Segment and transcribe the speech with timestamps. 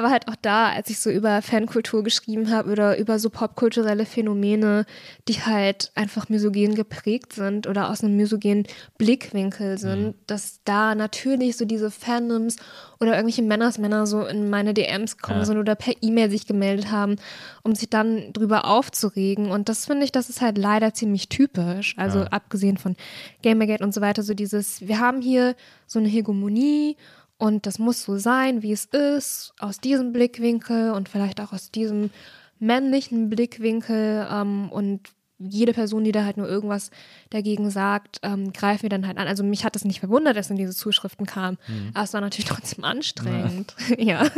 [0.00, 4.06] Aber halt auch da, als ich so über Fankultur geschrieben habe oder über so popkulturelle
[4.06, 4.86] Phänomene,
[5.28, 8.64] die halt einfach misogen geprägt sind oder aus einem misogenen
[8.96, 10.14] Blickwinkel sind, mhm.
[10.26, 12.56] dass da natürlich so diese Fandoms
[12.98, 15.44] oder irgendwelche Männersmänner so in meine DMs kommen ja.
[15.44, 17.16] sind oder per E-Mail sich gemeldet haben,
[17.62, 19.50] um sich dann drüber aufzuregen.
[19.50, 21.94] Und das finde ich, das ist halt leider ziemlich typisch.
[21.98, 22.28] Also ja.
[22.28, 22.96] abgesehen von
[23.42, 25.56] Gamergate und so weiter, so dieses, wir haben hier
[25.86, 26.96] so eine Hegemonie
[27.40, 31.70] und das muss so sein, wie es ist, aus diesem Blickwinkel und vielleicht auch aus
[31.70, 32.10] diesem
[32.58, 34.28] männlichen Blickwinkel.
[34.30, 36.90] Ähm, und jede Person, die da halt nur irgendwas
[37.30, 39.26] dagegen sagt, ähm, greifen wir dann halt an.
[39.26, 41.56] Also mich hat es nicht verwundert, dass in diese Zuschriften kam.
[41.66, 41.92] Mhm.
[41.94, 43.74] Aber es war natürlich trotzdem anstrengend.
[43.96, 43.96] Ja.
[44.06, 44.20] ja.
[44.20, 44.34] eins,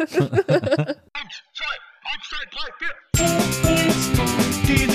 [1.53, 1.75] zwei,
[2.07, 2.95] eins, zwei, drei, vier.
[4.69, 4.87] Die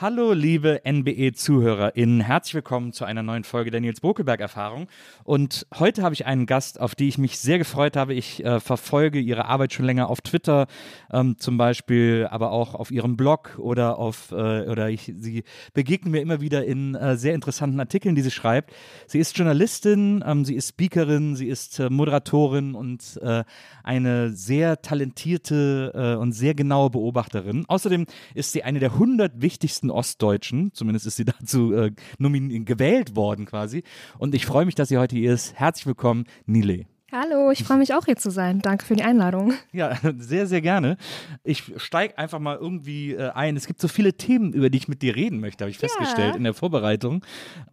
[0.00, 2.20] Hallo, liebe NBE-ZuhörerInnen.
[2.20, 4.86] Herzlich willkommen zu einer neuen Folge der Nils Bokelberg-Erfahrung.
[5.24, 8.14] Und heute habe ich einen Gast, auf die ich mich sehr gefreut habe.
[8.14, 10.68] Ich äh, verfolge ihre Arbeit schon länger auf Twitter,
[11.10, 15.42] ähm, zum Beispiel, aber auch auf ihrem Blog oder auf, äh, oder ich, sie
[15.74, 18.72] begegnen mir immer wieder in äh, sehr interessanten Artikeln, die sie schreibt.
[19.08, 23.42] Sie ist Journalistin, ähm, sie ist Speakerin, sie ist äh, Moderatorin und äh,
[23.82, 27.64] eine sehr talentierte äh, und sehr genaue Beobachterin.
[27.66, 30.72] Außerdem ist sie eine der 100 wichtigsten besten Ostdeutschen.
[30.74, 33.82] Zumindest ist sie dazu äh, gewählt worden quasi.
[34.18, 35.54] Und ich freue mich, dass sie heute hier ist.
[35.54, 36.86] Herzlich willkommen, Nile.
[37.10, 38.60] Hallo, ich freue mich auch hier zu sein.
[38.60, 39.54] Danke für die Einladung.
[39.72, 40.98] Ja, sehr, sehr gerne.
[41.42, 43.56] Ich steige einfach mal irgendwie äh, ein.
[43.56, 45.88] Es gibt so viele Themen, über die ich mit dir reden möchte, habe ich ja.
[45.88, 47.24] festgestellt in der Vorbereitung.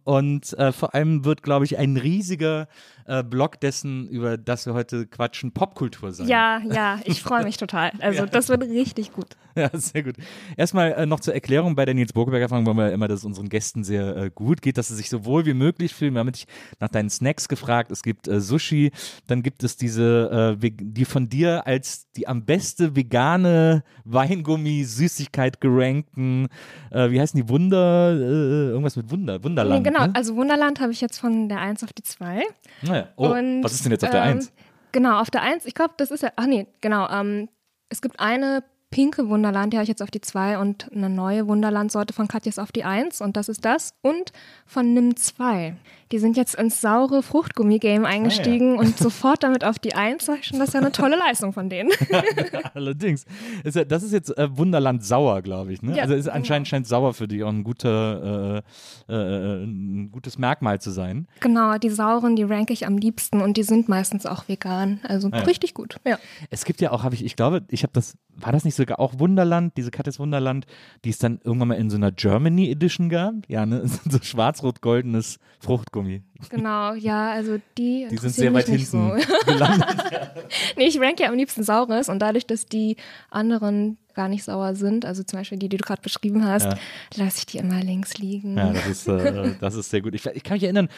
[0.04, 2.66] Und äh, vor allem wird, glaube ich, ein riesiger
[3.04, 6.28] äh, Blog dessen, über das wir heute quatschen, Popkultur sein.
[6.28, 7.92] Ja, ja, ich freue mich total.
[8.06, 8.26] Also ja.
[8.26, 9.36] das wird richtig gut.
[9.56, 10.16] Ja, sehr gut.
[10.56, 13.24] Erstmal äh, noch zur Erklärung bei der Nils Burgeberger Erfahrung wollen wir immer, dass es
[13.24, 16.12] unseren Gästen sehr äh, gut geht, dass sie sich so wohl wie möglich fühlen.
[16.14, 16.46] Wir haben dich
[16.78, 17.90] nach deinen Snacks gefragt.
[17.90, 18.92] Es gibt Sushi,
[19.26, 26.48] dann gibt es diese, äh, die von dir als die am beste vegane Weingummi-Süßigkeit gerankten,
[26.90, 29.82] äh, wie heißen die, Wunder, äh, irgendwas mit Wunder, Wunderland.
[29.82, 30.14] Nee, genau, ne?
[30.14, 32.42] also Wunderland habe ich jetzt von der 1 auf die 2.
[32.82, 33.08] Naja.
[33.16, 34.46] Oh, Und, was ist denn jetzt auf der 1?
[34.46, 34.52] Ähm,
[34.92, 37.48] genau, auf der 1, ich glaube, das ist ja, ach nee, genau, ähm,
[37.88, 41.46] es gibt eine pinke Wunderland, die habe ich jetzt auf die 2 und eine neue
[41.48, 43.94] Wunderland-Sorte von Katjes auf die 1 und das ist das.
[44.00, 44.32] Und
[44.64, 45.76] von Nimm 2.
[46.12, 48.80] Die sind jetzt ins saure Fruchtgummi-Game eingestiegen ah, ja.
[48.80, 50.24] und sofort damit auf die 1.
[50.24, 51.90] Sag ich schon, das ist ja eine tolle Leistung von denen.
[52.74, 53.24] Allerdings.
[53.64, 55.82] Das ist jetzt äh, Wunderland sauer, glaube ich.
[55.82, 55.96] Ne?
[55.96, 58.62] Ja, also ist anscheinend scheint sauer für dich auch ein, guter,
[59.08, 61.26] äh, äh, ein gutes Merkmal zu sein.
[61.40, 65.00] Genau, die sauren, die ranke ich am liebsten und die sind meistens auch vegan.
[65.02, 65.96] Also ah, richtig gut.
[66.04, 66.18] Ja.
[66.50, 69.00] Es gibt ja auch, habe ich, ich glaube, ich habe das, war das nicht sogar
[69.00, 70.66] auch Wunderland, diese Katjes Wunderland,
[71.04, 73.34] die es dann irgendwann mal in so einer Germany Edition gab?
[73.48, 73.82] Ja, ne?
[74.08, 75.95] so schwarz-rot-goldenes Fruchtgummi.
[75.96, 76.22] Kaugummi.
[76.50, 78.06] Genau, ja, also die.
[78.10, 79.16] Die sind sehr weit hinten so.
[79.46, 79.88] gelandet.
[80.76, 82.96] nee, ich rank ja am liebsten Saures und dadurch, dass die
[83.30, 86.78] anderen gar nicht sauer sind, also zum Beispiel die, die du gerade beschrieben hast, ja.
[87.16, 88.56] lasse ich die immer links liegen.
[88.56, 90.14] Ja, das ist, äh, das ist sehr gut.
[90.14, 90.88] Ich, ich, kann mich erinnern,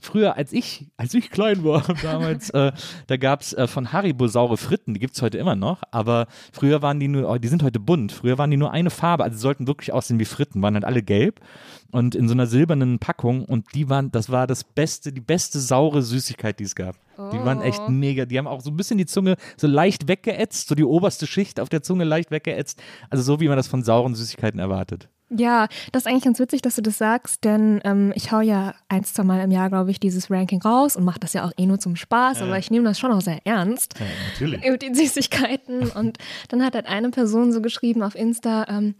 [0.00, 2.72] früher, als ich, als ich klein war damals, äh,
[3.06, 6.26] da gab es äh, von Haribo saure Fritten, die gibt es heute immer noch, aber
[6.52, 9.24] früher waren die nur, oh, die sind heute bunt, früher waren die nur eine Farbe,
[9.24, 11.40] also sollten wirklich aussehen wie Fritten, waren halt alle gelb
[11.90, 15.58] und in so einer silbernen Packung und die waren, das war das beste, die beste
[15.58, 16.96] saure Süßigkeit, die es gab.
[17.16, 17.30] Oh.
[17.32, 17.90] Die waren echt oh.
[17.90, 18.26] mega.
[18.26, 21.58] Die haben auch so ein bisschen die Zunge so leicht weggeätzt, so die oberste Schicht
[21.58, 22.80] auf der Zunge leicht weggeätzt.
[23.10, 25.08] Also so, wie man das von sauren Süßigkeiten erwartet.
[25.30, 28.74] Ja, das ist eigentlich ganz witzig, dass du das sagst, denn ähm, ich hau ja
[28.88, 31.52] ein, zwei Mal im Jahr, glaube ich, dieses Ranking raus und mache das ja auch
[31.58, 32.46] eh nur zum Spaß, ja.
[32.46, 33.94] aber ich nehme das schon auch sehr ernst.
[33.98, 34.70] Ja, natürlich.
[34.70, 35.90] Mit den Süßigkeiten.
[35.94, 36.18] und
[36.48, 38.94] dann hat halt eine Person so geschrieben auf Insta, ähm,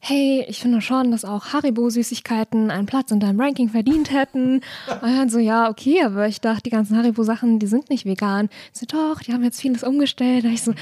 [0.00, 4.60] hey, ich finde schon, dass auch Haribo-Süßigkeiten einen Platz in deinem Ranking verdient hätten.
[4.88, 8.48] Und dann so, ja, okay, aber ich dachte, die ganzen Haribo-Sachen, die sind nicht vegan.
[8.72, 10.44] So, doch, die haben jetzt vieles umgestellt.
[10.44, 10.72] Da ich so,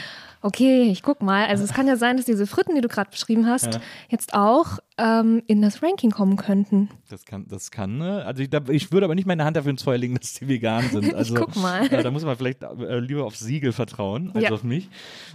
[0.43, 1.47] okay, ich guck mal.
[1.47, 3.81] Also es kann ja sein, dass diese Fritten, die du gerade beschrieben hast, ja.
[4.09, 6.89] jetzt auch ähm, in das Ranking kommen könnten.
[7.11, 8.25] Das kann, das kann, ne?
[8.25, 10.89] Also ich, ich, würde aber nicht meine Hand dafür ins Feuer legen, dass die vegan
[10.91, 11.15] sind.
[11.15, 11.87] Also, ich guck mal.
[11.93, 14.51] Äh, da muss man vielleicht äh, lieber auf Siegel vertrauen, als ja.
[14.51, 14.89] auf mich.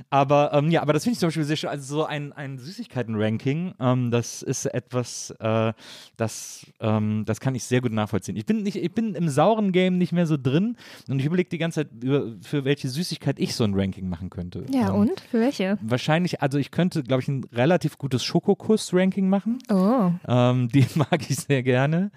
[0.09, 1.69] Aber ähm, ja, aber das finde ich zum Beispiel sehr schön.
[1.69, 5.73] Also so ein, ein Süßigkeiten-Ranking, ähm, das ist etwas, äh,
[6.17, 8.35] das, ähm, das kann ich sehr gut nachvollziehen.
[8.35, 10.75] Ich bin, nicht, ich bin im sauren Game nicht mehr so drin
[11.07, 11.89] und ich überlege die ganze Zeit,
[12.41, 14.65] für welche Süßigkeit ich so ein Ranking machen könnte.
[14.71, 15.19] Ja, Ja, und?
[15.21, 15.77] Für welche?
[15.81, 19.59] Wahrscheinlich, also ich könnte, glaube ich, ein relativ gutes Schokokuss-Ranking machen.
[19.69, 20.11] Oh.
[20.27, 22.11] Ähm, die mag ich sehr gerne.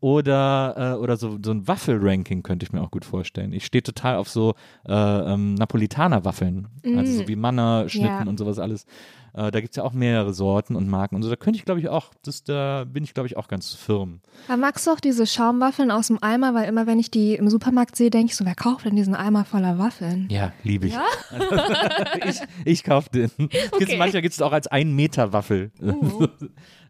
[0.00, 3.52] Oder, äh, oder so, so ein Waffel-Ranking könnte ich mir auch gut vorstellen.
[3.52, 4.54] Ich stehe total auf so
[4.88, 6.68] äh, ähm, Napolitaner-Waffeln.
[6.96, 8.28] Also so wie Manna-Schnitten Ja.
[8.28, 8.86] und sowas alles.
[9.34, 11.30] Äh, da gibt es ja auch mehrere Sorten und Marken und so.
[11.30, 14.20] Da könnte ich, glaube ich, auch, das, da bin ich, glaube ich, auch ganz firm.
[14.48, 16.54] Aber magst du auch diese Schaumwaffeln aus dem Eimer?
[16.54, 19.14] Weil immer, wenn ich die im Supermarkt sehe, denke ich so, wer kauft denn diesen
[19.14, 20.28] Eimer voller Waffeln?
[20.30, 20.96] Ja, liebe ich.
[22.26, 23.30] ich ich kaufe den.
[23.78, 25.70] Gibt's, manchmal gibt es auch als ein Meter Waffel.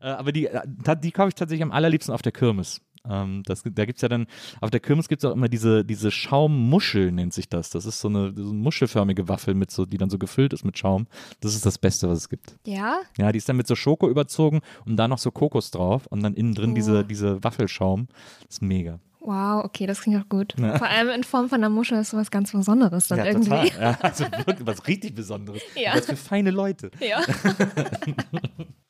[0.03, 0.63] Äh, Aber die, äh,
[1.01, 2.81] die kaufe ich tatsächlich am allerliebsten auf der Kirmes.
[3.09, 4.27] Ähm, das, da gibt es ja dann,
[4.61, 7.71] auf der Kirmes gibt es auch immer diese, diese Schaummuschel, nennt sich das.
[7.71, 10.65] Das ist so eine, so eine muschelförmige Waffel, mit so, die dann so gefüllt ist
[10.65, 11.07] mit Schaum.
[11.41, 12.57] Das ist das Beste, was es gibt.
[12.67, 13.01] Ja?
[13.19, 16.23] Ja, die ist dann mit so Schoko überzogen und da noch so Kokos drauf und
[16.23, 16.75] dann innen drin Oh.
[16.75, 18.09] diese, diese Waffelschaum.
[18.47, 18.99] Das ist mega.
[19.25, 20.55] Wow, okay, das klingt auch gut.
[20.57, 23.51] Vor allem in Form von einer Muschel ist sowas ganz Besonderes dann ja, irgendwie.
[23.51, 23.69] total.
[23.81, 25.63] Ja, also wirklich was richtig Besonderes.
[25.77, 25.95] Ja.
[25.95, 26.91] Was für feine Leute.
[26.99, 27.21] Ja.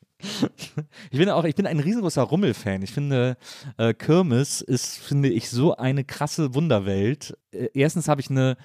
[1.11, 2.81] Ich bin auch, ich bin ein riesengroßer Rummel-Fan.
[2.81, 3.37] Ich finde,
[3.77, 7.37] äh, Kirmes ist, finde ich, so eine krasse Wunderwelt.
[7.51, 8.57] Äh, erstens habe ich eine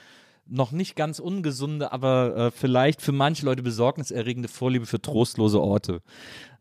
[0.47, 6.03] noch nicht ganz ungesunde, aber äh, vielleicht für manche Leute besorgniserregende Vorliebe für trostlose Orte.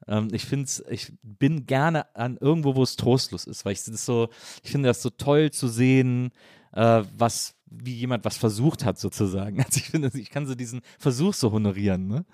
[0.07, 4.05] Ähm, ich finde ich bin gerne an irgendwo, wo es trostlos ist, weil ich das
[4.05, 4.29] so,
[4.63, 6.31] ich finde das so toll zu sehen,
[6.73, 9.57] äh, was wie jemand was versucht hat sozusagen.
[9.67, 12.07] Also ich finde, ich kann so diesen Versuch so honorieren.
[12.07, 12.25] Ne?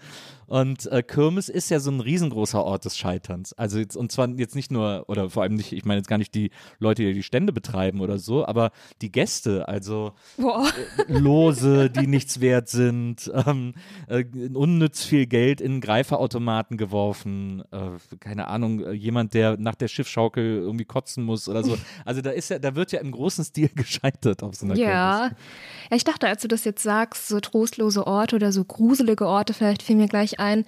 [0.45, 3.53] Und äh, Kirmes ist ja so ein riesengroßer Ort des Scheiterns.
[3.53, 6.19] Also jetzt, und zwar jetzt nicht nur, oder vor allem nicht, ich meine jetzt gar
[6.19, 8.71] nicht die Leute, die die Stände betreiben oder so, aber
[9.01, 10.67] die Gäste, also Boah.
[11.07, 13.73] Lose, die nichts wert sind, ähm,
[14.07, 19.87] äh, unnütz viel Geld in Greiferautomaten geworfen, äh, keine Ahnung, äh, jemand, der nach der
[19.87, 21.77] Schiffschaukel irgendwie kotzen muss oder so.
[22.05, 25.22] Also da ist ja, da wird ja im großen Stil gescheitert auf so einer Kirmes.
[25.27, 25.37] Ja.
[25.91, 29.53] ja, ich dachte, als du das jetzt sagst, so trostlose Orte oder so gruselige Orte,
[29.53, 30.65] vielleicht fiel mir gleich ein,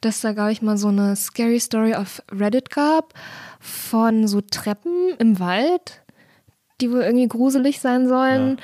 [0.00, 3.14] dass da, glaube ich, mal so eine Scary Story auf Reddit gab
[3.60, 6.02] von so Treppen im Wald,
[6.80, 8.58] die wohl irgendwie gruselig sein sollen.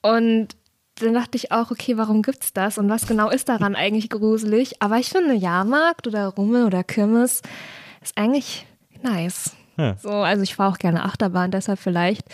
[0.00, 0.56] Und
[1.00, 4.82] dann dachte ich auch, okay, warum gibt's das und was genau ist daran eigentlich gruselig?
[4.82, 7.42] Aber ich finde, Jahrmarkt oder Rummel oder Kirmes
[8.02, 8.66] ist eigentlich
[9.02, 9.52] nice.
[9.76, 9.96] Ja.
[9.96, 12.26] So, also ich fahre auch gerne Achterbahn, deshalb vielleicht.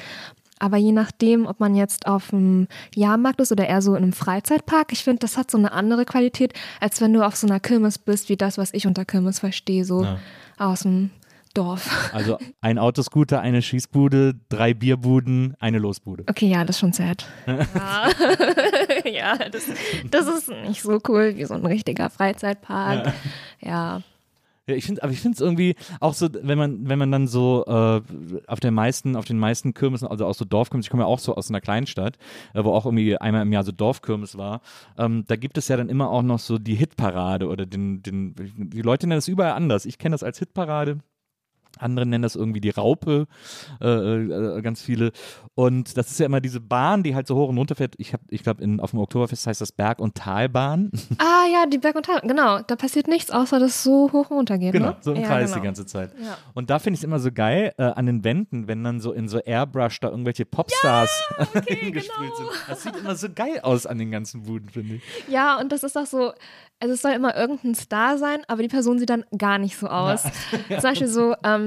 [0.59, 4.13] Aber je nachdem, ob man jetzt auf dem Jahrmarkt ist oder eher so in einem
[4.13, 7.61] Freizeitpark, ich finde, das hat so eine andere Qualität, als wenn du auf so einer
[7.61, 10.19] Kirmes bist, wie das, was ich unter Kirmes verstehe, so Ja.
[10.59, 11.11] aus dem
[11.55, 12.11] Dorf.
[12.13, 16.25] Also ein Autoscooter, eine Schießbude, drei Bierbuden, eine Losbude.
[16.29, 17.27] Okay, ja, das ist schon sad.
[17.47, 18.09] Ja,
[19.05, 19.65] ja das,
[20.11, 23.07] das ist nicht so cool wie so ein richtiger Freizeitpark.
[23.07, 23.13] Ja.
[23.61, 24.01] Ja,
[24.67, 27.65] ich finde, aber ich finde es irgendwie auch so, wenn man, wenn man dann so
[27.67, 28.01] äh,
[28.47, 31.19] auf den meisten, auf den meisten Kirmesen, also auch so Dorfkirmes, ich komme ja auch
[31.19, 32.17] so aus einer Kleinstadt,
[32.55, 34.61] äh, wo auch irgendwie einmal im Jahr so Dorfkirmes war,
[34.99, 38.35] ähm, da gibt es ja dann immer auch noch so die Hitparade oder den, den,
[38.37, 39.85] die Leute nennen das überall anders.
[39.85, 41.01] Ich kenne das als Hitparade.
[41.79, 43.27] Andere nennen das irgendwie die Raupe,
[43.81, 45.13] äh, äh, ganz viele.
[45.55, 47.95] Und das ist ja immer diese Bahn, die halt so hoch und runter fährt.
[47.99, 50.91] Ich ich glaube, auf dem Oktoberfest heißt das Berg- und Talbahn.
[51.19, 52.61] Ah ja, die Berg- und Tal, genau.
[52.61, 54.73] Da passiert nichts, außer dass es so hoch und runter geht.
[54.73, 54.97] Genau, ne?
[55.01, 55.61] so im ja, Kreis genau.
[55.61, 56.13] die ganze Zeit.
[56.21, 56.37] Ja.
[56.55, 59.13] Und da finde ich es immer so geil, äh, an den Wänden, wenn dann so
[59.13, 61.11] in so Airbrush da irgendwelche Popstars
[61.67, 62.51] hingespielt genau.
[62.51, 62.69] sind.
[62.69, 65.03] Das sieht immer so geil aus an den ganzen Buden, finde ich.
[65.29, 66.33] Ja, und das ist auch so,
[66.81, 69.87] also es soll immer irgendein Star sein, aber die Person sieht dann gar nicht so
[69.87, 70.23] aus.
[70.69, 71.64] Zum Beispiel so ähm,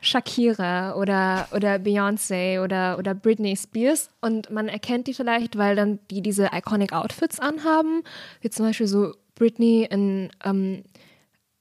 [0.00, 4.10] Shakira oder, oder Beyoncé oder, oder Britney Spears.
[4.20, 8.02] Und man erkennt die vielleicht, weil dann die diese iconic Outfits anhaben,
[8.42, 10.84] wie zum Beispiel so Britney in ähm,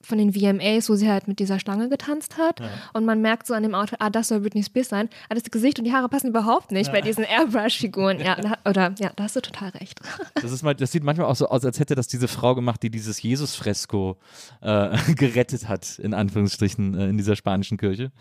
[0.05, 2.61] von den VMAs, wo sie halt mit dieser Stange getanzt hat.
[2.93, 5.09] Und man merkt so an dem Outfit, ah, das soll Britney Spears sein.
[5.29, 8.19] Aber das Gesicht und die Haare passen überhaupt nicht bei diesen Airbrush-Figuren.
[8.19, 9.99] Ja, da, oder, ja, da hast du total recht.
[10.41, 12.83] Das, ist mal, das sieht manchmal auch so aus, als hätte das diese Frau gemacht,
[12.83, 14.17] die dieses Jesus-Fresko
[14.61, 18.11] äh, gerettet hat, in Anführungsstrichen, äh, in dieser spanischen Kirche.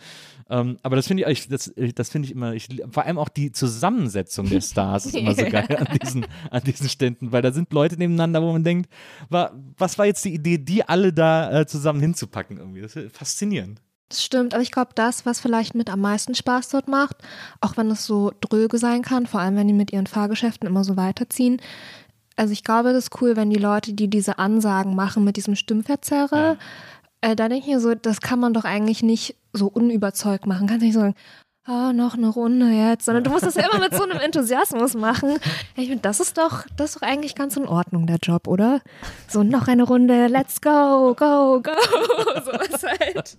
[0.48, 3.28] Ähm, aber das finde ich, ich, das, das finde ich immer, ich, vor allem auch
[3.28, 7.52] die Zusammensetzung der Stars ist immer so geil an diesen, an diesen Ständen, weil da
[7.52, 8.90] sind Leute nebeneinander, wo man denkt,
[9.30, 12.80] war, was war jetzt die Idee, die alle da äh, zusammen hinzupacken irgendwie?
[12.80, 13.80] Das ist faszinierend.
[14.08, 17.16] Das stimmt, aber ich glaube, das, was vielleicht mit am meisten Spaß dort macht,
[17.62, 20.84] auch wenn es so dröge sein kann, vor allem wenn die mit ihren Fahrgeschäften immer
[20.84, 21.62] so weiterziehen.
[22.36, 25.56] Also ich glaube, das ist cool, wenn die Leute, die diese Ansagen machen mit diesem
[25.56, 26.58] Stimmverzerrer,
[27.22, 30.66] äh, da denke ich mir so, das kann man doch eigentlich nicht so unüberzeugt machen.
[30.66, 31.14] Kannst nicht sagen,
[31.64, 34.94] ah, noch eine Runde jetzt, sondern du musst das ja immer mit so einem Enthusiasmus
[34.94, 35.36] machen.
[35.76, 38.80] Ich finde, das ist doch, das ist doch eigentlich ganz in Ordnung, der Job, oder?
[39.28, 41.70] So, noch eine Runde, let's go, go, go.
[42.44, 43.38] So ist halt.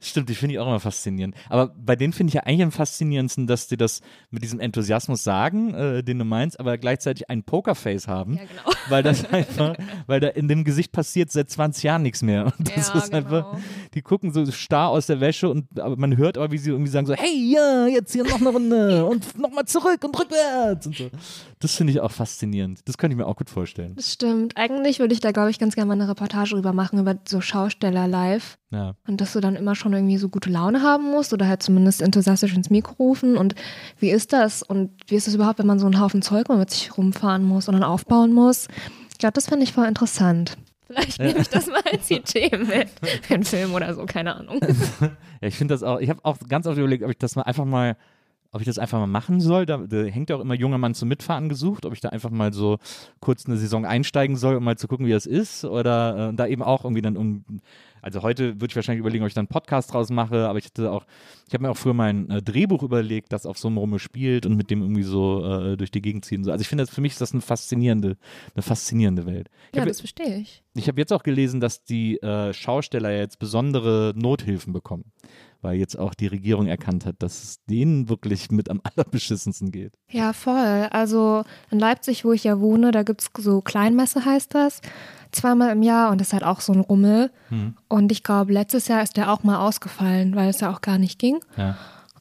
[0.00, 1.34] Stimmt, die finde ich auch immer faszinierend.
[1.48, 5.24] Aber bei denen finde ich ja eigentlich am faszinierendsten, dass die das mit diesem Enthusiasmus
[5.24, 8.34] sagen, äh, den du meinst, aber gleichzeitig ein Pokerface haben.
[8.34, 8.76] Ja, genau.
[8.88, 12.52] Weil das einfach, weil da in dem Gesicht passiert seit 20 Jahren nichts mehr.
[12.58, 13.62] Und das Ja, ist einfach, genau.
[13.94, 16.90] die gucken so starr aus der Wäsche und aber man hört aber, wie sie irgendwie
[16.90, 20.96] sagen so, hey, ja, jetzt hier noch eine Runde und nochmal zurück und rückwärts und
[20.96, 21.10] so.
[21.58, 22.80] Das finde ich auch faszinierend.
[22.84, 23.94] Das könnte ich mir auch gut vorstellen.
[23.96, 24.56] Das stimmt.
[24.56, 27.40] Eigentlich würde ich da, glaube ich, ganz gerne mal eine Reportage drüber machen, über so
[27.40, 28.58] Schausteller live.
[28.70, 28.94] Ja.
[29.06, 32.02] Und dass du dann immer schon irgendwie so gute Laune haben musst oder halt zumindest
[32.02, 33.36] enthusiastisch ins Mikro rufen.
[33.36, 33.54] Und
[33.98, 34.62] wie ist das?
[34.62, 37.44] Und wie ist es überhaupt, wenn man so einen Haufen Zeug mal mit sich rumfahren
[37.44, 38.68] muss und dann aufbauen muss?
[39.10, 40.58] Ich glaube, das finde ich voll interessant.
[40.86, 42.88] Vielleicht nehme ich das mal als Idee mit
[43.22, 44.60] für einen Film oder so, keine Ahnung.
[45.42, 47.42] Ja, ich finde das auch, ich habe auch ganz oft überlegt, ob ich das mal
[47.42, 47.98] einfach mal,
[48.52, 49.66] ob ich das einfach mal machen soll.
[49.66, 52.30] Da, da hängt ja auch immer junger Mann zum Mitfahren gesucht, ob ich da einfach
[52.30, 52.78] mal so
[53.20, 55.66] kurz eine Saison einsteigen soll, um mal zu gucken, wie das ist.
[55.66, 57.44] Oder äh, da eben auch irgendwie dann um.
[58.06, 60.66] Also heute würde ich wahrscheinlich überlegen, ob ich dann einen Podcast draus mache, aber ich
[60.66, 61.04] hatte auch,
[61.48, 64.46] ich habe mir auch früher mein äh, Drehbuch überlegt, das auf so einem Rummel spielt
[64.46, 66.44] und mit dem irgendwie so äh, durch die Gegend ziehen.
[66.44, 66.52] So.
[66.52, 68.16] Also ich finde, das- für mich ist das eine faszinierende,
[68.54, 69.48] eine faszinierende Welt.
[69.72, 70.62] Ich Ja, hab- das verstehe ich.
[70.74, 75.10] ich habe jetzt auch gelesen, dass die äh, Schausteller jetzt besondere Nothilfen bekommen,
[75.62, 79.92] weil jetzt auch die Regierung erkannt hat, dass es denen wirklich mit am allerbeschissensten geht.
[80.10, 80.88] Ja, voll.
[80.90, 84.80] Also in Leipzig, wo ich ja wohne, da gibt es so Kleinmesse, heißt das.
[85.32, 87.30] Zweimal im Jahr und das ist halt auch so ein Rummel.
[87.88, 90.98] Und ich glaube, letztes Jahr ist der auch mal ausgefallen, weil es ja auch gar
[90.98, 91.40] nicht ging.
[91.56, 91.76] Ja.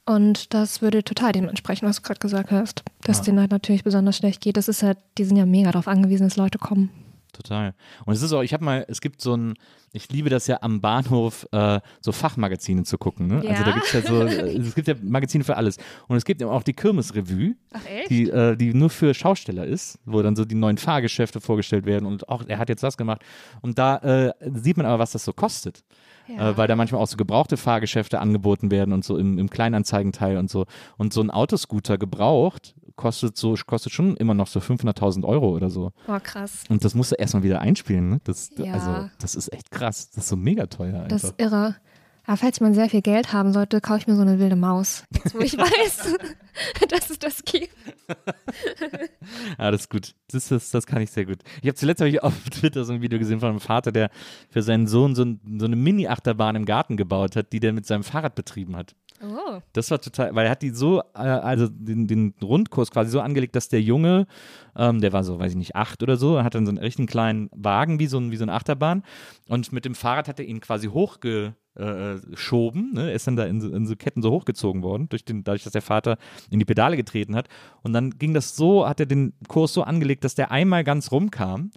[0.05, 4.17] Und das würde total dementsprechend, was du gerade gesagt hast, dass denen halt natürlich besonders
[4.17, 4.57] schlecht geht.
[4.57, 6.89] Das ist halt, die sind ja mega darauf angewiesen, dass Leute kommen.
[7.35, 7.73] Total.
[8.05, 9.55] Und es ist auch, ich habe mal, es gibt so ein,
[9.91, 13.27] ich liebe das ja am Bahnhof, äh, so Fachmagazine zu gucken.
[13.27, 13.35] Ne?
[13.47, 13.73] Also da Ja?
[13.73, 15.77] gibt es ja so, es gibt ja Magazine für alles.
[16.07, 17.55] Und es gibt eben auch die Kirmesrevue,
[18.09, 22.05] die, äh, die nur für Schausteller ist, wo dann so die neuen Fahrgeschäfte vorgestellt werden
[22.05, 23.21] und auch, er hat jetzt das gemacht.
[23.61, 25.83] Und da äh, sieht man aber, was das so kostet.
[26.27, 26.51] Ja.
[26.51, 30.37] Äh, weil da manchmal auch so gebrauchte Fahrgeschäfte angeboten werden und so im, im Kleinanzeigenteil
[30.37, 30.65] und so.
[30.97, 35.69] Und so ein Autoscooter gebraucht kostet so, kostet schon immer noch so 500.000 Euro oder
[35.69, 35.91] so.
[36.07, 36.63] Boah, krass.
[36.69, 38.09] Und das musst du erstmal wieder einspielen.
[38.09, 38.21] Ne?
[38.23, 38.73] Das, Ja.
[38.73, 40.09] Also, das ist echt krass.
[40.11, 41.09] Das ist so mega teuer einfach.
[41.09, 41.75] Das ist irre.
[42.27, 45.03] Aber falls man sehr viel Geld haben sollte, kaufe ich mir so eine wilde Maus.
[45.13, 46.17] Jetzt, wo ich weiß,
[46.89, 47.69] dass es das gibt.
[49.59, 50.15] Ja, das ist gut.
[50.31, 51.39] Das, das, das kann ich sehr gut.
[51.61, 54.09] Ich habe zuletzt hab ich auf Twitter so ein Video gesehen von einem Vater, der
[54.49, 57.85] für seinen Sohn so, ein, so eine Mini-Achterbahn im Garten gebaut hat, die der mit
[57.85, 58.95] seinem Fahrrad betrieben hat.
[59.21, 59.61] Oh.
[59.73, 63.21] Das war total, weil er hat die so, äh, also den, den Rundkurs quasi so
[63.21, 64.27] angelegt, dass der Junge,
[64.75, 67.07] ähm, der war so, weiß ich nicht, acht oder so, hat dann so einen richtigen
[67.07, 69.03] kleinen Wagen wie so, ein, wie so eine Achterbahn
[69.47, 73.11] und mit dem Fahrrad hat er ihn quasi hochgeschoben, äh, ne?
[73.13, 75.73] Ist dann da in so, in so Ketten so hochgezogen worden, durch den, dadurch, dass
[75.73, 76.17] der Vater
[76.49, 77.47] in die Pedale getreten hat
[77.83, 81.11] und dann ging das so, hat er den Kurs so angelegt, dass der einmal ganz
[81.11, 81.71] rumkam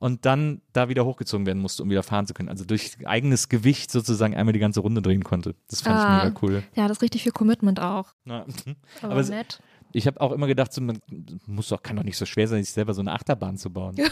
[0.00, 2.48] und dann da wieder hochgezogen werden musste, um wieder fahren zu können.
[2.48, 5.54] Also durch eigenes Gewicht sozusagen einmal die ganze Runde drehen konnte.
[5.68, 6.18] Das fand Ah.
[6.18, 6.62] ich mega cool.
[6.74, 8.12] Ja, das ist richtig viel Commitment auch.
[8.24, 8.44] Ja.
[9.02, 9.60] Aber, Aber es- nett.
[9.92, 11.00] Ich habe auch immer gedacht, so, man
[11.46, 13.96] muss doch, kann doch nicht so schwer sein, sich selber so eine Achterbahn zu bauen.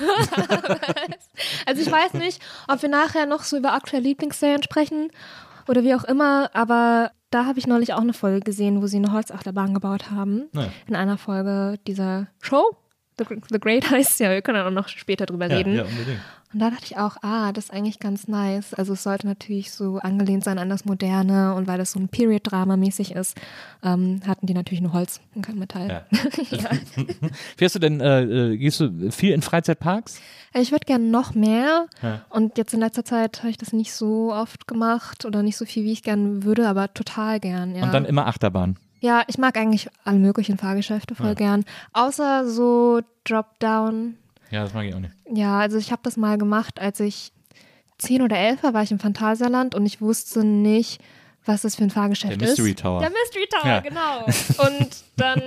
[1.66, 5.10] Also ich weiß nicht, ob wir nachher noch so über aktuelle Lieblingsserien sprechen
[5.68, 8.96] oder wie auch immer, aber da habe ich neulich auch eine Folge gesehen, wo sie
[8.96, 10.48] eine Holzachterbahn gebaut haben.
[10.54, 10.68] Ja.
[10.86, 12.76] In einer Folge dieser Show.
[13.18, 15.74] The, The Great heißt ja, wir können auch noch später drüber reden.
[15.74, 16.20] ja, unbedingt.
[16.52, 18.72] Und da dachte ich auch, ah, das ist eigentlich ganz nice.
[18.72, 22.08] Also es sollte natürlich so angelehnt sein an das Moderne und weil das so ein
[22.08, 23.36] Period-Drama mäßig ist,
[23.84, 25.88] ähm, hatten die natürlich nur Holz und kein Metall.
[25.88, 26.02] Ja.
[26.50, 26.70] Ja.
[27.56, 30.20] Fährst du denn, äh, äh, gehst du viel in Freizeitparks?
[30.54, 31.86] Ich würde gerne noch mehr.
[32.02, 32.22] Ja.
[32.30, 35.66] Und jetzt in letzter Zeit habe ich das nicht so oft gemacht oder nicht so
[35.66, 37.74] viel, wie ich gerne würde, aber total gern.
[37.74, 37.82] Ja.
[37.82, 38.78] Und dann immer Achterbahn.
[39.00, 41.34] Ja, ich mag eigentlich alle möglichen Fahrgeschäfte voll Ja.
[41.34, 41.64] gern.
[41.92, 44.16] Außer so Drop-Down.
[44.50, 45.14] Ja, das mag ich auch nicht.
[45.32, 47.32] Ja, also ich habe das mal gemacht, als ich
[47.98, 51.00] zehn oder elf war, war ich im Phantasialand und ich wusste nicht,
[51.44, 52.78] was das für ein Fahrgeschäft Der Mystery ist.
[52.80, 53.00] Tower.
[53.00, 53.80] Der Mystery Tower, Ja.
[53.80, 54.24] genau.
[54.66, 55.40] Und dann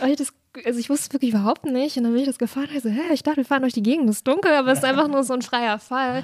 [0.00, 0.32] habe ich das,
[0.64, 2.82] also ich wusste es wirklich überhaupt nicht und dann bin ich das gefahren und ich
[2.82, 4.84] so, hä, ich dachte, wir fahren durch die Gegend, es ist dunkel, aber es ist
[4.84, 6.22] einfach nur so ein freier Fall.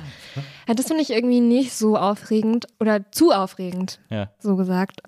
[0.69, 4.31] Ja, das finde ich irgendwie nicht so aufregend oder zu aufregend, Ja.
[4.41, 5.01] so gesagt.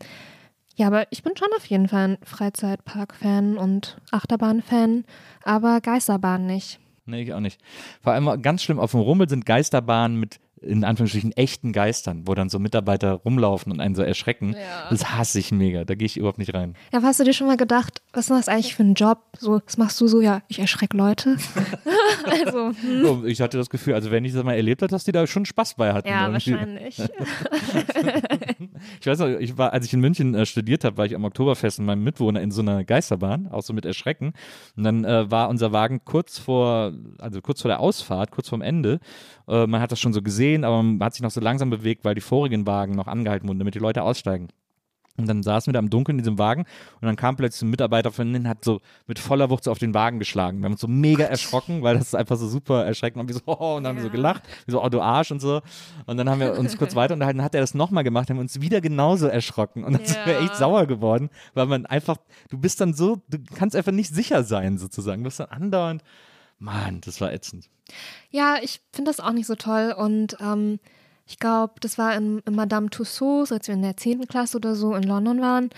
[0.78, 5.04] Ja, aber ich bin schon auf jeden Fall ein Freizeitpark-Fan und Achterbahn-Fan,
[5.42, 6.78] aber Geisterbahn nicht.
[7.04, 7.60] Nee, ich auch nicht.
[8.00, 12.34] Vor allem ganz schlimm auf dem Rummel sind Geisterbahnen mit in Anführungsstrichen echten Geistern, wo
[12.34, 14.54] dann so Mitarbeiter rumlaufen und einen so erschrecken.
[14.54, 14.88] Ja.
[14.90, 15.84] Das hasse ich mega.
[15.84, 16.74] Da gehe ich überhaupt nicht rein.
[16.92, 19.20] Ja, aber hast du dir schon mal gedacht, was ist das eigentlich für ein Job?
[19.38, 20.20] So, was machst du so?
[20.20, 21.36] Ja, ich erschrecke Leute.
[22.24, 23.02] also, hm.
[23.02, 25.26] So, ich hatte das Gefühl, also wenn ich das mal erlebt habe, dass die da
[25.26, 26.08] schon Spaß bei hatten.
[26.08, 27.00] ja, wahrscheinlich.
[29.00, 31.24] Ich weiß noch, ich war, als ich in München äh, studiert habe, war ich am
[31.24, 34.32] Oktoberfest mit meinem Mitwohner in so einer Geisterbahn, auch so mit Erschrecken.
[34.76, 38.62] Und dann äh, war unser Wagen kurz vor, also kurz vor der Ausfahrt, kurz vorm
[38.62, 39.00] Ende.
[39.48, 42.04] Äh, man hat das schon so gesehen, aber man hat sich noch so langsam bewegt,
[42.04, 44.48] weil die vorigen Wagen noch angehalten wurden, damit die Leute aussteigen.
[45.20, 47.70] Und dann saßen wir da im Dunkeln in diesem Wagen und dann kam plötzlich ein
[47.70, 50.58] Mitarbeiter von innen, hat so mit voller Wucht so auf den Wagen geschlagen.
[50.60, 53.20] Wir haben uns so mega erschrocken, weil das ist einfach so super erschreckend.
[53.22, 54.12] Und wir so, oh, und dann haben wir so Ja.
[54.12, 55.60] gelacht, wir so, oh, du Arsch und so.
[56.06, 58.36] Und dann haben wir uns kurz weiter unterhalten, dann hat er das nochmal gemacht, haben
[58.36, 59.82] wir uns wieder genauso erschrocken.
[59.82, 60.38] Und dann sind wir Ja.
[60.38, 62.18] echt sauer geworden, weil man einfach,
[62.50, 65.24] du bist dann so, du kannst einfach nicht sicher sein, sozusagen.
[65.24, 66.04] Du bist dann andauernd,
[66.58, 67.68] Mann, das war ätzend.
[68.30, 70.78] Ja, ich finde das auch nicht so toll und ähm,
[71.26, 74.26] ich glaube, das war in, in Madame Tussauds, als wir in der 10.
[74.28, 75.70] Klasse oder so in London waren,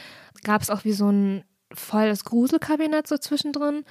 [0.44, 3.84] gab es auch wie so ein volles Gruselkabinett so zwischendrin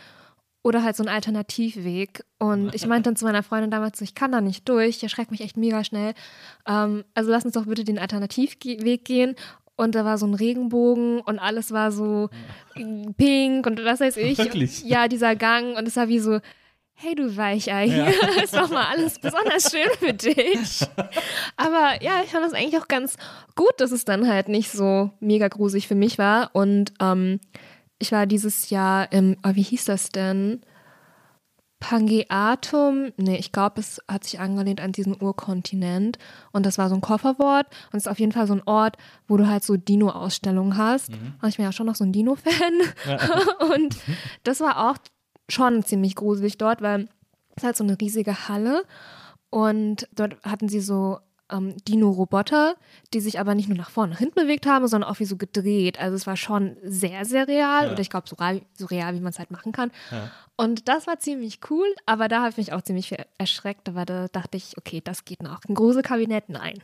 [0.63, 2.23] oder halt so ein Alternativweg.
[2.37, 5.31] Und ich meinte dann zu meiner Freundin damals, ich kann da nicht durch, ich erschrecke
[5.31, 6.13] mich echt mega schnell.
[6.65, 9.35] Ähm, also lass uns doch bitte den Alternativweg gehen.
[9.75, 12.29] Und da war so ein Regenbogen und alles war so
[12.73, 14.37] pink und was weiß ich.
[14.37, 14.83] Wirklich?
[14.83, 16.39] Und, ja, dieser Gang und es war wie so,
[17.01, 18.07] hey du Weichei, hier
[18.43, 20.81] ist doch mal alles besonders schön für dich.
[21.55, 23.15] Aber ja, ich fand das eigentlich auch ganz
[23.55, 26.49] gut, dass es dann halt nicht so mega gruselig für mich war.
[26.53, 27.39] Und ähm,
[27.99, 30.59] ich war dieses Jahr im, oh, wie hieß das denn?
[31.79, 36.17] Pangeatum, nee, ich glaube, es hat sich angelehnt an diesen Urkontinent
[36.51, 38.97] und das war so ein Kofferwort und es ist auf jeden Fall so ein Ort,
[39.29, 41.07] wo du halt so Dino-Ausstellungen hast.
[41.41, 42.73] Und ich bin ja schon noch so ein Dino-Fan
[43.73, 43.95] und
[44.43, 44.97] das war auch
[45.49, 47.07] schon ziemlich gruselig dort, weil
[47.55, 48.83] es halt so eine riesige Halle
[49.49, 51.19] und dort hatten sie so
[51.51, 52.75] ähm, Dino-Roboter,
[53.11, 55.25] die sich aber nicht nur nach vorne und nach hinten bewegt haben, sondern auch wie
[55.25, 55.99] so gedreht.
[55.99, 57.91] Also es war schon sehr, sehr real Ja.
[57.91, 59.89] oder ich glaube so, real- so real, wie man es halt machen kann.
[60.57, 64.27] Und das war ziemlich cool, aber da habe ich mich auch ziemlich erschreckt, aber da
[64.27, 65.61] dachte ich, okay, das geht noch.
[65.67, 66.83] Ein Gruselkabinett, nein.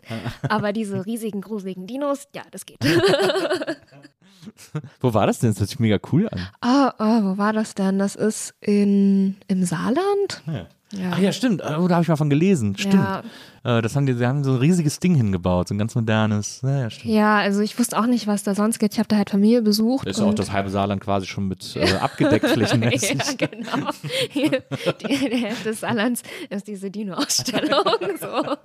[0.50, 2.80] aber diese riesigen, gruseligen Dinos, ja, das geht.
[5.00, 5.52] Wo war das denn?
[5.52, 6.48] Das hört sich mega cool an.
[6.62, 8.00] Ah, ah, wo war das denn?
[8.00, 10.44] Das ist in, im Saarland?
[10.48, 10.68] Ja.
[10.92, 11.12] Ja.
[11.14, 11.62] Ach ja, stimmt.
[11.62, 12.78] Oh, da habe ich mal von gelesen.
[12.78, 12.96] Stimmt.
[12.96, 13.24] Ja.
[13.66, 16.62] Äh, das haben die, sie haben so ein riesiges Ding hingebaut, so ein ganz modernes.
[16.62, 16.88] Ja, ja.
[17.04, 18.94] Ja, also ich wusste auch nicht, was da sonst geht.
[18.94, 20.08] Ich habe da halt Familie besucht.
[20.08, 23.18] Ist auch das halbe Saarland quasi schon mit äh, abgedeckt flächenmäßig.
[23.18, 23.90] ja, genau.
[24.30, 24.64] Hier,
[25.02, 27.84] die, die Hälfte des Saarlands ist diese Dino-Ausstellung.
[28.20, 28.56] So.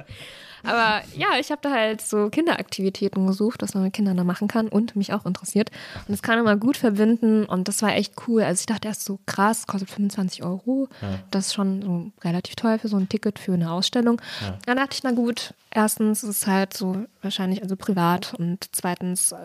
[0.62, 4.48] Aber ja, ich habe da halt so Kinderaktivitäten gesucht, was man mit Kindern da machen
[4.48, 5.70] kann und mich auch interessiert.
[6.06, 8.42] Und das kann man mal gut verbinden und das war echt cool.
[8.42, 10.88] Also ich dachte erst so krass, kostet 25 Euro.
[11.30, 14.20] Das ist schon so relativ teuer für so ein Ticket für eine Ausstellung.
[14.66, 19.32] Dann dachte ich, na gut, erstens ist es halt so wahrscheinlich also privat und zweitens
[19.32, 19.36] äh,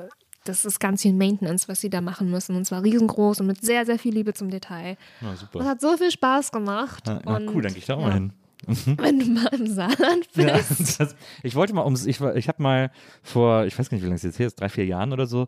[0.43, 2.55] das ist ganz viel Maintenance, was sie da machen müssen.
[2.55, 4.95] Und zwar riesengroß und mit sehr, sehr viel Liebe zum Detail.
[5.21, 5.65] Ja, super.
[5.65, 7.07] hat so viel Spaß gemacht.
[7.07, 8.31] Ja, ja, und, cool, dann gehe ich da auch mal hin.
[8.65, 10.47] Wenn du mal im Saarland bist.
[10.47, 10.57] Ja,
[11.05, 12.91] das, ich wollte mal ums, ich, war- ich habe mal
[13.21, 15.25] vor, ich weiß gar nicht, wie lange es jetzt her ist, drei, vier Jahren oder
[15.27, 15.47] so,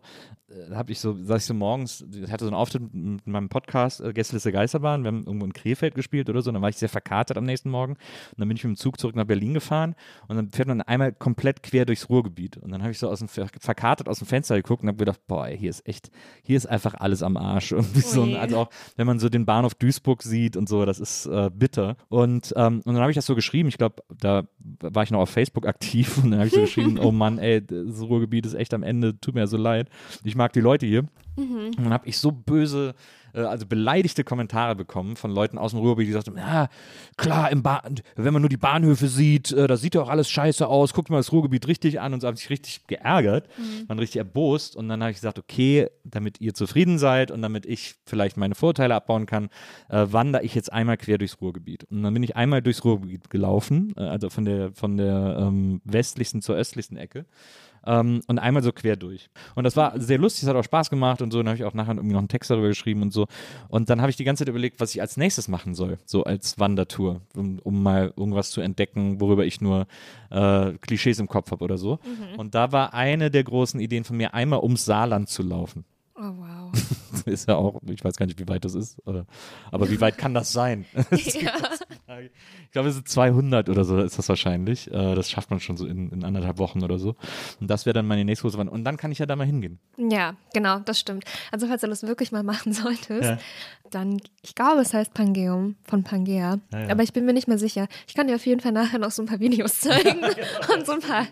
[0.50, 3.48] äh, habe ich so, saß ich so morgens, ich hatte so einen Auftritt mit meinem
[3.48, 6.68] Podcast, äh, Gästeliste Geisterbahn, wir haben irgendwo in Krefeld gespielt oder so, und dann war
[6.70, 7.92] ich sehr verkatert am nächsten Morgen.
[7.94, 9.94] Und dann bin ich mit dem Zug zurück nach Berlin gefahren.
[10.28, 12.56] Und dann fährt man einmal komplett quer durchs Ruhrgebiet.
[12.58, 14.98] Und dann habe ich so aus dem, Ver- verkatert aus dem Fenster geguckt und habe
[14.98, 16.10] gedacht, boah, hier ist echt,
[16.42, 17.72] hier ist einfach alles am Arsch.
[17.78, 21.26] Irgendwie so, also auch, wenn man so den Bahnhof Duisburg sieht und so, das ist
[21.26, 21.96] äh, bitter.
[22.08, 24.44] Und, ähm, und dann habe ich das so geschrieben, ich glaube, da
[24.80, 27.64] war ich noch auf Facebook aktiv und dann habe ich so geschrieben, oh Mann, ey,
[27.64, 29.88] das Ruhrgebiet ist echt am Ende, tut mir so leid.
[30.24, 31.04] Ich mag die Leute hier.
[31.36, 32.94] Und dann habe ich so böse,
[33.32, 36.68] äh, also beleidigte Kommentare bekommen von Leuten aus dem Ruhrgebiet, die sagten, ja,
[37.16, 40.30] klar, im Bahn, wenn man nur die Bahnhöfe sieht, äh, da sieht ja auch alles
[40.30, 43.48] scheiße aus, guckt mal das Ruhrgebiet richtig an und so haben sich richtig geärgert,
[43.86, 47.66] waren richtig erbost und dann habe ich gesagt, okay, damit ihr zufrieden seid und damit
[47.66, 49.48] ich vielleicht meine Vorurteile abbauen kann,
[49.88, 51.84] äh, wandere ich jetzt einmal quer durchs Ruhrgebiet.
[51.84, 55.80] Und dann bin ich einmal durchs Ruhrgebiet gelaufen, äh, also von der, von der ähm,
[55.84, 57.26] westlichsten zur östlichsten Ecke
[57.88, 59.30] ähm, und einmal so quer durch.
[59.54, 61.38] Und das war sehr lustig, es hat auch Spaß gemacht und so.
[61.38, 63.26] Und dann habe ich auch nachher irgendwie noch einen Text darüber geschrieben und so.
[63.68, 66.22] Und dann habe ich die ganze Zeit überlegt, was ich als nächstes machen soll, so
[66.24, 69.86] als Wandertour, um, um mal irgendwas zu entdecken, worüber ich nur
[70.30, 71.98] äh, Klischees im Kopf habe oder so.
[72.36, 75.84] Und da war eine der großen Ideen von mir, einmal ums Saarland zu laufen.
[76.14, 76.72] Oh, wow.
[77.26, 80.34] ist ja auch, ich weiß gar nicht, wie weit das ist, aber wie weit kann
[80.34, 80.84] das sein?
[81.10, 81.52] ja.
[82.64, 84.90] Ich glaube, es sind 200 oder so ist das wahrscheinlich.
[84.90, 87.16] Äh, Das schafft man schon so in, in anderthalb Wochen oder so.
[87.60, 88.78] Und das wäre dann meine nächste große Wanderung.
[88.80, 89.78] Und dann kann ich ja da mal hingehen.
[89.96, 91.24] Ja, genau, das stimmt.
[91.52, 93.38] Also falls du das wirklich mal machen solltest, Ja.
[93.90, 96.58] dann, ich glaube, es heißt Pangeum von Pangea.
[96.72, 96.88] Ja, ja.
[96.90, 97.88] Aber ich bin mir nicht mehr sicher.
[98.06, 100.20] Ich kann dir auf jeden Fall nachher noch so ein paar Videos zeigen
[100.74, 101.26] und so ein paar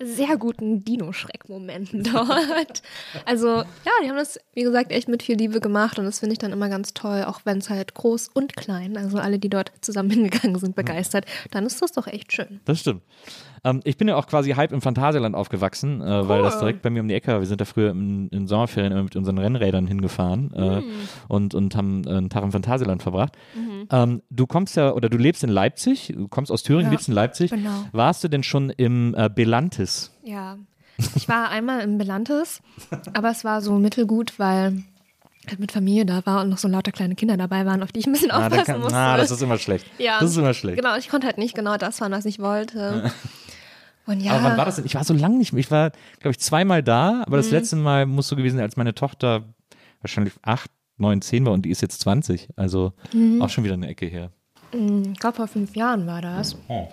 [0.00, 2.82] sehr guten Dino-Schreck-Momenten dort.
[3.26, 6.32] Also ja, die haben das, wie gesagt, echt mit viel Liebe gemacht und das finde
[6.34, 9.48] ich dann immer ganz toll, auch wenn es halt groß und klein, also alle, die
[9.50, 12.60] dort zusammen hingegangen sind, begeistert, dann ist das doch echt schön.
[12.64, 13.02] Das stimmt.
[13.64, 16.60] Ähm, ich bin ja auch quasi halb im Phantasialand aufgewachsen, äh, weil das Cool.
[16.60, 17.38] direkt bei mir um die Ecke war.
[17.40, 20.84] Wir sind da früher in, in Sommerferien immer mit unseren Rennrädern hingefahren äh, Hm.
[21.28, 23.36] und, und haben einen Tag im Phantasialand verbracht.
[23.54, 23.86] Mhm.
[23.90, 27.08] Ähm, du kommst ja, oder du lebst in Leipzig, du kommst aus Thüringen, Ja, lebst
[27.08, 27.50] in Leipzig.
[27.52, 27.84] genau.
[27.92, 30.10] Warst du denn schon im äh, Belantis?
[30.24, 30.58] Ja,
[31.14, 32.60] ich war einmal im Belantes,
[33.14, 34.82] aber es war so mittelgut, weil
[35.48, 38.00] halt mit Familie da war und noch so lauter kleine Kinder dabei waren, auf die
[38.00, 38.96] ich ein bisschen Ah, aufpassen kann, musste.
[38.96, 39.86] ah, das ist immer schlecht.
[39.98, 40.76] ja, Das ist immer schlecht.
[40.80, 43.10] Genau, ich konnte halt nicht genau das fahren, was ich wollte.
[44.06, 44.84] Und ja, Aber wann war das denn?
[44.84, 45.60] Ich war so lange nicht mehr.
[45.60, 47.52] Ich war, glaube ich, zweimal da, aber das Mhm.
[47.52, 49.44] letzte Mal muss so gewesen sein, als meine Tochter
[50.00, 52.48] wahrscheinlich acht, neun, zehn war und die ist jetzt 20.
[52.56, 53.40] Also Mhm.
[53.42, 54.30] auch schon wieder eine Ecke her.
[54.72, 56.56] ich glaube vor fünf Jahren war das.
[56.68, 56.88] Oh.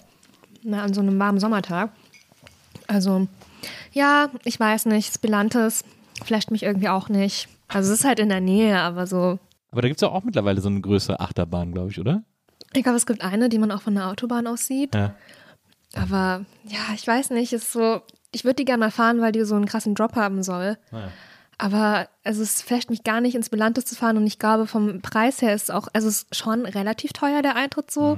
[0.63, 1.91] Na, an so einem warmen Sommertag.
[2.87, 3.27] Also,
[3.93, 5.83] ja, ich weiß nicht, Spelantes
[6.25, 7.47] flasht mich irgendwie auch nicht.
[7.69, 9.39] Also es ist halt in der Nähe, aber so.
[9.71, 12.23] Aber da gibt es ja auch mittlerweile so eine größere Achterbahn, glaube ich, oder?
[12.73, 14.95] Ich glaube, es gibt eine, die man auch von der Autobahn aus sieht.
[14.95, 15.15] Ja.
[15.95, 18.01] Aber ja, ich weiß nicht, ist so,
[18.31, 20.77] ich würde die gerne mal fahren, weil die so einen krassen Drop haben soll.
[20.91, 21.09] Ja.
[21.57, 25.01] Aber also es flasht mich gar nicht, ins Belantes zu fahren und ich glaube, vom
[25.01, 28.17] Preis her ist auch, also es ist schon relativ teuer, der Eintritt so.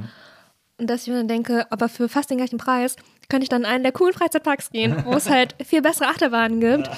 [0.77, 2.95] Und dass ich mir dann denke, aber für fast den gleichen Preis
[3.29, 6.59] könnte ich dann in einen der coolen Freizeitparks gehen, wo es halt viel bessere Achterbahnen
[6.59, 6.89] gibt.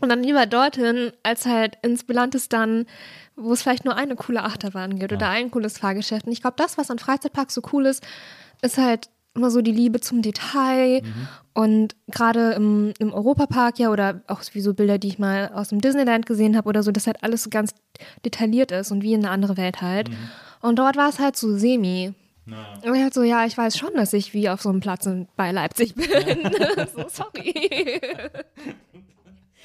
[0.00, 2.86] Und dann lieber dorthin, als halt ins Belantes dann,
[3.36, 6.26] wo es vielleicht nur eine coole Achterbahn gibt oder ein cooles Fahrgeschäft.
[6.26, 8.04] Und ich glaube, das, was an Freizeitparks so cool ist,
[8.62, 11.02] ist halt immer so die Liebe zum Detail.
[11.52, 15.68] Und gerade im, im Europapark ja, oder auch wie so Bilder, die ich mal aus
[15.68, 17.74] dem Disneyland gesehen habe oder so, dass halt alles so ganz
[18.24, 20.10] detailliert ist und wie in eine andere Welt halt.
[20.60, 22.14] Und dort war es halt so semi.
[22.46, 25.08] Und ich halt so, ja, ich weiß schon, dass ich wie auf so einem Platz
[25.36, 26.06] bei Leipzig bin.
[26.94, 28.00] so, sorry.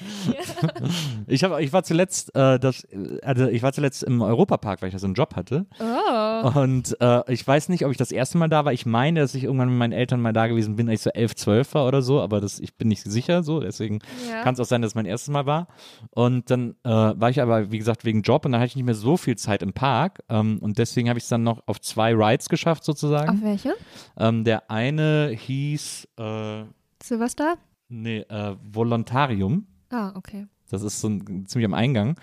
[1.26, 2.86] Ich, hab, ich war zuletzt, äh, das,
[3.22, 5.66] also ich war zuletzt im Europapark, weil ich da so einen Job hatte.
[5.78, 6.60] Oh.
[6.60, 8.72] Und äh, ich weiß nicht, ob ich das erste Mal da war.
[8.72, 11.10] Ich meine, dass ich irgendwann mit meinen Eltern mal da gewesen bin, als ich so
[11.10, 14.42] elf, zwölf war oder so, aber das, ich bin nicht sicher so, deswegen Ja.
[14.42, 15.68] kann es auch sein, dass es mein erstes Mal war.
[16.10, 18.84] Und dann äh, war ich aber, wie gesagt, wegen Job und dann hatte ich nicht
[18.86, 20.20] mehr so viel Zeit im Park.
[20.28, 23.30] Ähm, und deswegen habe ich es dann noch auf zwei Rides geschafft, sozusagen.
[23.30, 23.74] Auf welche?
[24.18, 26.62] Ähm, der eine hieß, äh,
[27.02, 27.56] Silvester?
[27.88, 29.66] nee, äh, Volontarium.
[29.90, 30.46] Ah, okay.
[30.70, 32.14] Das ist so ein, ziemlich am Eingang.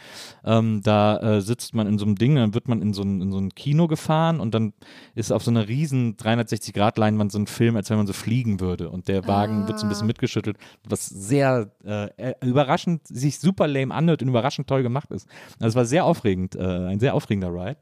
[0.45, 3.21] Ähm, da äh, sitzt man in so einem Ding, dann wird man in so, ein,
[3.21, 4.73] in so ein Kino gefahren und dann
[5.15, 8.89] ist auf so einer riesen 360-Grad-Leinwand so ein Film, als wenn man so fliegen würde.
[8.89, 13.93] Und der Wagen wird so ein bisschen mitgeschüttelt, was sehr äh, überraschend, sich super lame
[13.93, 15.27] anhört und überraschend toll gemacht ist.
[15.59, 17.77] Also es war sehr aufregend, äh, ein sehr aufregender Ride.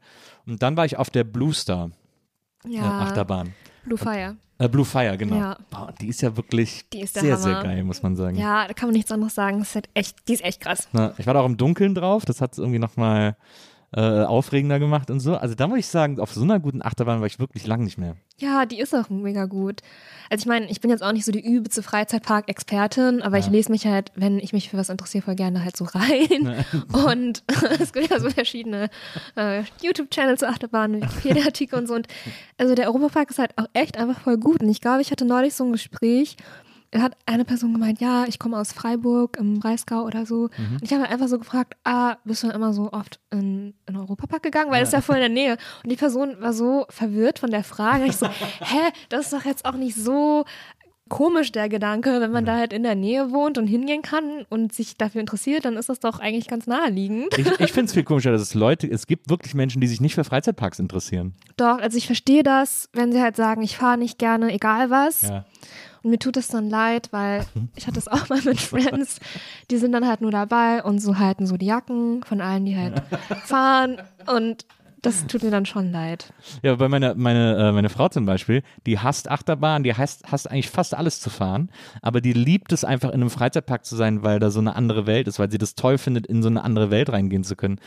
[0.46, 1.90] Und dann war ich auf der Blue Star
[2.64, 3.02] äh, Ja.
[3.02, 3.54] Achterbahn.
[3.86, 4.36] Blue Fire.
[4.58, 5.36] Äh, Blue Fire, genau.
[5.36, 5.56] Ja.
[5.70, 7.36] Boah, die ist ja wirklich Die ist sehr, Hammer.
[7.38, 8.36] sehr geil, muss man sagen.
[8.36, 9.60] Ja, da kann man nichts anderes sagen.
[9.60, 10.88] Ist halt echt, die ist echt krass.
[10.92, 13.36] Na, ich war da auch im Dunkeln drauf, das hat es irgendwie nochmal
[13.96, 15.36] äh, aufregender gemacht und so.
[15.36, 17.96] Also da muss ich sagen, auf so einer guten Achterbahn war ich wirklich lang nicht
[17.96, 18.16] mehr.
[18.36, 19.80] Ja, die ist auch mega gut.
[20.28, 23.72] Also ich meine, ich bin jetzt auch nicht so die übelste Freizeitpark-Expertin, aber ich lese
[23.72, 26.62] mich halt, wenn ich mich für was interessiere, voll gerne halt so rein.
[26.92, 27.42] Und
[27.80, 28.90] es gibt ja so verschiedene
[29.34, 31.94] äh, YouTube-Channels zu Achterbahnen, Wikipedia-Artikel und so.
[31.94, 32.06] Und
[32.58, 34.60] also der Europapark ist halt auch echt einfach voll gut.
[34.62, 36.36] Und ich glaube, ich hatte neulich so ein Gespräch,
[37.02, 40.50] hat eine Person gemeint, ja, ich komme aus Freiburg im Breisgau oder so.
[40.58, 44.42] Und ich habe einfach so gefragt, ah, bist du immer so oft in, in Europapark
[44.42, 44.70] gegangen?
[44.70, 45.56] Weil das ist ja voll in der Nähe.
[45.82, 48.06] Und die Person war so verwirrt von der Frage.
[48.06, 48.26] Ich so,
[48.60, 50.44] hä, das ist doch jetzt auch nicht so
[51.08, 54.72] komisch, der Gedanke, wenn man da halt in der Nähe wohnt und hingehen kann und
[54.72, 57.36] sich dafür interessiert, dann ist das doch eigentlich ganz naheliegend.
[57.38, 60.00] Ich, ich finde es viel komischer, dass es Leute, es gibt wirklich Menschen, die sich
[60.00, 61.34] nicht für Freizeitparks interessieren.
[61.56, 65.22] Doch, also ich verstehe das, wenn sie halt sagen, ich fahre nicht gerne, egal was.
[65.22, 65.44] Ja.
[66.02, 67.44] Und mir tut es dann leid, weil
[67.76, 69.20] ich hatte es auch mal mit Friends,
[69.70, 72.76] die sind dann halt nur dabei und so halten so die Jacken von allen, die
[72.76, 73.02] halt
[73.44, 73.98] fahren.
[74.26, 74.66] Und
[75.06, 76.32] das tut mir dann schon leid.
[76.62, 80.50] Ja, bei meiner meine, äh, meine Frau zum Beispiel, die hasst Achterbahn, die hasst, hasst
[80.50, 81.70] eigentlich fast alles zu fahren,
[82.02, 85.06] aber die liebt es einfach in einem Freizeitpark zu sein, weil da so eine andere
[85.06, 87.78] Welt ist, weil sie das toll findet, in so eine andere Welt reingehen zu können.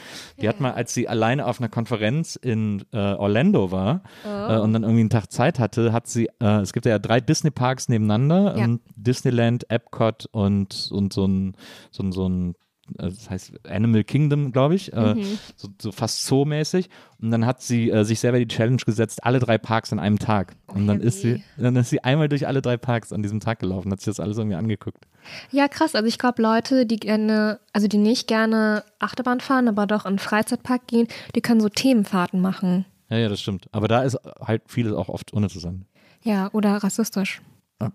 [0.42, 4.74] Die hat mal, als sie alleine auf einer Konferenz in äh, Orlando war äh, und
[4.74, 8.58] dann irgendwie einen Tag Zeit hatte, hat sie, äh, es gibt ja drei Disney-Parks nebeneinander,
[8.58, 8.68] Ja.
[8.96, 11.56] Disneyland, Epcot und, und so ein,
[11.92, 12.56] so ein, so ein
[12.98, 15.16] äh, das heißt Animal Kingdom, glaube ich, äh,
[15.56, 16.90] so, so fast Zoo-mäßig.
[17.22, 20.20] Und dann hat sie äh, sich selber die Challenge gesetzt, alle drei Parks an einem
[20.20, 20.56] Tag.
[20.68, 23.60] Und dann ist sie, dann ist sie einmal durch alle drei Parks an diesem Tag
[23.60, 25.06] gelaufen, hat sich das alles irgendwie angeguckt.
[25.52, 25.96] Ja, krass.
[25.96, 30.14] Also ich glaube, Leute, die gerne, also die nicht gerne Achterbahn fahren, aber doch in
[30.14, 32.86] den Freizeitpark gehen, die können so Themenfahrten machen.
[33.10, 33.68] Ja, ja, das stimmt.
[33.72, 35.86] Aber da ist halt vieles auch oft uninteressant.
[36.24, 37.42] Ja, oder rassistisch.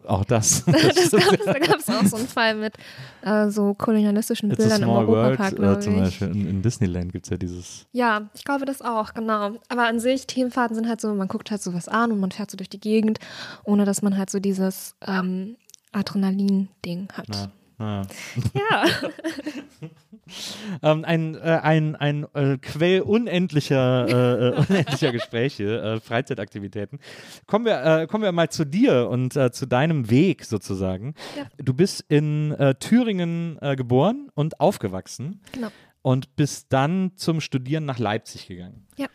[0.07, 0.65] Auch das.
[0.75, 2.75] Das gab es, da gab es auch so einen Fall mit
[3.23, 6.01] äh, so kolonialistischen It's Bildern im small world, Europapark, äh, glaube zum ich.
[6.01, 6.29] Beispiel.
[6.29, 7.87] In, in Disneyland gibt es ja dieses.
[7.93, 9.53] Ja, ich glaube das auch, genau.
[9.69, 12.31] Aber an sich, Themenfahrten sind halt so, man guckt halt so was an und man
[12.31, 13.19] fährt so durch die Gegend,
[13.65, 15.57] ohne dass man halt so dieses ähm,
[15.93, 17.29] Adrenalin-Ding hat.
[17.35, 17.51] Ja.
[17.85, 18.03] Ja.
[18.55, 18.85] Ja.
[20.83, 26.99] Ähm, ein äh, ein, ein äh, Quell unendlicher, äh, äh, unendlicher Gespräche, äh, Freizeitaktivitäten.
[27.47, 31.15] Kommen wir, äh, kommen wir mal zu dir und zu deinem Weg sozusagen.
[31.37, 31.45] Ja.
[31.59, 35.69] Du bist in Thüringen geboren und aufgewachsen Genau.
[36.03, 38.87] und bist dann zum Studieren nach Leipzig gegangen.
[38.97, 39.09] Ja.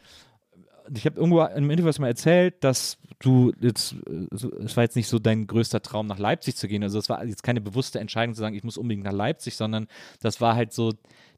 [0.94, 3.96] Ich habe irgendwo im Interview mal erzählt, dass du jetzt,
[4.32, 6.84] es war jetzt nicht so dein größter Traum, nach Leipzig zu gehen.
[6.84, 9.88] Also es war jetzt keine bewusste Entscheidung zu sagen, ich muss unbedingt nach Leipzig, sondern
[10.22, 10.94] das war halt so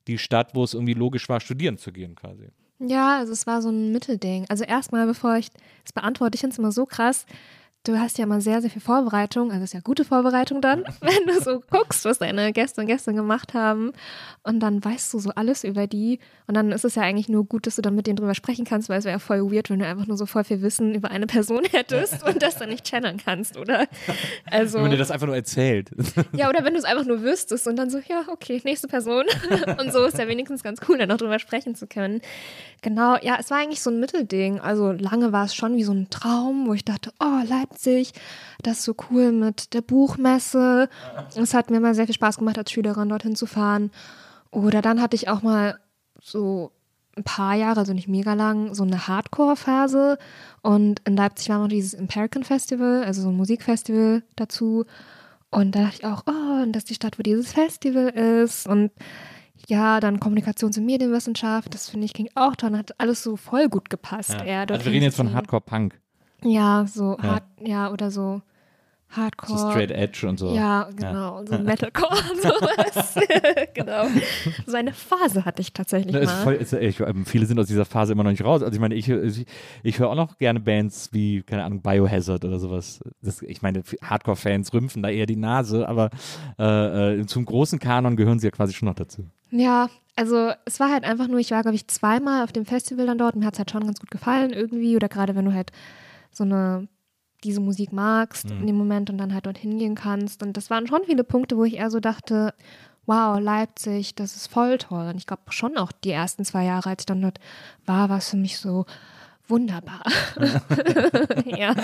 [0.07, 2.49] die Stadt, wo es irgendwie logisch war, studieren zu gehen quasi.
[2.79, 4.45] Ja, also es war so ein Mittelding.
[4.49, 5.49] Also erstmal, bevor ich
[5.83, 7.25] das beantworte, ich finde es immer so krass.
[7.83, 10.83] Du hast ja mal sehr, sehr viel Vorbereitung, also es ist ja gute Vorbereitung dann,
[11.01, 13.91] wenn du so guckst, was deine Gäste und Gäste gemacht haben
[14.43, 17.43] und dann weißt du so alles über die und dann ist es ja eigentlich nur
[17.43, 19.71] gut, dass du dann mit denen drüber sprechen kannst, weil es wäre ja voll weird,
[19.71, 22.69] wenn du einfach nur so voll viel Wissen über eine Person hättest und das dann
[22.69, 23.87] nicht channeln kannst, oder?
[24.45, 25.89] Also Wenn dir das einfach nur erzählt.
[26.33, 29.25] ja, oder wenn du es einfach nur wüsstest und dann so, ja, okay, nächste Person.
[29.79, 32.21] und so ist ja wenigstens ganz cool, dann noch drüber sprechen zu können.
[32.81, 34.59] Genau, ja, es war eigentlich so ein Mittelding.
[34.59, 37.41] Also lange war es schon wie so ein Traum, wo ich dachte, oh,
[37.71, 38.13] Leipzig,
[38.63, 40.89] das ist so cool mit der Buchmesse.
[41.35, 43.91] Es hat mir mal sehr viel Spaß gemacht, als Schülerin dorthin zu fahren.
[44.51, 45.79] Oder dann hatte ich auch mal
[46.21, 46.71] so
[47.17, 50.17] ein paar Jahre, also nicht mega lang, so eine Hardcore-Phase.
[50.61, 54.85] Und in Leipzig war noch dieses Imperican Festival, also so ein Musikfestival dazu.
[55.49, 58.67] Und da dachte ich auch, oh, und das ist die Stadt, wo dieses Festival ist.
[58.67, 58.91] Und
[59.67, 62.77] ja, dann Kommunikations- und Medienwissenschaft, das finde ich ging auch toll.
[62.77, 64.33] Hat alles so voll gut gepasst.
[64.33, 64.43] Ja.
[64.43, 65.35] eher Also wir reden jetzt von gehen.
[66.43, 67.23] Ja, so Ja.
[67.23, 68.41] hard, ja, oder so
[69.13, 69.71] so Hardcore.
[69.71, 70.53] Straight Edge und so.
[70.55, 73.15] Ja, genau, so Metalcore und sowas.
[73.73, 74.05] genau.
[74.65, 76.43] So eine Phase hatte ich tatsächlich Na, mal.
[76.43, 78.61] voll, ist, ich, ähm, viele sind aus dieser Phase immer noch nicht raus.
[78.63, 79.45] Also ich meine, ich, ich,
[79.83, 83.01] ich höre auch noch gerne Bands wie, keine Ahnung, Biohazard oder sowas.
[83.21, 86.09] Das, ich meine, Hardcore-Fans rümpfen da eher die Nase, aber
[86.57, 89.25] äh, äh, zum großen Kanon gehören sie ja quasi schon noch dazu.
[89.49, 93.07] Ja, also es war halt einfach nur, ich war, glaube ich, zweimal auf dem Festival
[93.07, 94.95] dann dort und mir hat es halt schon ganz gut gefallen irgendwie.
[94.95, 95.71] Oder gerade wenn du halt
[96.31, 96.87] so eine
[97.43, 100.43] diese Musik magst in dem Moment und dann halt dorthin gehen kannst.
[100.43, 102.53] Und das waren schon viele Punkte, wo ich eher so dachte,
[103.05, 105.07] wow, Leipzig, das ist voll toll.
[105.07, 107.39] Und ich glaube schon auch die ersten zwei Jahre, als ich dann dort
[107.85, 108.85] war, war es für mich so
[109.47, 110.03] wunderbar.
[111.45, 111.75] ja.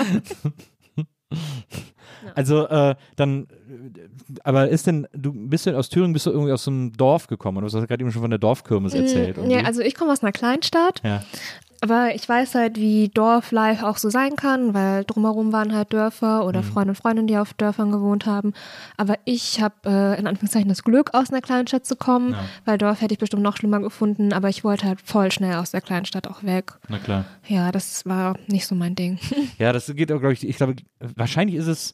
[2.35, 3.47] Also äh, dann,
[4.43, 7.59] aber ist denn, du bist denn aus Thüringen, bist du irgendwie aus einem Dorf gekommen?
[7.59, 9.37] Du hast gerade eben schon von der Dorfkirmes erzählt.
[9.37, 9.57] Mm, irgendwie.
[9.57, 11.01] Ja, also ich komme aus einer Kleinstadt.
[11.03, 11.23] ja.
[11.81, 16.45] Aber ich weiß halt, wie Dorflife auch so sein kann, weil drumherum waren halt Dörfer
[16.45, 18.53] oder Freunde und Freundinnen, die auf Dörfern gewohnt haben.
[18.97, 22.39] Aber ich habe äh, in Anführungszeichen das Glück, aus einer Kleinstadt zu kommen, Ja.
[22.65, 24.33] weil Dorf hätte ich bestimmt noch schlimmer gefunden.
[24.33, 26.73] Aber ich wollte halt voll schnell aus der Kleinstadt auch weg.
[26.89, 27.25] Na klar.
[27.47, 29.19] Ja, das war nicht so mein Ding.
[29.59, 30.75] Ja, das geht auch, glaube ich, ich glaube,
[31.15, 31.93] wahrscheinlich ist es,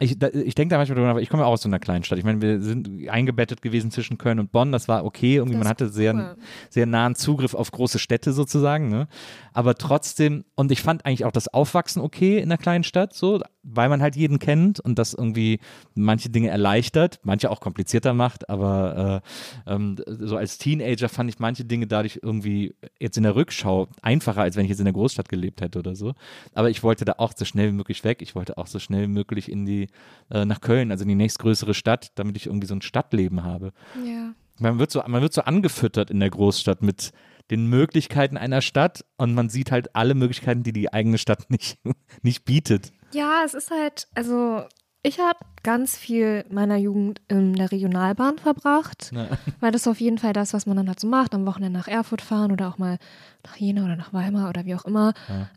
[0.00, 1.68] ich, da, ich denke da manchmal drüber nach, aber ich komme ja auch aus so
[1.68, 2.18] einer Kleinstadt.
[2.18, 5.68] Ich meine, wir sind eingebettet gewesen zwischen Köln und Bonn, das war okay, irgendwie, man
[5.68, 6.36] hatte sehr, cool.
[6.70, 9.06] sehr nahen Zugriff auf große Städte sozusagen, ne?
[9.52, 13.42] Aber trotzdem, und ich fand eigentlich auch das Aufwachsen okay in der kleinen Stadt, so,
[13.62, 15.60] weil man halt jeden kennt und das irgendwie
[15.94, 19.22] manche Dinge erleichtert, manche auch komplizierter macht, aber
[19.66, 23.88] äh, ähm, so als Teenager fand ich manche Dinge dadurch irgendwie jetzt in der Rückschau
[24.00, 26.14] einfacher, als wenn ich jetzt in der Großstadt gelebt hätte oder so.
[26.54, 28.22] Aber ich wollte da auch so schnell wie möglich weg.
[28.22, 29.81] Ich wollte auch so schnell wie möglich in die,
[30.30, 33.72] äh, nach Köln, also in die nächstgrößere Stadt, damit ich irgendwie so ein Stadtleben habe.
[34.04, 34.32] ja.
[34.58, 37.12] Man wird so, man wird so angefüttert in der Großstadt mit
[37.50, 41.78] den Möglichkeiten einer Stadt und man sieht halt alle Möglichkeiten, die die eigene Stadt nicht,
[42.22, 42.92] nicht bietet.
[43.12, 44.62] Ja, es ist halt, also
[45.02, 49.26] ich habe ganz viel meiner Jugend in der Regionalbahn verbracht, Ja.
[49.60, 51.76] weil das ist auf jeden Fall das, was man dann halt so macht, am Wochenende
[51.78, 52.98] nach Erfurt fahren oder auch mal
[53.44, 55.14] nach Jena oder nach Weimar oder wie auch immer.
[55.28, 55.48] Ja.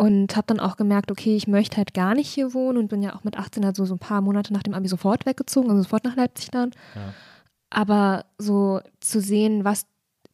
[0.00, 3.02] Und habe dann auch gemerkt, okay, ich möchte halt gar nicht hier wohnen und bin
[3.02, 5.82] ja auch mit 18 also so ein paar Monate nach dem Abi sofort weggezogen, also
[5.82, 6.70] sofort nach Leipzig dann.
[6.94, 7.12] Ja.
[7.68, 9.84] Aber so zu sehen, was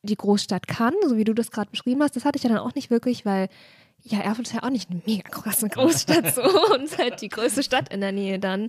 [0.03, 2.59] die Großstadt kann, so wie du das gerade beschrieben hast, das hatte ich ja dann
[2.61, 3.49] auch nicht wirklich, weil
[4.03, 6.43] ja, Erfurt ist ja auch nicht eine mega krasse Großstadt so
[6.75, 8.69] und halt die größte Stadt in der Nähe dann.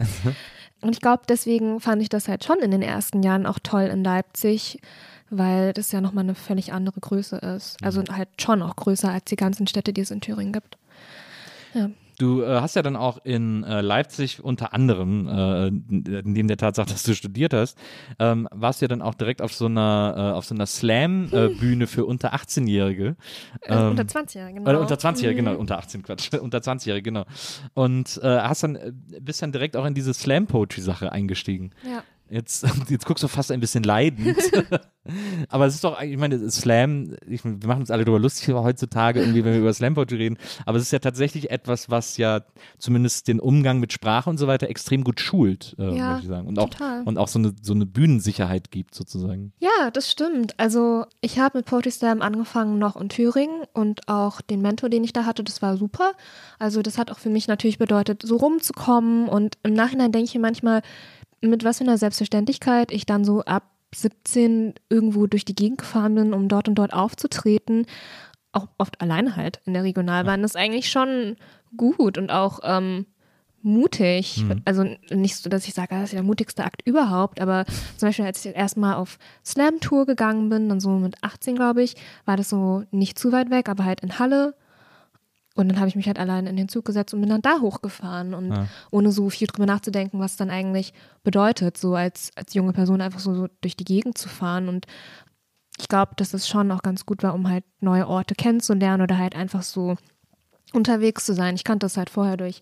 [0.82, 3.84] Und ich glaube, deswegen fand ich das halt schon in den ersten Jahren auch toll
[3.84, 4.80] in Leipzig,
[5.30, 7.78] weil das ja nochmal eine völlig andere Größe ist.
[7.84, 8.16] Also Mhm.
[8.16, 10.78] halt schon auch größer als die ganzen Städte, die es in Thüringen gibt.
[11.78, 11.90] Ja.
[12.20, 15.70] Du äh, hast ja dann auch in äh, Leipzig unter anderem, äh,
[16.24, 17.78] neben der Tatsache, dass du studiert hast,
[18.18, 21.86] ähm, warst du ja dann auch direkt auf so einer, äh, auf so einer Slam-Bühne
[21.86, 23.16] für unter 18-Jährige.
[23.68, 24.68] Also Ähm, unter 20er, genau.
[24.68, 25.46] Oder unter 20-Jährige, Mhm.
[25.46, 27.26] genau, unter 18, Quatsch, unter 20-Jährige, genau.
[27.76, 31.70] Und äh, hast dann, äh, bist dann direkt auch in diese Slam-Poetry-Sache eingestiegen.
[31.88, 32.02] Ja.
[32.30, 34.38] Jetzt, jetzt guckst du fast ein bisschen leidend.
[35.50, 38.54] Aber es ist doch, eigentlich- ich meine, Slam, ich, wir machen uns alle darüber lustig
[38.54, 40.38] heutzutage, irgendwie, wenn wir über Slam Poetry reden.
[40.66, 42.42] Aber es ist ja tatsächlich etwas, was ja
[42.78, 46.28] zumindest den Umgang mit Sprache und so weiter extrem gut schult, äh, Ja, möchte ich
[46.30, 46.48] sagen.
[46.48, 47.04] Und auch, total.
[47.04, 49.54] und auch so eine, so eine Bühnensicherheit gibt, sozusagen.
[49.60, 50.60] Ja, das stimmt.
[50.60, 55.06] Also ich habe mit Poetry Slam angefangen noch in Thüringen und auch den Mentor, den
[55.06, 56.12] ich da hatte, das war super.
[56.60, 60.36] Also das hat auch für mich natürlich bedeutet, so rumzukommen und im Nachhinein denke ich
[60.36, 60.82] mir manchmal,
[61.42, 63.64] mit was für einer Selbstverständlichkeit ich dann so ab
[63.96, 67.86] 17 irgendwo durch die Gegend gefahren bin, um dort und dort aufzutreten.
[68.52, 70.42] Auch oft alleine halt in der Regionalbahn.
[70.42, 71.36] Das ist eigentlich schon
[71.76, 73.06] gut und auch ähm,
[73.62, 74.44] mutig.
[74.66, 77.66] Also nicht so, dass ich sage, das ist der mutigste Akt überhaupt, aber
[77.98, 81.96] zum Beispiel, als ich erstmal auf Slam-Tour gegangen bin, dann so mit 18, glaube ich,
[82.26, 84.56] war das so nicht zu weit weg, aber halt in Halle.
[85.58, 87.60] Und dann habe ich mich halt allein in den Zug gesetzt und bin dann da
[87.60, 88.68] hochgefahren und Ja.
[88.92, 90.94] ohne so viel drüber nachzudenken, was dann eigentlich
[91.24, 94.70] bedeutet, so als, als junge Person einfach so, so durch die Gegend zu fahren.
[94.70, 94.86] Und
[95.80, 99.18] ich glaube, dass das schon auch ganz gut war, um halt neue Orte kennenzulernen oder
[99.18, 99.96] halt einfach so
[100.74, 101.56] unterwegs zu sein.
[101.56, 102.62] Ich kannte das halt vorher durch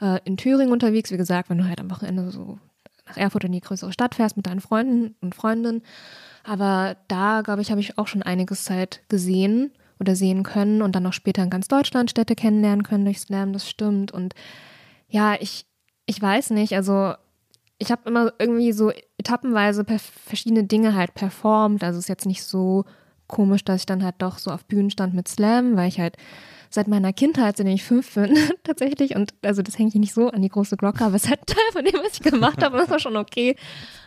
[0.00, 2.58] äh, in Thüringen unterwegs, wie gesagt, wenn du halt am Wochenende so
[3.06, 5.82] nach Erfurt in die größere Stadt fährst mit deinen Freunden und Freundinnen.
[6.42, 9.72] Aber da, glaube ich, habe ich auch schon einiges Zeit gesehen
[10.04, 13.52] oder sehen können und dann auch später in ganz Deutschland Städte kennenlernen können durch Slam,
[13.52, 14.12] das stimmt.
[14.12, 14.34] Und
[15.08, 15.66] ja, ich,
[16.06, 17.14] ich weiß nicht, also
[17.78, 19.84] ich habe immer irgendwie so etappenweise
[20.24, 21.82] verschiedene Dinge halt performt.
[21.82, 22.84] Also es ist jetzt nicht so
[23.26, 26.16] komisch, dass ich dann halt doch so auf Bühnen stand mit Slam, weil ich halt
[26.70, 30.28] seit meiner Kindheit, seitdem ich fünf bin, tatsächlich, und also das hänge ich nicht so
[30.28, 32.76] an die große Glocke, aber es ist halt Teil von dem, was ich gemacht habe,
[32.76, 33.56] und das war schon okay.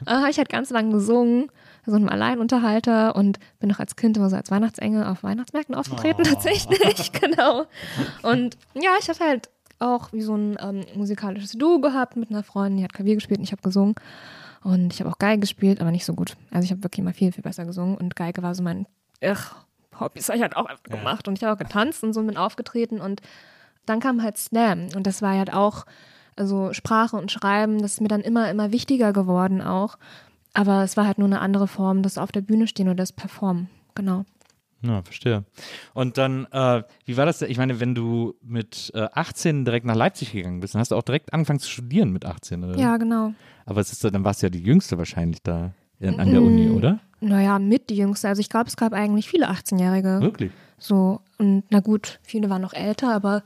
[0.06, 1.50] Äh, habe ich halt ganz lange gesungen,
[1.92, 6.24] so einem Alleinunterhalter und bin auch als Kind immer so als Weihnachtsengel auf Weihnachtsmärkten aufgetreten,
[6.24, 7.66] tatsächlich, genau.
[8.24, 12.44] Und ja, ich hatte halt auch wie so ein ähm, musikalisches Duo gehabt mit einer
[12.44, 13.96] Freundin, die hat Klavier gespielt und ich habe gesungen.
[14.64, 16.36] Und ich habe auch Geige gespielt, aber nicht so gut.
[16.52, 18.86] Also ich habe wirklich mal viel, viel besser gesungen und Geige war so mein
[19.24, 19.56] ach,
[20.00, 21.28] Hobbys habe ich halt auch einfach gemacht.
[21.28, 23.22] Und ich habe auch getanzt und so und bin aufgetreten und
[23.86, 25.86] dann kam halt Slam und das war halt auch,
[26.36, 29.98] also Sprache und Schreiben, das ist mir dann immer, immer wichtiger geworden auch.
[30.58, 33.12] Aber es war halt nur eine andere Form, das auf der Bühne stehen oder das
[33.12, 33.70] Performen.
[33.94, 34.26] Genau.
[34.82, 35.46] Ja, verstehe.
[35.94, 37.44] Und dann, äh, wie war das?
[37.44, 40.96] Ich meine, wenn du mit äh, 18 direkt nach Leipzig gegangen bist, dann hast du
[40.96, 42.76] auch direkt angefangen zu studieren mit 18, oder?
[42.76, 43.34] Ja, genau.
[43.68, 46.72] Aber es ist, dann warst du ja die Jüngste wahrscheinlich da in, an der Uni,
[46.72, 47.02] oder?
[47.20, 48.28] Naja, mit die Jüngste.
[48.28, 50.22] Also ich glaube, es gab eigentlich viele 18-Jährige.
[50.22, 50.52] Wirklich?
[50.80, 53.44] So, und na gut, viele waren noch älter, aber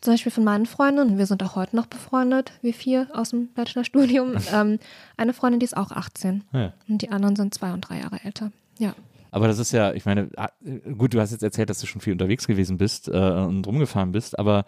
[0.00, 3.48] zum Beispiel von meinen Freundinnen, wir sind auch heute noch befreundet, wir vier aus dem
[3.54, 4.34] Bachelorstudium.
[4.52, 4.78] ähm,
[5.16, 6.72] eine Freundin, die ist auch 18 Ja.
[6.88, 8.52] und die anderen sind zwei und drei Jahre älter.
[8.78, 8.94] Ja.
[9.30, 10.48] Aber das ist ja, ich meine, ah,
[10.96, 14.12] gut, du hast jetzt erzählt, dass du schon viel unterwegs gewesen bist äh, und rumgefahren
[14.12, 14.64] bist, aber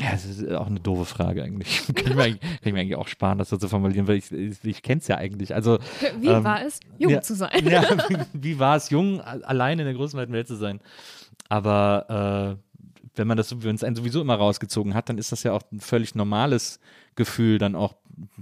[0.00, 1.82] ja, das ist auch eine doofe Frage eigentlich.
[1.94, 4.16] kann, ich mir eigentlich kann ich mir eigentlich auch sparen, das so zu formulieren, weil
[4.16, 5.54] ich, ich, ich kenne es ja eigentlich.
[5.54, 5.78] Also,
[6.18, 7.50] Wie Ähm, war es, jung ja, zu sein?
[7.68, 10.80] ja, wie, wie war es, jung, allein in der großen weiten Welt zu sein?
[11.50, 12.69] Aber äh,
[13.20, 15.62] wenn man das wenn es einen sowieso immer rausgezogen hat, dann ist das ja auch
[15.70, 16.80] ein völlig normales
[17.14, 17.94] Gefühl, dann auch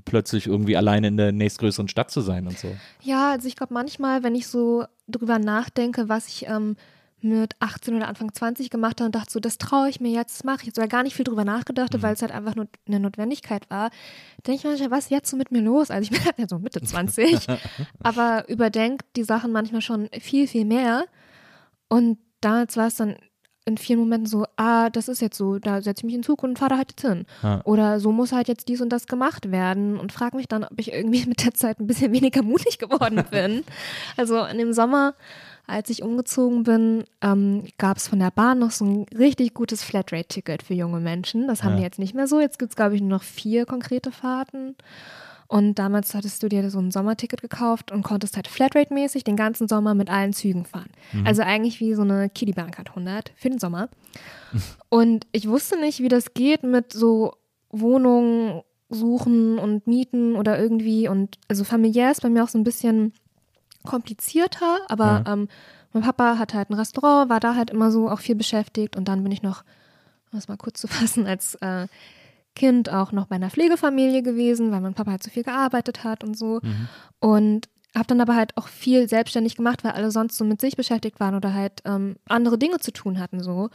[0.04, 2.74] plötzlich irgendwie alleine in der nächstgrößeren Stadt zu sein und so.
[3.02, 6.76] Ja, also ich glaube manchmal, wenn ich so drüber nachdenke, was ich ähm,
[7.20, 10.38] mit 18 oder Anfang 20 gemacht habe und dachte so, das traue ich mir jetzt,
[10.38, 12.02] das mache ich jetzt, oder gar nicht viel drüber nachgedacht, Mhm.
[12.02, 13.90] weil es halt einfach nur eine Notwendigkeit war,
[14.46, 15.90] denke ich manchmal, was ist jetzt so mit mir los?
[15.90, 17.46] Also ich bin halt ja so Mitte 20,
[18.02, 21.04] aber überdenkt die Sachen manchmal schon viel, viel mehr
[21.88, 23.16] und damals war es dann
[23.68, 26.42] in vielen Momenten so, ah, das ist jetzt so, da setze ich mich in Zug
[26.42, 27.24] und fahre da halt jetzt hin.
[27.42, 27.60] Ja.
[27.64, 30.78] Oder so muss halt jetzt dies und das gemacht werden und frage mich dann, ob
[30.78, 33.62] ich irgendwie mit der Zeit ein bisschen weniger mutig geworden bin.
[34.16, 35.14] also in dem Sommer,
[35.66, 39.82] als ich umgezogen bin, ähm, gab es von der Bahn noch so ein richtig gutes
[39.84, 41.46] Flatrate-Ticket für junge Menschen.
[41.46, 41.76] Das haben Ja.
[41.76, 42.40] die jetzt nicht mehr so.
[42.40, 44.76] Jetzt gibt es, glaube ich, nur noch vier konkrete Fahrten.
[45.48, 49.66] Und damals hattest du dir so ein Sommerticket gekauft und konntest halt Flatrate-mäßig den ganzen
[49.66, 50.90] Sommer mit allen Zügen fahren.
[51.24, 53.88] Also eigentlich wie so eine Kiddie Bahncard 100 für den Sommer.
[54.90, 57.32] und ich wusste nicht, wie das geht mit so
[57.70, 61.08] Wohnungen suchen und mieten oder irgendwie.
[61.08, 63.14] Und also familiär ist bei mir auch so ein bisschen
[63.86, 65.48] komplizierter, aber ähm,
[65.94, 69.08] mein Papa hat halt ein Restaurant, war da halt immer so auch viel beschäftigt und
[69.08, 69.64] dann bin ich noch
[70.32, 71.86] um es mal kurz zu fassen, als äh,
[72.58, 76.22] Kind auch noch bei einer Pflegefamilie gewesen, weil mein Papa halt so viel gearbeitet hat
[76.22, 76.60] und so.
[76.62, 76.88] Mhm.
[77.20, 80.76] Und habe dann aber halt auch viel selbstständig gemacht, weil alle sonst so mit sich
[80.76, 83.70] beschäftigt waren oder halt ähm, andere Dinge zu tun hatten, so.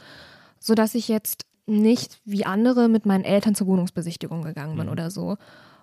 [0.60, 4.92] Sodass ich jetzt nicht wie andere mit meinen Eltern zur Wohnungsbesichtigung gegangen bin mhm.
[4.92, 5.36] oder so.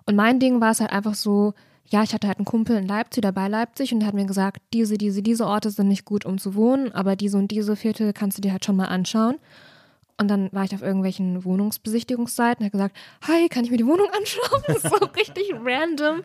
[0.06, 1.54] Und mein Ding war es halt einfach so,
[1.86, 4.26] ja, ich hatte halt einen Kumpel in Leipzig oder bei Leipzig und der hat mir
[4.26, 7.76] gesagt, diese, diese, diese Orte sind nicht gut, um zu wohnen, aber diese und diese
[7.76, 9.36] Viertel kannst du dir halt schon mal anschauen.
[10.18, 13.86] Und dann war ich auf irgendwelchen Wohnungsbesichtigungsseiten und habe gesagt, hi, kann ich mir die
[13.86, 14.62] Wohnung anschauen?
[14.66, 16.22] Das ist so richtig random.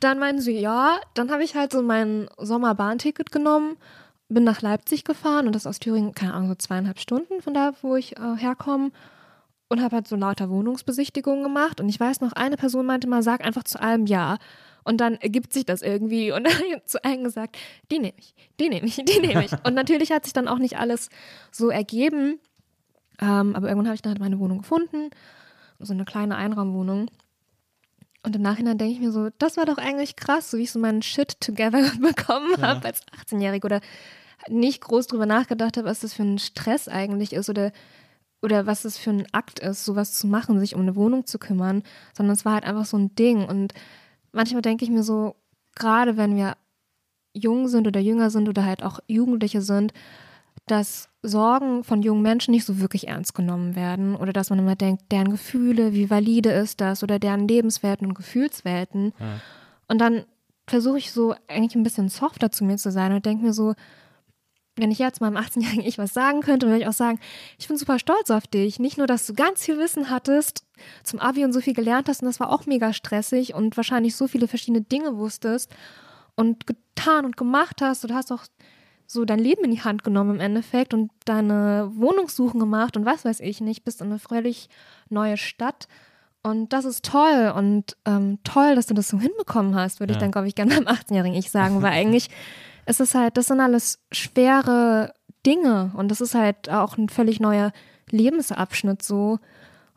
[0.00, 0.98] Dann meinen sie, ja.
[1.14, 3.76] Dann habe ich halt so mein Sommerbahnticket genommen,
[4.28, 7.72] bin nach Leipzig gefahren und das aus Thüringen, keine Ahnung, so zweieinhalb Stunden von da,
[7.82, 8.92] wo ich äh, herkomme
[9.70, 11.80] und habe halt so lauter Wohnungsbesichtigungen gemacht.
[11.80, 14.38] Und ich weiß noch, eine Person meinte mal, sag einfach zu allem Ja.
[14.82, 16.32] Und dann ergibt sich das irgendwie.
[16.32, 17.56] Und dann habe ich zu allen gesagt,
[17.90, 19.52] die nehme ich, die nehme ich, die nehme ich.
[19.64, 21.08] Und natürlich hat sich dann auch nicht alles
[21.52, 22.40] so ergeben.
[23.20, 25.10] Ähm, aber irgendwann habe ich dann halt meine Wohnung gefunden.
[25.78, 27.10] So eine kleine Einraumwohnung.
[28.22, 30.72] Und im Nachhinein denke ich mir so, das war doch eigentlich krass, so wie ich
[30.72, 32.68] so meinen Shit together bekommen ja.
[32.68, 33.80] habe als 18-Jährige oder
[34.48, 37.72] nicht groß drüber nachgedacht habe, was das für ein Stress eigentlich ist oder,
[38.42, 41.38] oder was das für ein Akt ist, sowas zu machen, sich um eine Wohnung zu
[41.38, 41.82] kümmern,
[42.14, 43.46] sondern es war halt einfach so ein Ding.
[43.46, 43.74] Und
[44.32, 45.36] manchmal denke ich mir so,
[45.74, 46.56] gerade wenn wir
[47.32, 49.92] jung sind oder jünger sind oder halt auch Jugendliche sind,
[50.66, 54.76] dass Sorgen von jungen Menschen nicht so wirklich ernst genommen werden oder dass man immer
[54.76, 59.12] denkt, deren Gefühle, wie valide ist das oder deren Lebenswelten und Gefühlswelten.
[59.18, 59.40] Ja.
[59.88, 60.24] Und dann
[60.66, 63.74] versuche ich so eigentlich ein bisschen softer zu mir zu sein und denke mir so,
[64.76, 67.20] wenn ich jetzt meinem 18-jährigen Ich was sagen könnte, würde ich auch sagen,
[67.58, 68.78] ich bin super stolz auf dich.
[68.78, 70.64] Nicht nur, dass du ganz viel Wissen hattest,
[71.02, 74.16] zum Abi und so viel gelernt hast und das war auch mega stressig und wahrscheinlich
[74.16, 75.70] so viele verschiedene Dinge wusstest
[76.34, 78.04] und getan und gemacht hast.
[78.04, 78.44] Du hast auch
[79.10, 83.24] so dein Leben in die Hand genommen im Endeffekt und deine Wohnungssuchen gemacht und was
[83.24, 84.68] weiß ich nicht, bist in eine völlig
[85.08, 85.88] neue Stadt.
[86.44, 90.16] Und das ist toll und ähm, toll, dass du das so hinbekommen hast, würde ja.
[90.16, 92.30] ich dann, glaube ich, gerne beim 18-jährigen Ich sagen, weil eigentlich
[92.86, 95.12] ist es halt, das sind alles schwere
[95.44, 97.72] Dinge und das ist halt auch ein völlig neuer
[98.10, 99.40] Lebensabschnitt so.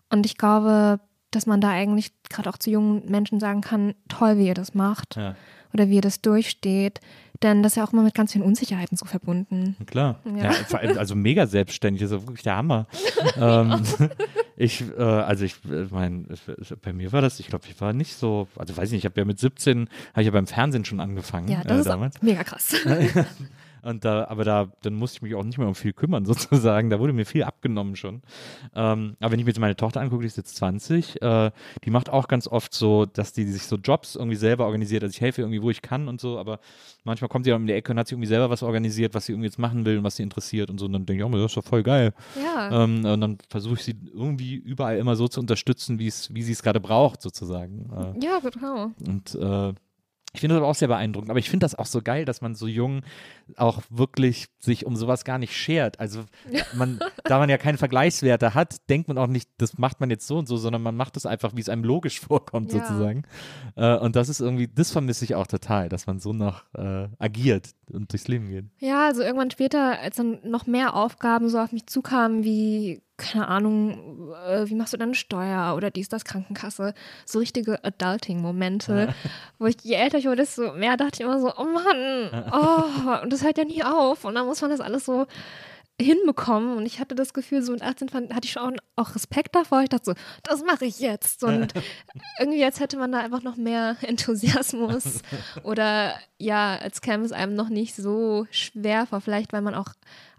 [0.09, 0.99] Und ich glaube,
[1.29, 4.73] dass man da eigentlich gerade auch zu jungen Menschen sagen kann, toll, wie ihr das
[4.73, 5.35] macht ja.
[5.71, 6.99] oder wie ihr das durchsteht.
[7.43, 9.75] Denn das ist ja auch immer mit ganz vielen Unsicherheiten so verbunden.
[9.85, 10.19] Klar.
[10.25, 10.51] Ja.
[10.51, 12.87] ja also mega selbstständig, das ist wirklich der Hammer.
[13.37, 13.83] ähm,
[14.55, 16.23] ich, äh, also ich äh, meine,
[16.81, 19.05] bei mir war das, ich glaube, ich war nicht so, also weiß ich nicht, ich
[19.05, 21.49] habe ja mit 17, habe ich ja beim Fernsehen schon angefangen.
[21.49, 22.75] Ja, das äh, ist mega krass.
[23.83, 26.89] Und da, aber da, dann musste ich mich auch nicht mehr um viel kümmern, sozusagen.
[26.89, 28.21] Da wurde mir viel abgenommen schon.
[28.75, 31.51] Ähm, aber wenn ich mir jetzt meine Tochter angucke, die ist jetzt 20, äh,
[31.83, 35.03] die macht auch ganz oft so, dass die, die sich so Jobs irgendwie selber organisiert.
[35.03, 36.59] Also ich helfe irgendwie, wo ich kann und so, aber
[37.03, 39.25] manchmal kommt sie dann um die Ecke und hat sich irgendwie selber was organisiert, was
[39.25, 40.85] sie irgendwie jetzt machen will und was sie interessiert und so.
[40.85, 42.13] Und dann denke ich, oh, das ist doch voll geil.
[42.41, 42.83] Ja.
[42.83, 46.63] Ähm, und dann versuche ich sie irgendwie überall immer so zu unterstützen, wie sie es
[46.63, 47.89] gerade braucht, sozusagen.
[47.91, 48.91] Äh, ja, genau.
[49.05, 49.73] Und äh,
[50.33, 51.29] ich finde das aber auch sehr beeindruckend.
[51.29, 53.01] Aber ich finde das auch so geil, dass man so jung
[53.55, 55.99] auch wirklich sich um sowas gar nicht schert.
[55.99, 56.25] Also
[56.75, 60.25] man, da man ja keine Vergleichswerte hat, denkt man auch nicht, das macht man jetzt
[60.25, 62.79] so und so, sondern man macht es einfach, wie es einem logisch vorkommt, ja.
[62.79, 63.23] sozusagen.
[63.75, 67.09] Äh, und das ist irgendwie, das vermisse ich auch total, dass man so noch äh,
[67.19, 68.65] agiert und durchs Leben geht.
[68.79, 73.47] Ja, also irgendwann später, als dann noch mehr Aufgaben so auf mich zukamen, wie keine
[73.47, 76.93] Ahnung, äh, wie machst du deine Steuer oder dies, das, Krankenkasse.
[77.25, 79.31] So richtige Adulting-Momente, ja.
[79.59, 83.23] wo ich, je älter ich wurde, desto mehr dachte ich immer so, oh Mann, oh,
[83.23, 84.25] und das hört ja nie auf.
[84.25, 85.27] Und dann muss man das alles so
[86.01, 86.75] hinbekommen.
[86.75, 89.83] Und ich hatte das Gefühl, so mit 18 fand, hatte ich schon auch Respekt davor.
[89.83, 91.43] Ich dachte so, das mache ich jetzt.
[91.43, 91.73] Und
[92.39, 95.21] irgendwie jetzt hätte man da einfach noch mehr Enthusiasmus.
[95.63, 99.21] Oder ja, als käme es einem noch nicht so schwer vor.
[99.21, 99.93] Vielleicht, weil man auch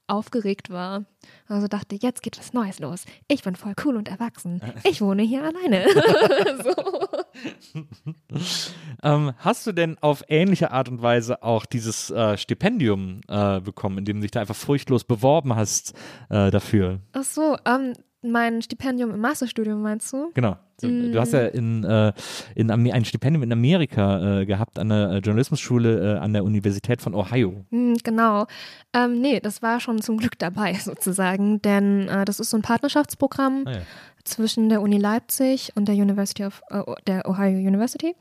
[0.06, 1.04] aufgeregt war.
[1.48, 3.04] Also dachte, jetzt geht was Neues los.
[3.28, 4.60] Ich bin voll cool und erwachsen.
[4.84, 5.86] Ich wohne hier alleine.
[9.02, 13.98] ähm, hast du denn auf ähnliche Art und Weise auch dieses äh, Stipendium äh, bekommen,
[13.98, 15.94] in dem du dich da einfach furchtlos beworben hast
[16.28, 17.00] äh, dafür?
[17.12, 17.94] Ach so, ähm,
[18.24, 20.30] mein Stipendium im Masterstudium, meinst du?
[20.34, 20.56] Genau.
[20.80, 21.12] Du, mm.
[21.12, 22.12] du hast ja in, äh,
[22.54, 27.00] in ein Stipendium in Amerika äh, gehabt an der äh, Journalismusschule äh, an der Universität
[27.00, 27.64] von Ohio.
[27.70, 28.46] Mm, genau.
[28.92, 32.62] Ähm, nee, das war schon zum Glück dabei sozusagen, denn äh, das ist so ein
[32.62, 33.78] Partnerschaftsprogramm ah, ja.
[34.24, 38.16] zwischen der Uni Leipzig und der University of äh, der Ohio University.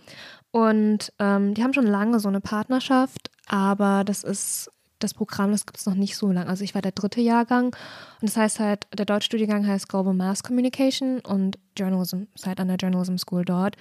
[0.51, 4.69] Und ähm, die haben schon lange so eine Partnerschaft, aber das ist
[5.03, 6.49] das Programm, das gibt es noch nicht so lange.
[6.49, 10.43] Also ich war der dritte Jahrgang und das heißt halt, der Deutschstudiengang heißt Global Mass
[10.43, 13.75] Communication und Journalism, ist halt an der Journalism School dort.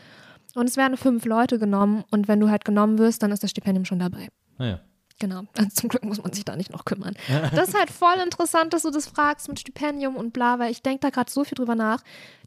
[0.54, 3.50] Und es werden fünf Leute genommen und wenn du halt genommen wirst, dann ist das
[3.50, 4.28] Stipendium schon dabei.
[4.58, 4.80] Ah ja.
[5.18, 7.14] Genau, also zum Glück muss man sich da nicht noch kümmern.
[7.54, 10.82] Das ist halt voll interessant, dass du das fragst mit Stipendium und bla, weil ich
[10.82, 12.02] denke da gerade so viel drüber nach.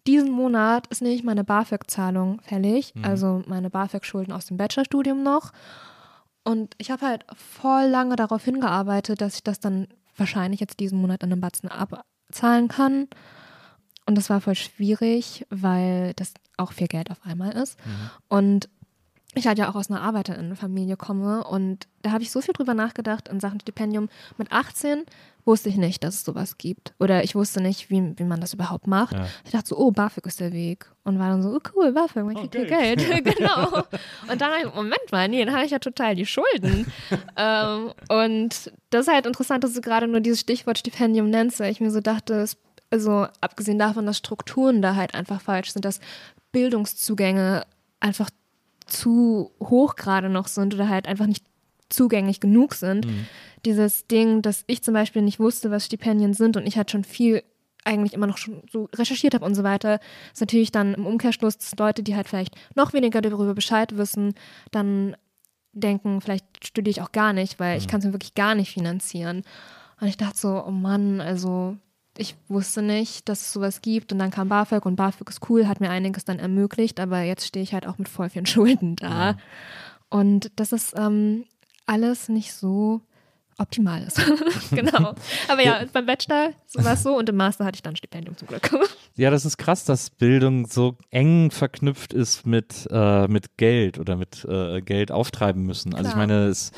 [0.08, 3.06] Diesen Monat ist nämlich meine BAföG-Zahlung fällig, Mhm.
[3.06, 5.52] also meine BAföG-Schulden aus dem Bachelorstudium noch.
[6.46, 11.02] Und ich habe halt voll lange darauf hingearbeitet, dass ich das dann wahrscheinlich jetzt diesen
[11.02, 13.08] Monat an einem Batzen abzahlen kann.
[14.06, 17.78] Und das war voll schwierig, weil das auch viel Geld auf einmal ist.
[18.30, 18.70] Und
[19.34, 22.74] ich halt ja auch aus einer Arbeiterinnenfamilie komme und da habe ich so viel drüber
[22.74, 24.08] nachgedacht in Sachen Stipendium.
[24.38, 25.04] Mit 18
[25.46, 26.94] wusste ich nicht, dass es sowas gibt.
[27.00, 29.14] Oder ich wusste nicht, wie, wie man das überhaupt macht.
[29.14, 29.28] Ja.
[29.46, 30.92] Ich dachte so, oh, BAföG ist der Weg.
[31.04, 33.00] Und war dann so, oh cool, BAföG, man kriegt hier Geld.
[33.38, 33.84] genau.
[34.30, 36.92] Und dann ich, Moment mal, nee, dann habe ich ja total die Schulden.
[37.38, 41.72] ähm, und das ist halt interessant, dass du gerade nur dieses Stichwort Stipendium nennst, weil
[41.72, 42.58] ich mir so dachte, es,
[42.90, 46.00] also abgesehen davon, dass Strukturen da halt einfach falsch sind, dass
[46.52, 47.66] Bildungszugänge
[48.00, 48.30] einfach
[48.88, 51.44] zu hoch gerade noch sind oder halt einfach nicht
[51.90, 53.08] zugänglich genug sind.
[53.66, 57.04] Dieses Ding, dass ich zum Beispiel nicht wusste, was Stipendien sind und ich halt schon
[57.04, 57.44] viel
[57.86, 60.00] eigentlich immer noch schon so recherchiert habe und so weiter,
[60.34, 64.34] ist natürlich dann im Umkehrschluss, dass Leute, die halt vielleicht noch weniger darüber Bescheid wissen,
[64.72, 65.16] dann
[65.72, 68.74] denken, vielleicht studiere ich auch gar nicht, weil ich kann es mir wirklich gar nicht
[68.74, 69.44] finanzieren.
[70.00, 71.78] Und ich dachte so, oh Mann, also
[72.18, 75.68] ich wusste nicht, dass es sowas gibt und dann kam BAföG und BAföG ist cool,
[75.68, 78.96] hat mir einiges dann ermöglicht, aber jetzt stehe ich halt auch mit voll vielen Schulden
[78.96, 79.38] da.
[80.10, 81.46] Und das ist ähm,
[81.86, 83.02] alles nicht so
[83.58, 84.20] optimal ist.
[84.72, 85.16] genau.
[85.48, 88.36] Aber ja, beim Bachelor war es so und im Master hatte ich dann ein Stipendium
[88.38, 88.70] zum Glück.
[89.18, 94.18] Ja, das ist krass, dass Bildung so eng verknüpft ist mit, äh, mit Geld oder
[94.18, 95.94] mit äh, Geld auftreiben müssen.
[95.96, 96.28] Also ich Klar.
[96.28, 96.74] meine, es,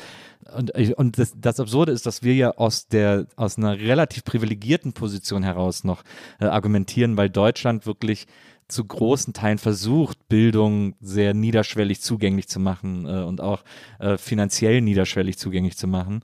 [0.56, 4.22] und, ich- und das, das Absurde ist, dass wir ja aus der aus einer relativ
[4.22, 6.04] privilegierten Position heraus noch
[6.38, 8.28] äh, argumentieren, weil Deutschland wirklich
[8.68, 13.64] zu großen Teilen versucht, Bildung sehr niederschwellig zugänglich zu machen äh, und auch
[13.98, 16.20] äh, finanziell niederschwellig zugänglich zu machen.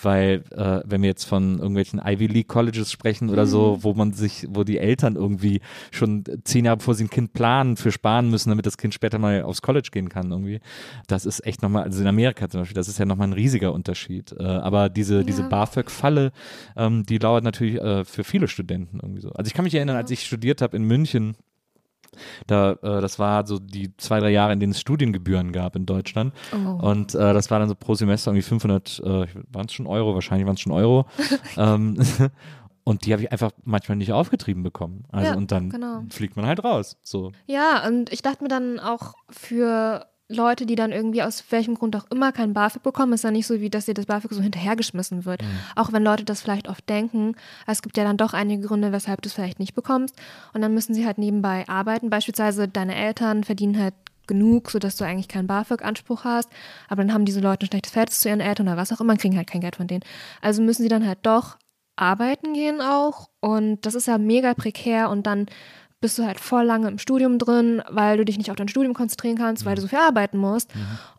[0.00, 4.14] Weil, äh, wenn wir jetzt von irgendwelchen Ivy League Colleges sprechen oder so, wo man
[4.14, 8.30] sich, wo die Eltern irgendwie schon zehn Jahre bevor sie ein Kind planen, für sparen
[8.30, 10.60] müssen, damit das Kind später mal aufs College gehen kann irgendwie.
[11.08, 13.72] Das ist echt nochmal, also in Amerika zum Beispiel, das ist ja nochmal ein riesiger
[13.74, 14.34] Unterschied.
[14.38, 15.48] Äh, aber diese, diese Ja.
[15.48, 16.32] BAföG-Falle,
[16.74, 19.30] ähm, die lauert natürlich äh, für viele Studenten irgendwie so.
[19.32, 21.36] Also ich kann mich erinnern, als ich studiert habe in München,
[22.46, 25.86] da, äh, das war so die zwei, drei Jahre, in denen es Studiengebühren gab in
[25.86, 26.32] Deutschland.
[26.52, 26.86] Oh.
[26.86, 30.14] Und äh, das war dann so pro Semester irgendwie 500, äh, waren es schon Euro,
[30.14, 31.06] wahrscheinlich waren es schon Euro.
[31.56, 31.98] ähm,
[32.84, 35.04] und die habe ich einfach manchmal nicht aufgetrieben bekommen.
[35.10, 36.02] Also Ja, und dann genau.
[36.10, 36.98] fliegt man halt raus.
[37.02, 37.32] So.
[37.46, 41.94] Ja, und ich dachte mir dann auch für Leute, die dann irgendwie aus welchem Grund
[41.96, 44.40] auch immer kein BAföG bekommen, ist ja nicht so, wie dass dir das BAföG so
[44.40, 45.42] hinterhergeschmissen wird.
[45.76, 47.34] Auch wenn Leute das vielleicht oft denken.
[47.66, 50.14] Es gibt ja dann doch einige Gründe, weshalb du es vielleicht nicht bekommst.
[50.54, 52.08] Und dann müssen sie halt nebenbei arbeiten.
[52.10, 53.94] Beispielsweise deine Eltern verdienen halt
[54.26, 56.48] genug, sodass du eigentlich keinen BAföG-Anspruch hast.
[56.88, 59.12] Aber dann haben diese Leute ein schlechtes Verhältnis zu ihren Eltern oder was auch immer,
[59.12, 60.04] und kriegen halt kein Geld von denen.
[60.40, 61.58] Also müssen sie dann halt doch
[61.96, 63.28] arbeiten gehen auch.
[63.40, 65.46] Und das ist ja mega prekär und dann
[66.02, 68.92] bist du halt voll lange im Studium drin, weil du dich nicht auf dein Studium
[68.92, 70.70] konzentrieren kannst, weil du so viel arbeiten musst.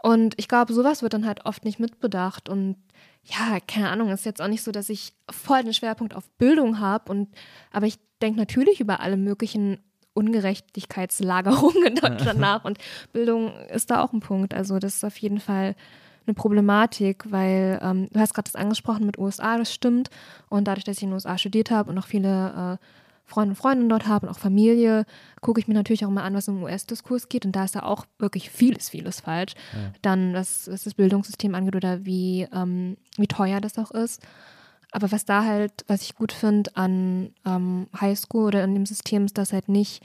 [0.03, 2.49] Und ich glaube, sowas wird dann halt oft nicht mitbedacht.
[2.49, 2.75] Und
[3.23, 6.79] ja, keine Ahnung, ist jetzt auch nicht so, dass ich voll den Schwerpunkt auf Bildung
[6.79, 7.09] habe.
[7.11, 7.29] Und
[7.71, 9.79] aber ich denke natürlich über alle möglichen
[10.13, 12.65] Ungerechtigkeitslagerungen in Deutschland nach.
[12.65, 12.77] Und
[13.13, 14.53] Bildung ist da auch ein Punkt.
[14.53, 15.75] Also das ist auf jeden Fall
[16.27, 20.09] eine Problematik, weil ähm, du hast gerade das angesprochen mit USA, das stimmt.
[20.49, 22.85] Und dadurch, dass ich in den USA studiert habe und auch viele äh,
[23.33, 25.05] Freunde und Freundinnen dort habe und auch Familie,
[25.41, 27.45] gucke ich mir natürlich auch mal an, was im US-Diskurs geht.
[27.45, 29.53] Und da ist da auch wirklich vieles, vieles falsch.
[30.01, 34.21] Dann, was, was das Bildungssystem angeht oder wie, ähm, wie teuer das auch ist.
[34.91, 39.25] Aber was da halt, was ich gut finde an ähm, Highschool oder in dem System,
[39.25, 40.03] ist, dass halt nicht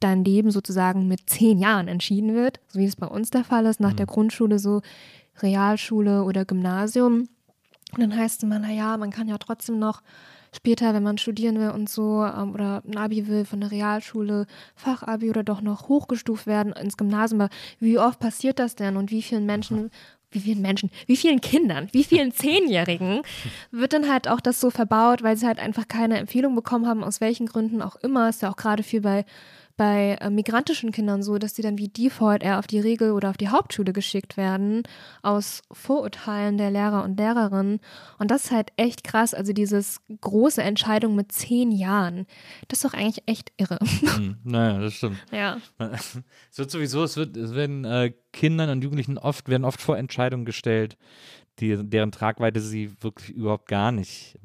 [0.00, 3.66] dein Leben sozusagen mit zehn Jahren entschieden wird, so wie es bei uns der Fall
[3.66, 4.82] ist, nach der Grundschule so
[5.40, 7.28] Realschule oder Gymnasium.
[7.92, 10.02] Und dann heißt es immer, naja, man kann ja trotzdem noch
[10.54, 14.46] später, wenn man studieren will und so, ähm, oder ein Abi will von der Realschule,
[14.74, 17.42] Fachabi oder doch noch hochgestuft werden ins Gymnasium.
[17.42, 19.90] Aber wie oft passiert das denn und wie vielen Menschen,
[20.30, 23.22] wie vielen Menschen, wie vielen Kindern, wie vielen Zehnjährigen
[23.70, 27.04] wird dann halt auch das so verbaut, weil sie halt einfach keine Empfehlung bekommen haben,
[27.04, 28.28] aus welchen Gründen auch immer.
[28.28, 29.24] Ist ja auch gerade viel bei
[29.78, 33.30] bei äh, migrantischen Kindern so, dass die dann wie Default eher auf die Regel- oder
[33.30, 34.82] auf die Hauptschule geschickt werden,
[35.22, 37.78] aus Vorurteilen der Lehrer und Lehrerinnen.
[38.18, 39.32] Und das ist halt echt krass.
[39.32, 42.26] Also dieses große Entscheidung mit zehn Jahren,
[42.66, 43.78] das ist doch eigentlich echt irre.
[44.18, 45.18] Hm, naja, das stimmt.
[45.32, 45.58] ja.
[45.78, 49.96] Es wird sowieso, es wird, es werden äh, Kindern und Jugendlichen oft, werden oft vor
[49.96, 50.98] Entscheidungen gestellt,
[51.60, 54.38] die, deren Tragweite sie wirklich überhaupt gar nicht.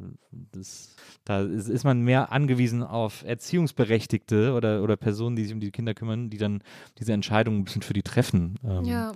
[0.51, 0.95] Das,
[1.25, 5.71] da ist, ist man mehr angewiesen auf Erziehungsberechtigte oder, oder Personen, die sich um die
[5.71, 6.61] Kinder kümmern, die dann
[6.99, 8.55] diese Entscheidungen ein bisschen für die treffen.
[8.63, 9.11] Ähm, Ja.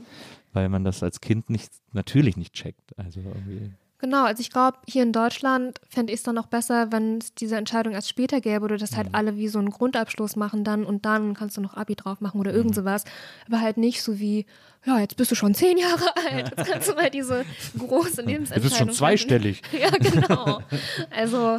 [0.53, 2.97] weil man das als Kind nicht, natürlich nicht checkt.
[2.97, 3.71] Also irgendwie.
[3.99, 7.33] Genau, also ich glaube, hier in Deutschland fände ich es dann noch besser, wenn es
[7.33, 9.15] diese Entscheidung erst später gäbe oder dass halt Mhm.
[9.15, 12.39] alle wie so einen Grundabschluss machen dann und dann kannst du noch Abi drauf machen
[12.39, 12.57] oder Mhm.
[12.57, 13.05] irgend sowas.
[13.47, 14.45] Aber halt nicht so wie,
[14.85, 17.43] ja, jetzt bist du schon zehn Jahre alt, jetzt kannst du mal diese
[17.77, 19.61] große Du Lebensentscheidung bist schon zweistellig.
[19.71, 20.61] Ja, genau.
[21.09, 21.57] Also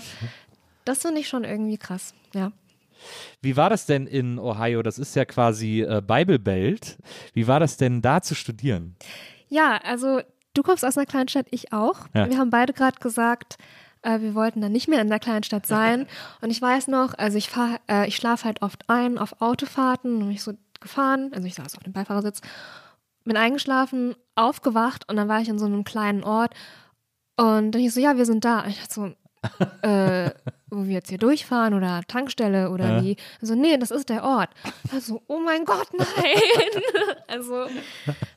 [0.84, 2.52] das finde ich schon irgendwie krass, ja.
[3.42, 4.82] Wie war das denn in Ohio?
[4.82, 6.98] Das ist ja quasi äh, Bible Belt.
[7.32, 8.96] Wie war das denn da zu studieren?
[9.48, 10.20] Ja, also
[10.54, 12.06] du kommst aus einer Kleinstadt, ich auch.
[12.14, 12.28] Ja.
[12.28, 13.56] Wir haben beide gerade gesagt,
[14.02, 16.06] äh, wir wollten dann nicht mehr in der Kleinstadt sein.
[16.40, 20.14] Und ich weiß noch, also ich fahr, äh, ich schlafe halt oft ein auf Autofahrten
[20.14, 22.40] und bin ich so gefahren, also ich saß auf dem Beifahrersitz,
[23.24, 26.54] bin eingeschlafen, aufgewacht und dann war ich in so einem kleinen Ort
[27.36, 28.60] und dann ich so, ja, wir sind da.
[28.60, 29.12] Und ich dachte so,
[29.82, 30.30] äh,
[30.70, 33.02] wo wir jetzt hier durchfahren oder Tankstelle oder Ja.
[33.02, 33.16] wie.
[33.40, 34.50] Also, nee, das ist der Ort.
[34.92, 36.06] Also, oh mein Gott, nein.
[37.26, 37.66] also,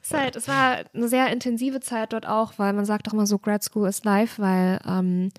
[0.01, 3.27] es, halt, es war eine sehr intensive Zeit dort auch, weil man sagt auch immer
[3.27, 5.29] so, Grad School ist live, weil ähm,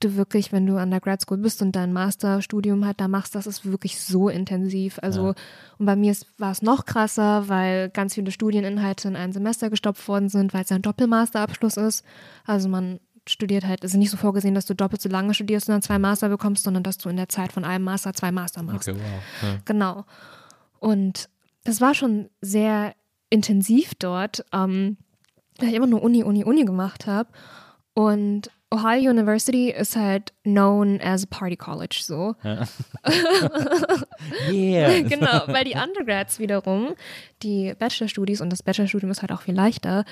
[0.00, 3.34] du wirklich, wenn du an der Grad School bist und dein Masterstudium halt da machst,
[3.34, 4.98] das ist wirklich so intensiv.
[5.02, 5.34] Also,
[5.78, 10.06] und bei mir war es noch krasser, weil ganz viele Studieninhalte in ein Semester gestopft
[10.06, 12.04] worden sind, weil es ja ein Doppelmasterabschluss ist.
[12.46, 13.00] Also man
[13.30, 15.82] studiert halt, es ist nicht so vorgesehen, dass du doppelt so lange studierst und dann
[15.82, 18.88] zwei Master bekommst, sondern dass du in der Zeit von einem Master zwei Master machst.
[18.88, 18.96] wow.
[19.42, 19.58] Ja.
[19.64, 20.04] Genau.
[20.78, 21.28] Und
[21.64, 22.94] das war schon sehr
[23.30, 24.96] intensiv dort, ähm,
[25.58, 27.28] weil ich immer nur Uni, Uni, Uni gemacht habe.
[27.94, 32.34] Und Ohio University ist halt known as a Party College so.
[34.50, 35.02] Yeah.
[35.02, 36.94] genau, weil die Undergrads wiederum,
[37.42, 40.04] die Bachelorstudies und das Bachelorstudium ist halt auch viel leichter,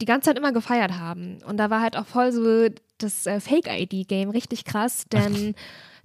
[0.00, 1.38] die ganze Zeit immer gefeiert haben.
[1.46, 2.68] Und da war halt auch voll so
[2.98, 5.54] das äh, Fake-ID-Game richtig krass, denn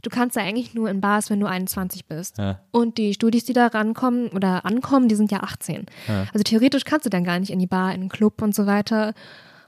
[0.02, 2.38] du kannst ja eigentlich nur in Bars, wenn du 21 bist.
[2.38, 2.60] Ja.
[2.72, 5.86] Und die Studis, die da rankommen oder ankommen, die sind ja 18.
[6.08, 6.28] Ja.
[6.34, 8.66] Also theoretisch kannst du dann gar nicht in die Bar, in den Club und so
[8.66, 9.14] weiter.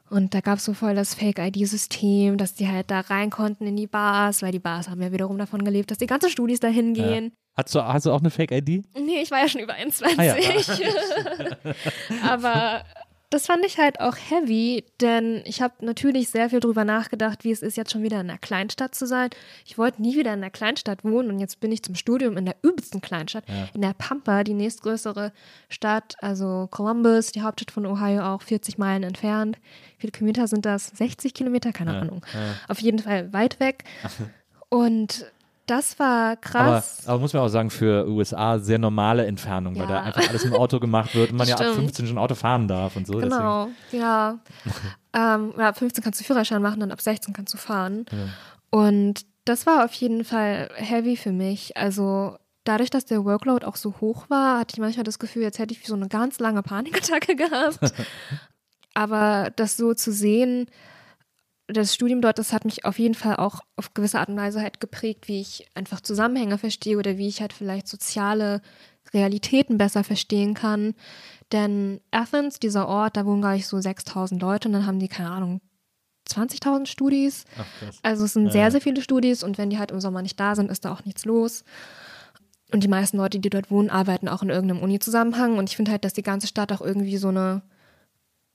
[0.10, 3.78] Und da gab es so voll das Fake-ID-System, dass die halt da rein konnten in
[3.78, 6.68] die Bars, weil die Bars haben ja wiederum davon gelebt, dass die ganzen Studis da
[6.68, 7.32] hingehen.
[7.56, 8.84] Hast du, hast du auch eine Fake-ID?
[8.94, 10.20] Nee, ich war ja schon über 21.
[10.20, 10.36] Ah, ja.
[12.30, 12.84] Aber
[13.32, 17.52] das fand ich halt auch heavy, denn ich habe natürlich sehr viel drüber nachgedacht, wie
[17.52, 19.30] es ist, jetzt schon wieder in einer Kleinstadt zu sein.
[19.66, 22.44] Ich wollte nie wieder in einer Kleinstadt wohnen und jetzt bin ich zum Studium in
[22.44, 25.32] der übelsten Kleinstadt, in der Pampa, die nächstgrößere
[25.70, 29.58] Stadt, also Columbus, die Hauptstadt von Ohio, auch 40 Meilen entfernt.
[29.96, 30.88] Wie viele Kilometer sind das?
[30.88, 31.72] 60 Kilometer?
[31.72, 32.26] Keine Ahnung.
[32.68, 33.86] Auf jeden Fall weit weg.
[34.70, 35.26] Und
[35.72, 37.08] das war Aber, krass.
[37.08, 39.88] aber muss man auch sagen, für USA sehr normale Entfernung, weil Ja.
[39.88, 41.78] da einfach alles im Auto gemacht wird und man ja ab Stimmt.
[41.78, 43.14] 15 schon Auto fahren darf und so.
[43.14, 44.40] Genau, ja.
[45.14, 48.06] ähm, ja, ab 15 kannst du Führerschein machen, dann ab 16 kannst du fahren.
[48.70, 51.76] Und das war auf jeden Fall heavy für mich.
[51.78, 55.58] Also dadurch, dass der Workload auch so hoch war, hatte ich manchmal das Gefühl, jetzt
[55.58, 57.80] hätte ich so eine ganz lange Panikattacke gehabt.
[58.94, 60.68] Aber das so zu sehen,
[61.74, 64.62] das Studium dort, das hat mich auf jeden Fall auch auf gewisse Art und Weise
[64.62, 68.62] halt geprägt, wie ich einfach Zusammenhänge verstehe oder wie ich halt vielleicht soziale
[69.14, 70.94] Realitäten besser verstehen kann.
[71.52, 75.08] Denn Athens, dieser Ort, da wohnen, glaube ich, so 6000 Leute und dann haben die,
[75.08, 75.62] keine Ahnung,
[76.30, 77.46] 20.000 Studis.
[77.58, 77.66] Ach.
[78.04, 80.40] Also es sind Ja, sehr, sehr viele Studis und wenn die halt im Sommer nicht
[80.40, 81.64] da sind, ist da auch nichts los.
[82.72, 85.58] Und die meisten Leute, die dort wohnen, arbeiten auch in irgendeinem Uni-Zusammenhang.
[85.58, 87.64] Und ich finde halt, dass die ganze Stadt auch irgendwie so eine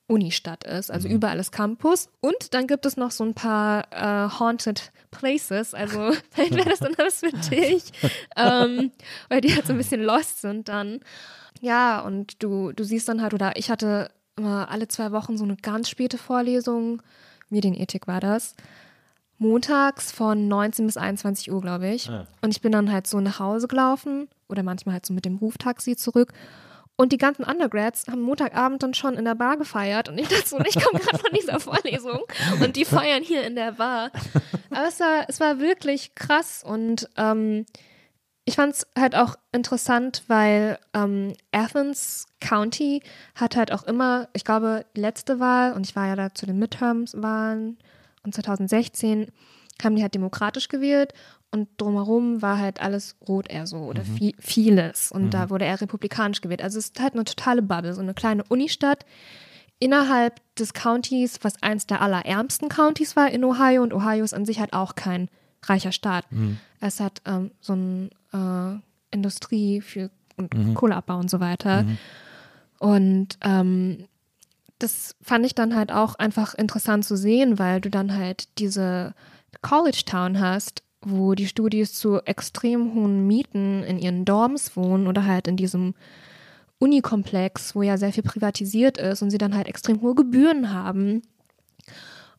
[0.09, 0.91] Unistadt ist.
[0.91, 2.09] Also überall ist Campus.
[2.21, 5.75] Und dann gibt es noch so ein paar äh, Haunted Places.
[5.75, 7.85] Also vielleicht wäre das dann was für dich.
[8.37, 8.93] ähm,
[9.29, 11.01] weil die halt so ein bisschen lost sind dann.
[11.61, 15.45] Ja, und du, du siehst dann halt, oder ich hatte immer alle zwei Wochen so
[15.45, 17.03] eine ganz späte Vorlesung.
[17.49, 18.55] Medienethik war das.
[19.39, 22.09] Montags von 19 bis 21 Uhr, glaube ich.
[22.09, 22.27] Ah.
[22.43, 25.37] Und ich bin dann halt so nach Hause gelaufen oder manchmal halt so mit dem
[25.37, 26.33] Ruftaxi zurück.
[26.97, 30.09] Und die ganzen Undergrads haben Montagabend dann schon in der Bar gefeiert.
[30.09, 32.23] Und ich dachte so, ich komme gerade von dieser Vorlesung
[32.63, 34.11] und die feiern hier in der Bar.
[34.71, 37.67] Aber es war, es war wirklich krass und ähm,
[38.47, 43.03] ich fand es halt auch interessant, weil ähm, Athens County
[43.35, 46.47] hat halt auch immer, ich glaube, die letzte Wahl, und ich war ja da zu
[46.47, 47.77] den Midterms-Wahlen
[48.23, 49.33] und 2016
[49.83, 51.13] haben die halt demokratisch gewählt
[51.51, 55.13] und drumherum war halt alles rot eher so oder vi vieles.
[55.13, 56.63] Und da wurde er republikanisch gewählt.
[56.63, 59.07] Also es ist halt eine totale Bubble, so eine kleine Unistadt
[59.79, 63.83] innerhalb des Countys, was eins der allerärmsten Countys war in Ohio.
[63.83, 65.29] Und Ohio ist an sich halt auch kein
[65.65, 66.27] reicher Staat.
[66.81, 71.85] Es hat ähm, so eine äh, Industrie für und Kohleabbau und so weiter.
[72.79, 74.05] Und ähm,
[74.79, 79.15] das fand ich dann halt auch einfach interessant zu sehen, weil du dann halt diese
[79.63, 85.25] College Town hast, wo die Studis zu extrem hohen Mieten in ihren Dorms wohnen oder
[85.25, 85.95] halt in diesem
[86.79, 91.23] Unikomplex, wo ja sehr viel privatisiert ist und sie dann halt extrem hohe Gebühren haben.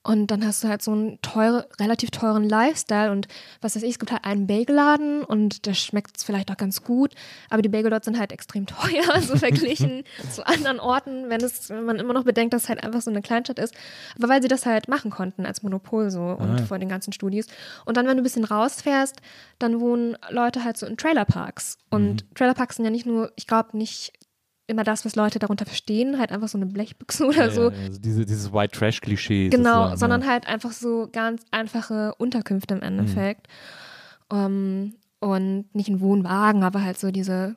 [0.07, 3.27] Und dann hast du halt so einen teure, relativ teuren Lifestyle und
[3.59, 7.13] was weiß ich, es gibt halt einen Bagelladen und der schmeckt vielleicht auch ganz gut,
[7.49, 11.69] aber die Bagel dort sind halt extrem teuer, so verglichen zu anderen Orten, wenn es,
[11.69, 13.75] wenn man immer noch bedenkt, dass es halt einfach so eine Kleinstadt ist.
[14.17, 16.65] Aber weil sie das halt machen konnten als Monopol so und Ah.
[16.65, 17.47] vor den ganzen Studis.
[17.83, 19.17] Und dann, wenn du ein bisschen rausfährst,
[19.59, 21.77] dann wohnen Leute halt so in Trailerparks.
[21.89, 24.13] Und Trailerparks sind ja nicht nur, ich glaube nicht
[24.67, 27.71] immer das, was Leute darunter verstehen, halt einfach so eine Blechbüchse oder Ja, so.
[27.71, 29.49] ja, also diese, dieses White Trash-Klischee.
[29.49, 30.27] Genau, sondern ja.
[30.27, 33.47] halt einfach so ganz einfache Unterkünfte im Endeffekt.
[34.31, 37.55] Ähm, und nicht ein Wohnwagen, aber halt so diese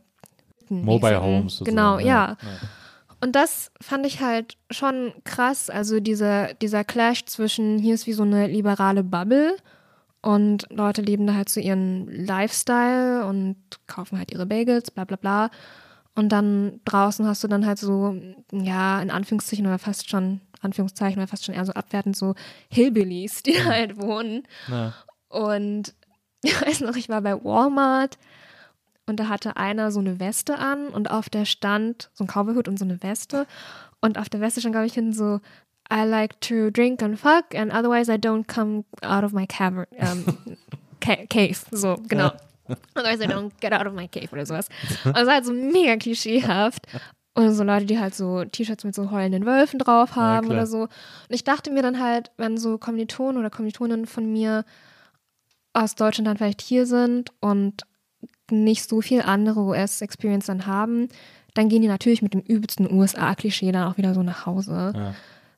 [0.68, 1.62] Mobile mäßigen- Homes.
[1.64, 2.36] Genau, ja.
[3.20, 5.68] Und das fand ich halt schon krass.
[5.68, 9.56] Also dieser, dieser Clash zwischen, hier ist wie so eine liberale Bubble
[10.22, 13.56] und Leute leben da halt so ihren Lifestyle und
[13.86, 15.50] kaufen halt ihre Bagels, bla bla bla.
[16.14, 18.16] Und dann draußen hast du dann halt so,
[18.52, 22.34] ja, in Anführungszeichen oder fast schon, Anführungszeichen oder fast schon eher so abwertend so
[22.68, 24.42] Hillbillies, die da halt wohnen.
[24.68, 24.92] Ja.
[25.28, 25.94] Und
[26.42, 28.18] ich weiß noch, ich war bei Walmart
[29.06, 32.68] und da hatte einer so eine Weste an und auf der stand so ein Cowboyhut
[32.68, 33.46] und so eine Weste.
[34.00, 35.40] Und auf der Weste stand, glaube ich, hinten so,
[35.92, 39.86] I like to drink and fuck and otherwise I don't come out of my cavern,
[39.96, 40.24] ähm,
[41.00, 41.56] ca cave.
[41.72, 42.30] So, genau.
[42.94, 44.68] Otherwise I don't get out of my cave oder sowas.
[45.04, 46.86] Und es war halt so mega klischeehaft.
[47.34, 50.58] Und so Leute, die halt so T-Shirts mit so heulenden Wölfen drauf haben klar.
[50.58, 50.82] oder so.
[50.82, 50.90] Und
[51.30, 54.64] ich dachte mir dann halt, wenn so Kommilitonen oder Kommilitonen von mir
[55.72, 57.82] aus Deutschland dann vielleicht hier sind und
[58.50, 61.08] nicht so viel andere US-Experience dann haben,
[61.54, 64.92] dann gehen die natürlich mit dem übelsten USA-Klischee dann auch wieder so nach Hause.
[64.94, 65.14] Ja.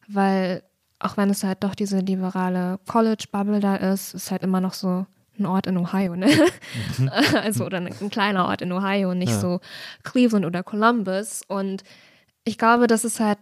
[0.09, 0.63] Weil
[0.99, 5.07] auch wenn es halt doch diese liberale College-Bubble da ist, ist halt immer noch so
[5.43, 6.29] ein Ort in Ohio, ne?
[7.43, 9.41] also oder ein, ein kleiner Ort in Ohio, nicht Ja.
[9.41, 9.61] so
[10.03, 11.43] Cleveland oder Columbus.
[11.49, 11.83] Und
[12.45, 13.39] ich glaube, das ist halt,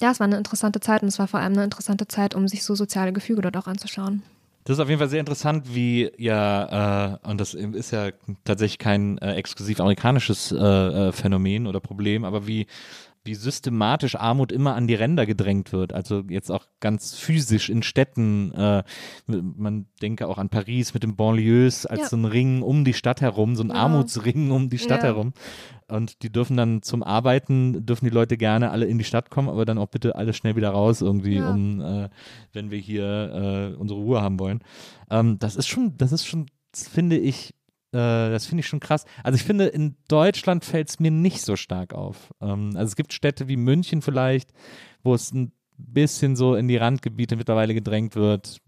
[0.00, 2.48] ja, es war eine interessante Zeit und es war vor allem eine interessante Zeit, um
[2.48, 4.22] sich so soziale Gefüge dort auch anzuschauen.
[4.64, 8.10] Das ist auf jeden Fall sehr interessant, wie ja, äh, und das ist ja
[8.44, 12.68] tatsächlich kein äh, exklusiv amerikanisches äh, äh, Phänomen oder Problem, aber wie,
[13.24, 15.92] wie systematisch Armut immer an die Ränder gedrängt wird.
[15.92, 18.52] Also jetzt auch ganz physisch in Städten.
[18.52, 18.82] Äh,
[19.26, 22.08] man denke auch an Paris mit den Banlieues als Ja.
[22.08, 23.80] so ein Ring um die Stadt herum, so ein Genau.
[23.80, 25.10] Armutsring um die Stadt Ja.
[25.10, 25.32] herum.
[25.88, 29.48] Und die dürfen dann zum Arbeiten, dürfen die Leute gerne alle in die Stadt kommen,
[29.48, 31.50] aber dann auch bitte alle schnell wieder raus irgendwie, Ja.
[31.50, 32.08] um, äh,
[32.52, 34.60] wenn wir hier äh, unsere Ruhe haben wollen.
[35.10, 37.54] Ähm, das ist schon, das ist schon, finde ich,
[37.96, 39.04] das finde ich schon krass.
[39.22, 42.32] Also ich finde, in Deutschland fällt es mir nicht so stark auf.
[42.40, 44.50] Ähm, also es gibt Städte wie München vielleicht,
[45.02, 48.58] wo es ein bisschen so in die Randgebiete mittlerweile gedrängt wird.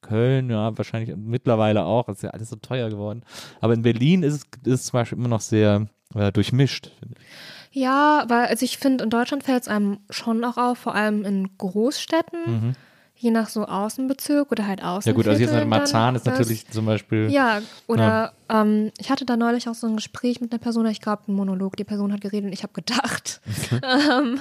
[0.00, 2.08] Köln, ja, wahrscheinlich mittlerweile auch.
[2.08, 3.22] Ist ja alles so teuer geworden.
[3.60, 6.90] Aber in Berlin ist es, ist es zum Beispiel immer noch sehr äh, durchmischt.
[6.98, 7.26] finde ich.
[7.72, 11.24] Ja, weil also ich finde, in Deutschland fällt es einem schon auch auf, vor allem
[11.24, 12.74] in Großstädten,
[13.20, 15.10] je nach so Außenbezirk oder halt Außen.
[15.10, 17.30] Ja gut, also jetzt halt Marzahn ist natürlich zum Beispiel.
[17.30, 21.00] Ja, oder Ähm, ich hatte da neulich auch so ein Gespräch mit einer Person, ich
[21.00, 21.76] glaube, ein Monolog.
[21.76, 23.40] Die Person hat geredet und ich habe gedacht.
[23.72, 24.40] ähm,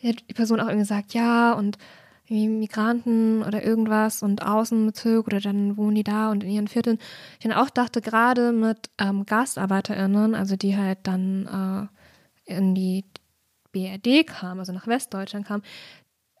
[0.00, 1.76] die Person auch irgendwie gesagt, ja, und
[2.28, 6.98] Migranten oder irgendwas und Außenbezirk oder dann wohnen die da und in ihren Vierteln.
[7.40, 11.90] Ich dann auch dachte, gerade mit ähm, GastarbeiterInnen, also die halt dann
[12.46, 13.04] äh, in die
[13.72, 15.64] BRD kamen, also nach Westdeutschland kamen,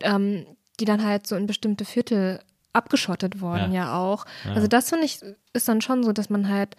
[0.02, 0.46] ähm,
[0.80, 2.40] die dann halt so in bestimmte Viertel
[2.72, 3.84] abgeschottet wurden Ja.
[3.86, 4.24] ja, auch.
[4.44, 4.52] Ja.
[4.54, 5.20] Also das finde ich
[5.52, 6.76] ist dann schon so, dass man halt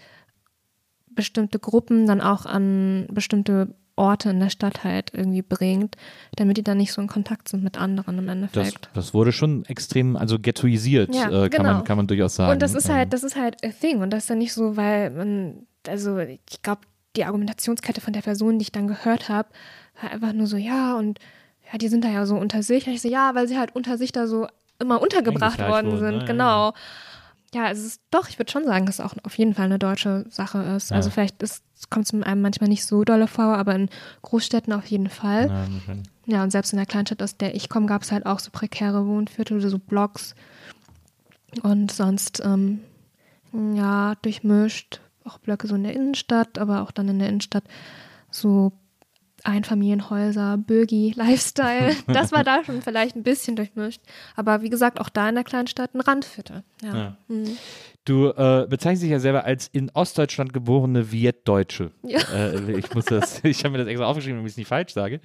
[1.10, 5.96] bestimmte Gruppen dann auch an bestimmte Orte in der Stadt halt irgendwie bringt,
[6.38, 8.90] damit die dann nicht so in Kontakt sind mit anderen im Das, Endeffekt.
[8.94, 11.84] das wurde schon extrem, also ghettoisiert, Ja, äh, kann, man, genau.
[11.84, 12.54] kann man durchaus sagen.
[12.54, 14.02] Und das ist Ähm, halt, das ist halt a thing.
[14.02, 16.82] Und das ist ja nicht so, weil man, also ich glaube,
[17.18, 19.50] die Argumentationskette von der Person, die ich dann gehört habe,
[20.02, 21.20] war einfach nur so, ja, und
[21.72, 22.88] ja, die sind da ja so unter sich.
[22.88, 24.48] Und ich so, ja, weil sie halt unter sich da so
[24.80, 26.18] immer untergebracht worden sind.
[26.20, 26.26] ne?
[26.26, 26.74] Genau.
[27.54, 29.78] Ja, es ist doch, ich würde schon sagen, dass es auch auf jeden Fall eine
[29.80, 30.92] deutsche Sache ist.
[30.94, 31.14] Also Ja.
[31.14, 31.38] vielleicht
[31.90, 33.90] kommt es einem manchmal nicht so dolle vor, aber in
[34.22, 35.48] Großstädten auf jeden Fall.
[35.50, 35.66] ja.
[36.28, 38.52] Ja, und selbst in der Kleinstadt, aus der ich komme, gab es halt auch so
[38.52, 40.36] prekäre Wohnviertel oder so Blocks.
[41.64, 42.82] Und sonst, ähm,
[43.74, 45.02] ja, durchmischt.
[45.26, 47.64] Auch Blöcke so in der Innenstadt, aber auch dann in der Innenstadt
[48.30, 48.72] so
[49.46, 51.96] Einfamilienhäuser, Bürgi, Lifestyle.
[52.08, 54.02] Das war da schon vielleicht ein bisschen durchmischt.
[54.36, 56.64] Aber wie gesagt, auch da in der Kleinstadt ein Randviertel.
[56.82, 56.96] Ja.
[56.96, 57.18] Ja.
[57.28, 57.58] Mhm.
[58.04, 61.92] Du äh, bezeichnest dich ja selber als in Ostdeutschland geborene Vietdeutsche.
[62.02, 62.20] Ja.
[62.34, 64.94] Äh, ich muss das, ich habe mir das extra aufgeschrieben, damit ich es nicht falsch
[64.94, 65.22] sage.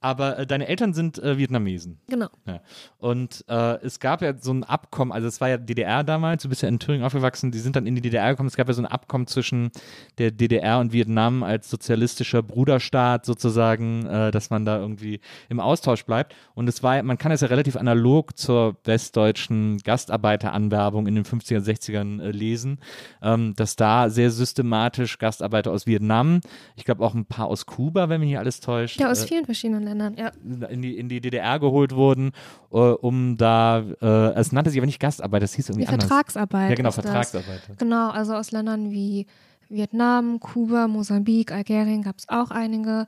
[0.00, 2.00] Aber äh, deine Eltern sind äh, Vietnamesen.
[2.08, 2.28] Genau.
[2.46, 2.60] Ja.
[2.98, 6.48] Und äh, es gab ja so ein Abkommen, also es war ja DDR damals, du
[6.48, 8.46] bist ja in Thüringen aufgewachsen, die sind dann in die DDR gekommen.
[8.46, 9.70] Es gab ja so ein Abkommen zwischen
[10.16, 15.20] der DDR und Vietnam als sozialistischer Bruderstaat sozusagen, äh, dass man da irgendwie
[15.50, 16.34] im Austausch bleibt.
[16.54, 21.60] Und es war, man kann es ja relativ analog zur westdeutschen Gastarbeiteranwerbung in den 50er,
[21.60, 22.78] 60ern äh, lesen,
[23.22, 26.40] ähm, dass da sehr systematisch Gastarbeiter aus Vietnam,
[26.76, 28.98] ich glaube auch ein paar aus Kuba, wenn mich nicht alles täuscht.
[28.98, 30.30] Ja, aus äh, vielen verschiedenen Ländern, ja.
[30.68, 32.32] In die, in die DDR geholt wurden,
[32.72, 36.70] äh, um da, äh, es nannte sich aber nicht Gastarbeit, das hieß irgendwie die Vertragsarbeit.
[36.70, 37.62] Ja, genau, Vertragsarbeit.
[37.68, 37.76] Das.
[37.76, 39.26] Genau, also aus Ländern wie
[39.68, 43.06] Vietnam, Kuba, Mosambik, Algerien gab es auch einige,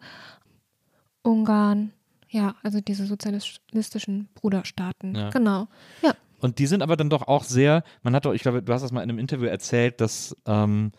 [1.23, 1.93] Ungarn,
[2.29, 5.15] ja, also diese sozialistischen Bruderstaaten.
[5.15, 5.31] Ja.
[5.31, 5.69] Genau,
[6.03, 6.13] ja.
[6.41, 8.83] Und die sind aber dann doch auch sehr, man hat doch, ich glaube, du hast
[8.83, 10.91] das mal in einem Interview erzählt, dass ähm,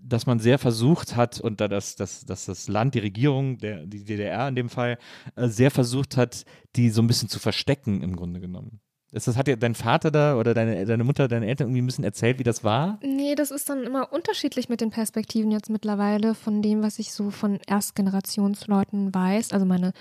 [0.00, 3.86] dass man sehr versucht hat und da das, das, dass das Land, die Regierung, der,
[3.86, 4.98] die DDR in dem Fall,
[5.36, 6.44] äh, sehr versucht hat,
[6.76, 8.80] die so ein bisschen zu verstecken im Grunde genommen.
[9.12, 11.86] Das, das hat ja dein Vater da oder deine, deine Mutter, deine Eltern irgendwie ein
[11.86, 12.98] bisschen erzählt, wie das war?
[13.02, 17.12] Nee, das ist dann immer unterschiedlich mit den Perspektiven jetzt mittlerweile von dem, was ich
[17.12, 19.52] so von Erstgenerationsleuten weiß.
[19.52, 19.92] Also meine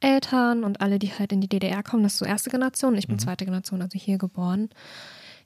[0.00, 2.96] Eltern und alle, die halt in die DDR kommen, das ist so erste Generation.
[2.96, 3.20] Ich bin mhm.
[3.20, 4.68] zweite Generation, also hier geboren.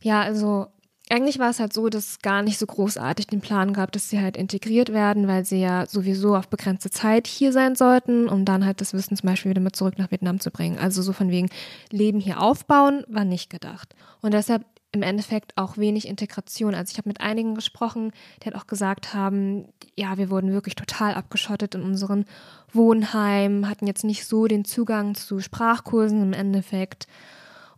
[0.00, 0.66] Ja, also
[1.10, 4.08] eigentlich war es halt so, dass es gar nicht so großartig den Plan gab, dass
[4.08, 8.44] sie halt integriert werden, weil sie ja sowieso auf begrenzte Zeit hier sein sollten, um
[8.44, 10.78] dann halt das Wissen zum Beispiel wieder mit zurück nach Vietnam zu bringen.
[10.78, 11.50] Also so von wegen
[11.90, 13.94] Leben hier aufbauen war nicht gedacht.
[14.22, 16.74] Und deshalb im Endeffekt auch wenig Integration.
[16.74, 20.76] Also ich habe mit einigen gesprochen, die halt auch gesagt haben, ja, wir wurden wirklich
[20.76, 22.24] total abgeschottet in unseren
[22.72, 27.08] Wohnheimen, hatten jetzt nicht so den Zugang zu Sprachkursen im Endeffekt.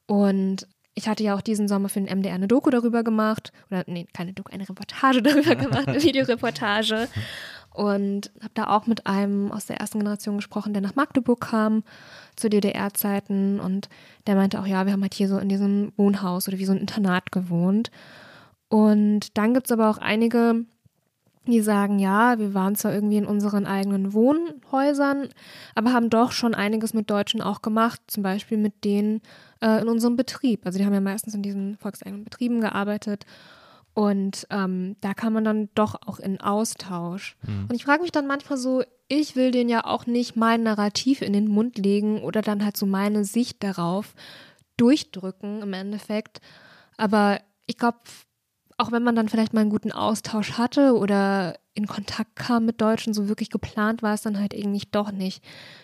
[0.07, 0.69] Und
[0.99, 3.53] ich hatte ja auch diesen Sommer für den MDR eine Doku darüber gemacht.
[3.71, 7.09] Oder, nee, keine Doku, eine Reportage darüber gemacht, eine Videoreportage.
[7.71, 11.85] Und habe da auch mit einem aus der ersten Generation gesprochen, der nach Magdeburg kam
[12.35, 13.61] zu DDR-Zeiten.
[13.61, 13.91] Und
[14.27, 16.73] der meinte auch, ja, wir haben halt hier so in diesem Wohnhaus oder wie so
[16.73, 17.91] ein Internat gewohnt.
[18.69, 20.65] Und dann gibt es aber auch einige,
[21.47, 25.29] die sagen, ja, wir waren zwar irgendwie in unseren eigenen Wohnhäusern,
[25.75, 29.21] aber haben doch schon einiges mit Deutschen auch gemacht, zum Beispiel mit denen
[29.61, 30.65] äh, in unserem Betrieb.
[30.65, 33.27] Also die haben ja meistens in diesen volkseigenen Betrieben gearbeitet
[33.97, 37.35] und ähm, da kann man dann doch auch in Austausch.
[37.47, 37.67] Mhm.
[37.71, 41.23] Und ich frage mich dann manchmal so, ich will denen ja auch nicht mein Narrativ
[41.23, 44.15] in den Mund legen oder dann halt so meine Sicht darauf
[44.77, 46.43] durchdrücken im Endeffekt.
[46.99, 47.97] Aber ich glaube,
[48.79, 52.81] auch wenn man dann vielleicht mal einen guten Austausch hatte oder in Kontakt kam mit
[52.81, 55.43] Deutschen, so wirklich geplant war es dann halt irgendwie doch nicht,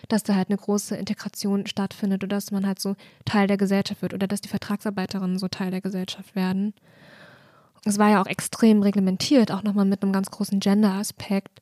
[0.09, 4.01] dass da halt eine große Integration stattfindet oder dass man halt so Teil der Gesellschaft
[4.01, 6.73] wird oder dass die Vertragsarbeiterinnen so Teil der Gesellschaft werden.
[7.85, 11.61] Es war ja auch extrem reglementiert, auch nochmal mit einem ganz großen Gender-Aspekt.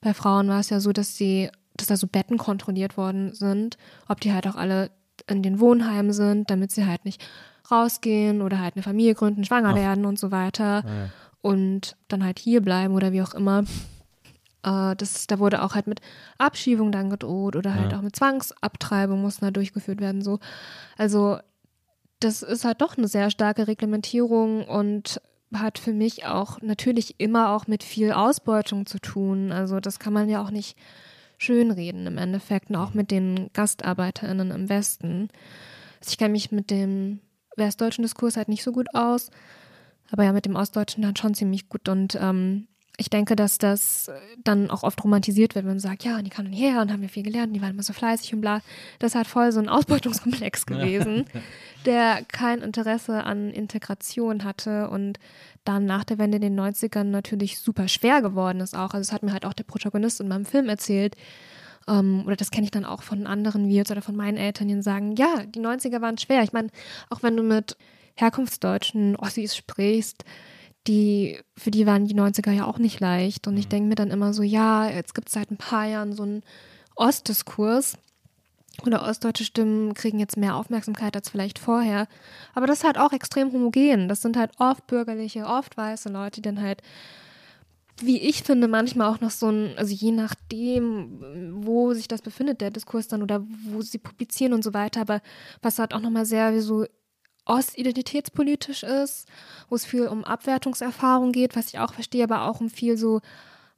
[0.00, 3.78] Bei Frauen war es ja so, dass sie, dass da so Betten kontrolliert worden sind,
[4.08, 4.90] ob die halt auch alle
[5.28, 7.24] in den Wohnheimen sind, damit sie halt nicht
[7.70, 9.76] rausgehen oder halt eine Familie gründen, schwanger Ach.
[9.76, 11.10] werden und so weiter ah, ja.
[11.42, 13.64] und dann halt hier bleiben oder wie auch immer.
[14.62, 16.00] Äh, das, da wurde auch halt mit
[16.38, 17.98] Abschiebung dann gedroht oder halt ja.
[17.98, 20.22] auch mit Zwangsabtreibung mussten da durchgeführt werden.
[20.22, 20.38] So.
[20.98, 21.38] Also
[22.20, 25.20] das ist halt doch eine sehr starke Reglementierung und
[25.54, 29.52] hat für mich auch natürlich immer auch mit viel Ausbeutung zu tun.
[29.52, 30.76] Also das kann man ja auch nicht
[31.38, 35.28] schönreden im Endeffekt, und auch mit den GastarbeiterInnen im Westen.
[36.00, 37.20] Also ich kenne mich mit dem
[37.56, 39.30] westdeutschen Diskurs halt nicht so gut aus,
[40.10, 44.10] aber ja mit dem ostdeutschen dann schon ziemlich gut und ähm, ich denke, dass das
[44.42, 47.02] dann auch oft romantisiert wird, wenn man sagt, ja, die kamen dann hierher und haben
[47.02, 48.62] ja viel gelernt, die waren immer so fleißig und bla.
[48.98, 51.26] Das ist halt voll so ein Ausbeutungskomplex gewesen,
[51.84, 55.18] der kein Interesse an Integration hatte und
[55.64, 58.94] dann nach der Wende in den 90ern natürlich super schwer geworden ist auch.
[58.94, 61.16] Also es hat mir halt auch der Protagonist in meinem Film erzählt,
[61.88, 64.82] ähm, oder das kenne ich dann auch von anderen Wirts oder von meinen Eltern, die
[64.82, 66.42] sagen, ja, die 90er waren schwer.
[66.42, 66.68] Ich meine,
[67.10, 67.76] auch wenn du mit
[68.16, 70.24] Herkunftsdeutschen Ossis sprichst,
[70.86, 73.46] die, für die waren die 90er ja auch nicht leicht.
[73.46, 73.70] Und ich mhm.
[73.70, 76.42] denke mir dann immer so, ja, jetzt gibt es seit ein paar Jahren so einen
[76.94, 77.98] Ostdiskurs.
[78.84, 82.08] Oder ostdeutsche Stimmen kriegen jetzt mehr Aufmerksamkeit als vielleicht vorher.
[82.54, 84.06] Aber das ist halt auch extrem homogen.
[84.06, 86.82] Das sind halt oft bürgerliche, oft weiße Leute, die dann halt
[88.02, 92.60] wie ich finde, manchmal auch noch so ein, also je nachdem, wo sich das befindet,
[92.60, 95.22] der Diskurs dann oder wo sie publizieren und so weiter, aber
[95.62, 96.84] was halt auch nochmal sehr so
[97.46, 99.28] ostidentitätspolitisch ist,
[99.68, 103.20] wo es viel um Abwertungserfahrung geht, was ich auch verstehe, aber auch um viel so,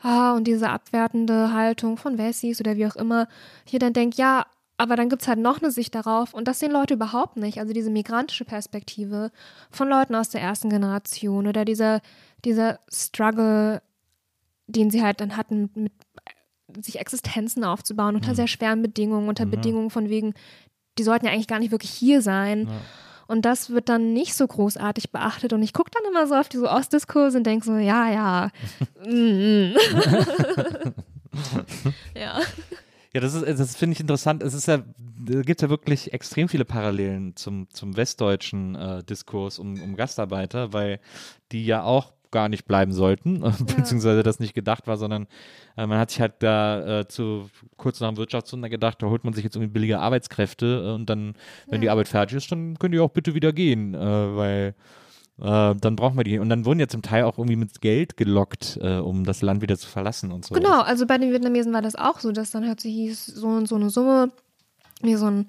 [0.01, 3.29] ah, und diese abwertende Haltung von Wessis oder wie auch immer,
[3.65, 4.47] hier dann denkt, ja,
[4.79, 7.59] aber dann gibt es halt noch eine Sicht darauf und das sehen Leute überhaupt nicht.
[7.59, 9.33] Also diese migrantische Perspektive
[9.71, 12.01] von Leuten aus der ersten Generation oder dieser,
[12.45, 13.83] dieser Struggle,
[14.69, 15.93] den sie halt dann hatten, mit
[16.85, 18.37] sich Existenzen aufzubauen unter mhm.
[18.37, 19.51] sehr schweren Bedingungen, unter mhm.
[19.51, 20.35] Bedingungen von wegen,
[20.99, 22.67] die sollten ja eigentlich gar nicht wirklich hier sein.
[22.67, 22.81] Ja.
[23.27, 25.53] Und das wird dann nicht so großartig beachtet.
[25.53, 28.51] Und ich gucke dann immer so auf diese Ostdiskurse und denke so, ja, ja.
[29.05, 29.77] Mm, mm.
[32.15, 32.41] ja.
[33.15, 34.43] Ja, das ist, das finde ich interessant.
[34.43, 39.59] Es ist ja, da gibt ja wirklich extrem viele Parallelen zum, zum westdeutschen äh, Diskurs
[39.59, 41.01] um, um Gastarbeiter, weil
[41.53, 43.53] die ja auch gar nicht bleiben sollten, ja.
[43.77, 45.27] beziehungsweise das nicht gedacht war, sondern
[45.77, 49.25] äh, man hat sich halt da äh, zu kurz nach dem Wirtschaftswunder gedacht, da holt
[49.25, 51.35] man sich jetzt irgendwie billige Arbeitskräfte äh, und dann,
[51.67, 51.81] wenn ja.
[51.81, 54.75] die Arbeit fertig ist, dann können die auch bitte wieder gehen, äh, weil
[55.41, 56.39] äh, dann brauchen wir die.
[56.39, 59.63] Und dann wurden ja zum Teil auch irgendwie mit Geld gelockt, äh, um das Land
[59.63, 60.55] wieder zu verlassen und so.
[60.55, 63.47] Genau, also bei den Vietnamesen war das auch so, dass dann hört sich hieß, so
[63.47, 64.33] und so eine Summe,
[65.01, 65.47] wie so ein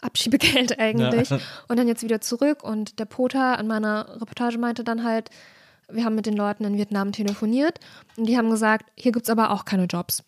[0.00, 1.30] Abschiebegeld eigentlich.
[1.30, 1.40] Ja.
[1.68, 2.62] Und dann jetzt wieder zurück.
[2.62, 5.30] Und der Pota an meiner Reportage meinte dann halt,
[5.90, 7.80] wir haben mit den Leuten in Vietnam telefoniert
[8.16, 10.22] und die haben gesagt, hier gibt es aber auch keine Jobs.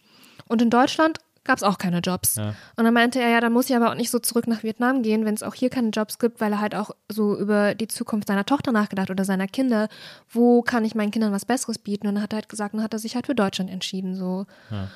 [0.49, 2.37] Und in Deutschland gab es auch keine Jobs.
[2.37, 2.55] Ja.
[2.77, 5.03] Und dann meinte er, ja, da muss ich aber auch nicht so zurück nach Vietnam
[5.03, 7.89] gehen, wenn es auch hier keine Jobs gibt, weil er halt auch so über die
[7.89, 9.89] Zukunft seiner Tochter nachgedacht oder seiner Kinder.
[10.31, 12.07] Wo kann ich meinen Kindern was Besseres bieten?
[12.07, 14.15] Und dann hat er halt gesagt, dann hat er sich halt für Deutschland entschieden.
[14.17, 14.47] So.
[14.71, 14.89] Ja.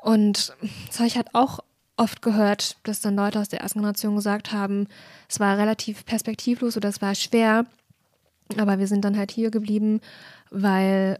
[0.00, 0.54] Und
[0.86, 1.58] das habe ich halt auch
[1.96, 4.86] oft gehört, dass dann Leute aus der ersten Generation gesagt haben,
[5.28, 7.66] es war relativ perspektivlos oder es war schwer,
[8.56, 10.00] aber wir sind dann halt hier geblieben,
[10.50, 11.18] weil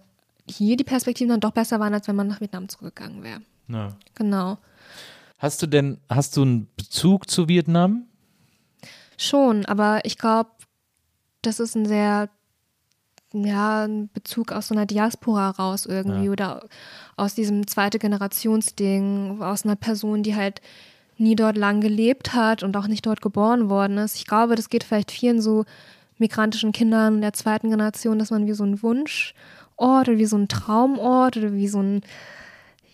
[0.48, 3.42] hier die Perspektiven dann doch besser waren, als wenn man nach Vietnam zurückgegangen wäre.
[3.68, 3.96] Ja.
[4.14, 4.58] Genau.
[5.38, 8.06] Hast du denn, hast du einen Bezug zu Vietnam?
[9.16, 10.50] Schon, aber ich glaube,
[11.42, 12.28] das ist ein sehr,
[13.32, 16.32] ja, ein Bezug aus so einer Diaspora raus irgendwie ja.
[16.32, 16.68] oder
[17.16, 20.60] aus diesem zweite Generationsding, aus einer Person, die halt
[21.18, 24.16] nie dort lang gelebt hat und auch nicht dort geboren worden ist.
[24.16, 25.64] Ich glaube, das geht vielleicht vielen so
[26.18, 29.34] migrantischen Kindern der zweiten Generation, dass man wie so ein Wunschort
[29.76, 32.02] oder wie so ein Traumort oder wie so ein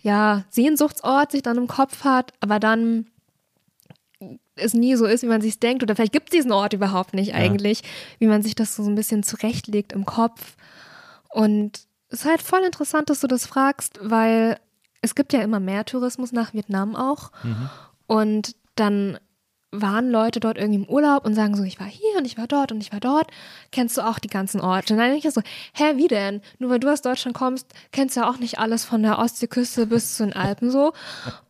[0.03, 3.07] ja, Sehnsuchtsort sich dann im Kopf hat, aber dann
[4.55, 7.13] es nie so ist, wie man sich denkt, oder vielleicht gibt es diesen Ort überhaupt
[7.13, 7.87] nicht eigentlich, ja.
[8.19, 10.55] wie man sich das so ein bisschen zurechtlegt im Kopf.
[11.29, 14.57] Und es ist halt voll interessant, dass du das fragst, weil
[15.01, 17.31] es gibt ja immer mehr Tourismus nach Vietnam auch.
[17.43, 17.69] Mhm.
[18.07, 19.17] Und dann
[19.81, 22.47] waren Leute dort irgendwie im Urlaub und sagen so, ich war hier und ich war
[22.47, 23.27] dort und ich war dort.
[23.71, 24.93] Kennst du auch die ganzen Orte?
[24.93, 25.41] Und dann denke ich so,
[25.73, 26.41] hä, wie denn?
[26.59, 29.87] Nur weil du aus Deutschland kommst, kennst du ja auch nicht alles von der Ostseeküste
[29.87, 30.93] bis zu den Alpen so.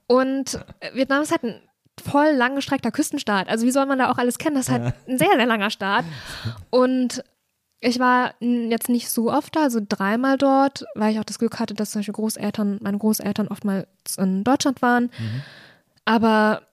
[0.07, 0.59] Und
[0.93, 1.61] Vietnam ist halt ein
[2.03, 3.47] voll langgestreckter Küstenstaat.
[3.47, 4.55] Also wie soll man da auch alles kennen?
[4.55, 6.05] Das ist halt ein sehr, sehr langer Staat.
[6.69, 7.23] Und
[7.79, 11.59] ich war jetzt nicht so oft da, also dreimal dort, weil ich auch das Glück
[11.59, 15.03] hatte, dass solche Großeltern, meine Großeltern oftmals in Deutschland waren.
[15.03, 15.41] Mhm.
[16.05, 16.63] Aber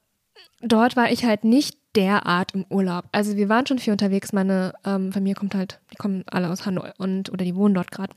[0.60, 3.04] dort war ich halt nicht derart im Urlaub.
[3.12, 4.32] Also wir waren schon viel unterwegs.
[4.32, 7.90] Meine ähm, Familie kommt halt, die kommen alle aus Hanoi und oder die wohnen dort
[7.90, 8.14] gerade.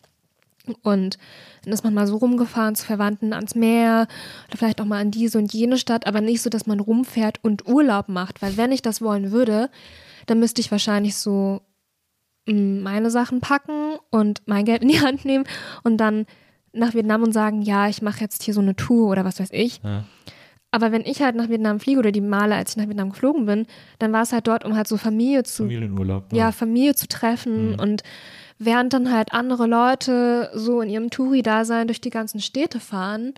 [0.81, 1.17] Und
[1.63, 4.07] dann ist man mal so rumgefahren zu Verwandten ans Meer
[4.47, 7.43] oder vielleicht auch mal an diese und jene Stadt, aber nicht so, dass man rumfährt
[7.43, 8.41] und Urlaub macht.
[8.41, 9.69] Weil wenn ich das wollen würde,
[10.25, 11.61] dann müsste ich wahrscheinlich so
[12.47, 15.45] mm, meine Sachen packen und mein Geld in die Hand nehmen
[15.83, 16.25] und dann
[16.73, 19.49] nach Vietnam und sagen, ja, ich mache jetzt hier so eine Tour oder was weiß
[19.51, 19.81] ich.
[19.83, 20.03] Ja.
[20.75, 23.45] Aber wenn ich halt nach Vietnam fliege oder die Male, als ich nach Vietnam geflogen
[23.45, 23.65] bin,
[23.97, 25.63] dann war es halt dort, um halt so Familie zu.
[25.63, 26.33] Familienurlaub.
[26.33, 27.79] Ja, ja Familie zu treffen mhm.
[27.79, 28.03] und
[28.59, 33.35] während dann halt andere Leute so in ihrem Touri-Dasein durch die ganzen Städte fahren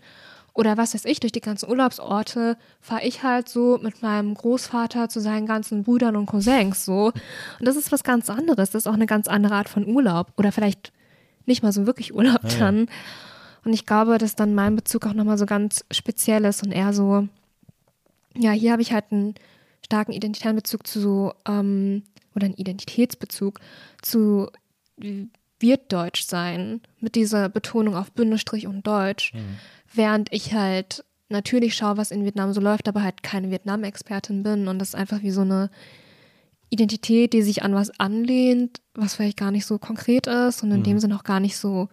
[0.52, 5.08] oder was weiß ich, durch die ganzen Urlaubsorte, fahre ich halt so mit meinem Großvater
[5.08, 7.12] zu seinen ganzen Brüdern und Cousins so.
[7.60, 8.70] Und das ist was ganz anderes.
[8.70, 10.32] Das ist auch eine ganz andere Art von Urlaub.
[10.36, 10.92] Oder vielleicht
[11.46, 12.78] nicht mal so wirklich Urlaub ja, dann.
[12.80, 12.86] Ja.
[13.64, 16.92] Und ich glaube, dass dann mein Bezug auch nochmal so ganz speziell ist und eher
[16.92, 17.28] so,
[18.36, 19.34] ja, hier habe ich halt einen
[19.84, 22.02] starken identitären Bezug zu so, ähm,
[22.34, 23.60] oder einen Identitätsbezug
[24.02, 24.50] zu
[25.60, 29.58] wird Deutsch sein, mit dieser Betonung auf Bindestrich und Deutsch, mhm.
[29.92, 34.68] während ich halt natürlich schaue, was in Vietnam so läuft, aber halt keine Vietnam-Expertin bin
[34.68, 35.70] und das ist einfach wie so eine
[36.70, 40.80] Identität, die sich an was anlehnt, was vielleicht gar nicht so konkret ist und in
[40.80, 40.84] mhm.
[40.84, 41.88] dem Sinne auch gar nicht so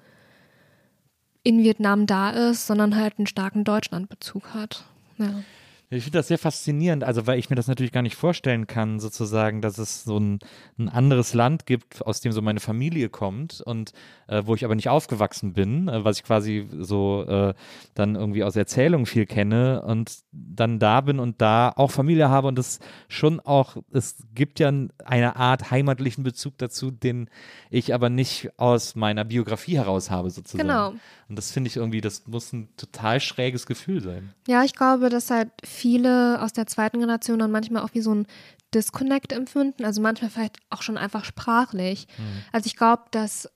[1.45, 4.83] in Vietnam da ist, sondern halt einen starken Deutschlandbezug hat.
[5.17, 5.43] Ja.
[5.89, 8.99] Ich finde das sehr faszinierend, also weil ich mir das natürlich gar nicht vorstellen kann,
[8.99, 10.39] sozusagen, dass es so ein,
[10.79, 13.93] ein anderes Land gibt, aus dem so meine Familie kommt und
[14.27, 17.53] äh, wo ich aber nicht aufgewachsen bin, äh, was ich quasi so äh,
[17.93, 22.47] dann irgendwie aus Erzählungen viel kenne und dann da bin und da auch Familie habe
[22.47, 24.71] und es schon auch, es gibt ja
[25.03, 27.29] eine Art heimatlichen Bezug dazu, den
[27.69, 30.67] ich aber nicht aus meiner Biografie heraus habe, sozusagen.
[30.67, 30.93] Genau.
[31.27, 34.33] Und das finde ich irgendwie, das muss ein total schräges Gefühl sein.
[34.47, 38.01] Ja, ich glaube, dass halt viel viele aus der zweiten Generation dann manchmal auch wie
[38.01, 38.25] so ein
[38.73, 39.85] Disconnect empfinden.
[39.85, 42.07] Also manchmal vielleicht auch schon einfach sprachlich.
[42.51, 43.47] Also ich glaube, dass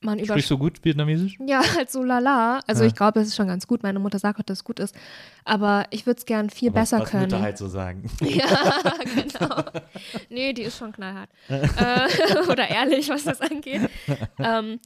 [0.00, 1.36] man über Sprichst du gut Vietnamesisch?
[1.44, 2.60] ja, halt so lala.
[2.68, 2.88] Also Ja.
[2.88, 3.82] ich glaube, das ist schon ganz gut.
[3.82, 4.94] Meine Mutter sagt auch, dass es gut ist.
[5.44, 7.24] Aber ich würde es gern viel Aber besser was können.
[7.24, 8.08] Mutter halt so sagen.
[8.20, 9.64] Ja, genau.
[10.30, 11.30] Nee, die ist schon knallhart.
[11.48, 13.90] äh, oder ehrlich, was das angeht.
[14.38, 14.78] Ähm,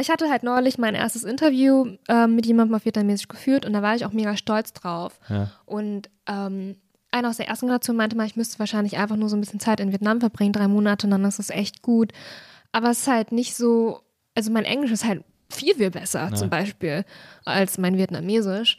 [0.00, 3.82] ich hatte halt neulich mein erstes Interview ähm, mit jemandem auf Vietnamesisch geführt und da
[3.82, 5.20] war ich auch mega stolz drauf.
[5.28, 5.50] Ja.
[5.66, 6.76] Und ähm,
[7.10, 9.60] einer aus der ersten Generation meinte mal, ich müsste wahrscheinlich einfach nur so ein bisschen
[9.60, 12.12] Zeit in Vietnam verbringen, drei Monate, und dann ist es echt gut.
[12.72, 14.00] Aber es ist halt nicht so,
[14.34, 17.04] also mein Englisch ist halt viel, viel besser zum Beispiel
[17.44, 18.78] als mein Vietnamesisch.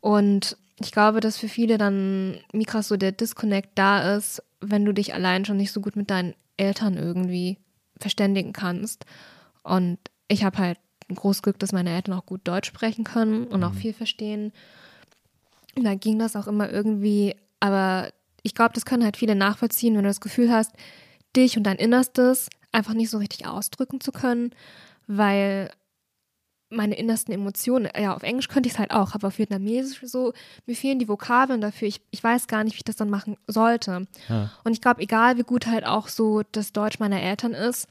[0.00, 4.92] Und ich glaube, dass für viele dann Mikras so der Disconnect da ist, wenn du
[4.92, 7.58] dich allein schon nicht so gut mit deinen Eltern irgendwie
[7.98, 9.04] verständigen kannst.
[9.64, 9.98] Und
[10.28, 13.64] ich habe halt ein großes Glück, dass meine Eltern auch gut Deutsch sprechen können und
[13.64, 14.52] auch viel verstehen.
[15.74, 18.10] Und da ging das auch immer irgendwie, aber
[18.42, 20.72] ich glaube, das können halt viele nachvollziehen, wenn du das Gefühl hast,
[21.34, 24.50] dich und dein Innerstes einfach nicht so richtig ausdrücken zu können,
[25.06, 25.70] weil
[26.70, 30.34] meine innersten Emotionen, ja, auf Englisch könnte ich es halt auch, aber auf Vietnamesisch so,
[30.66, 31.88] mir fehlen die Vokabeln dafür.
[31.88, 34.06] Ich, ich weiß gar nicht, wie ich das dann machen sollte.
[34.28, 34.50] Ja.
[34.64, 37.88] Und ich glaube, egal wie gut halt auch so das Deutsch meiner Eltern ist,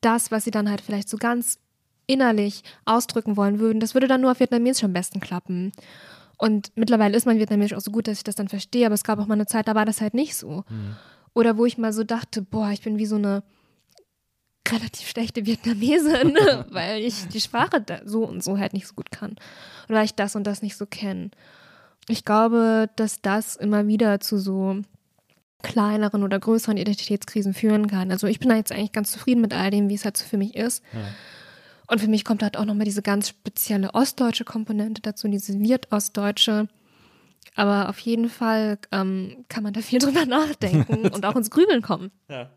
[0.00, 1.58] das, was sie dann halt vielleicht so ganz
[2.06, 5.72] innerlich ausdrücken wollen würden, das würde dann nur auf Vietnamesisch am besten klappen.
[6.36, 9.04] Und mittlerweile ist mein Vietnamesisch auch so gut, dass ich das dann verstehe, aber es
[9.04, 10.64] gab auch mal eine Zeit, da war das halt nicht so.
[11.32, 13.42] Oder wo ich mal so dachte, boah, ich bin wie so eine
[14.68, 16.36] relativ schlechte Vietnamesin,
[16.70, 19.36] weil ich die Sprache so und so halt nicht so gut kann.
[19.88, 21.30] Oder weil ich das und das nicht so kenne.
[22.08, 24.80] Ich glaube, dass das immer wieder zu so
[25.62, 28.10] kleineren oder größeren Identitätskrisen führen kann.
[28.10, 30.24] Also ich bin da jetzt eigentlich ganz zufrieden mit all dem, wie es halt so
[30.26, 30.82] für mich ist.
[31.86, 36.68] Und für mich kommt halt auch nochmal diese ganz spezielle ostdeutsche Komponente dazu, diese Wirt-Ostdeutsche.
[37.56, 41.82] Aber auf jeden Fall ähm, kann man da viel drüber nachdenken und auch ins Grübeln
[41.82, 42.10] kommen.
[42.28, 42.50] Ja.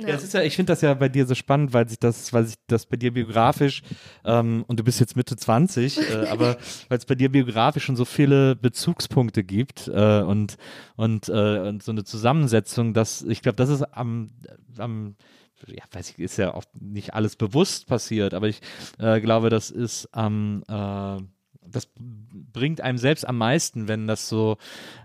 [0.00, 2.32] Ja, es ist ja, ich finde das ja bei dir so spannend, weil sich das,
[2.32, 3.82] weil sich das bei dir biografisch,
[4.24, 6.56] ähm, und du bist jetzt Mitte 20, äh, aber
[6.88, 10.56] weil es bei dir biografisch schon so viele Bezugspunkte gibt äh, und,
[10.96, 14.30] und, äh, und so eine Zusammensetzung, dass ich glaube, das ist am,
[14.78, 15.14] am
[15.68, 18.60] ja, weiß ich, ist ja auch nicht alles bewusst passiert, aber ich
[18.98, 21.22] äh, glaube, das ist am äh,
[21.64, 24.56] das bringt einem selbst am meisten, wenn das so,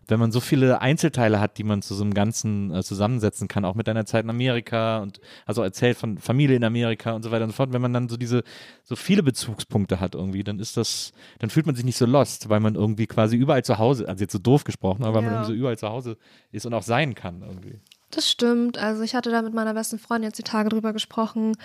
[0.08, 3.64] wenn man so viele Einzelteile hat, die man zu so einem Ganzen äh, zusammensetzen kann,
[3.64, 7.32] auch mit deiner Zeit in Amerika und also erzählt von Familie in Amerika und so
[7.32, 7.74] weiter und so fort.
[7.74, 8.43] Wenn man dann so diese,
[8.84, 12.49] so viele Bezugspunkte hat irgendwie, dann ist das, dann fühlt man sich nicht so lost,
[12.49, 15.34] weil man irgendwie quasi überall zu Hause, also jetzt so doof gesprochen, aber weil man
[15.34, 15.38] Ja.
[15.39, 16.18] irgendwie so überall zu Hause
[16.51, 17.80] ist und auch sein kann irgendwie.
[18.12, 18.78] Das stimmt.
[18.78, 21.55] Also ich hatte da mit meiner besten Freundin jetzt die Tage drüber gesprochen,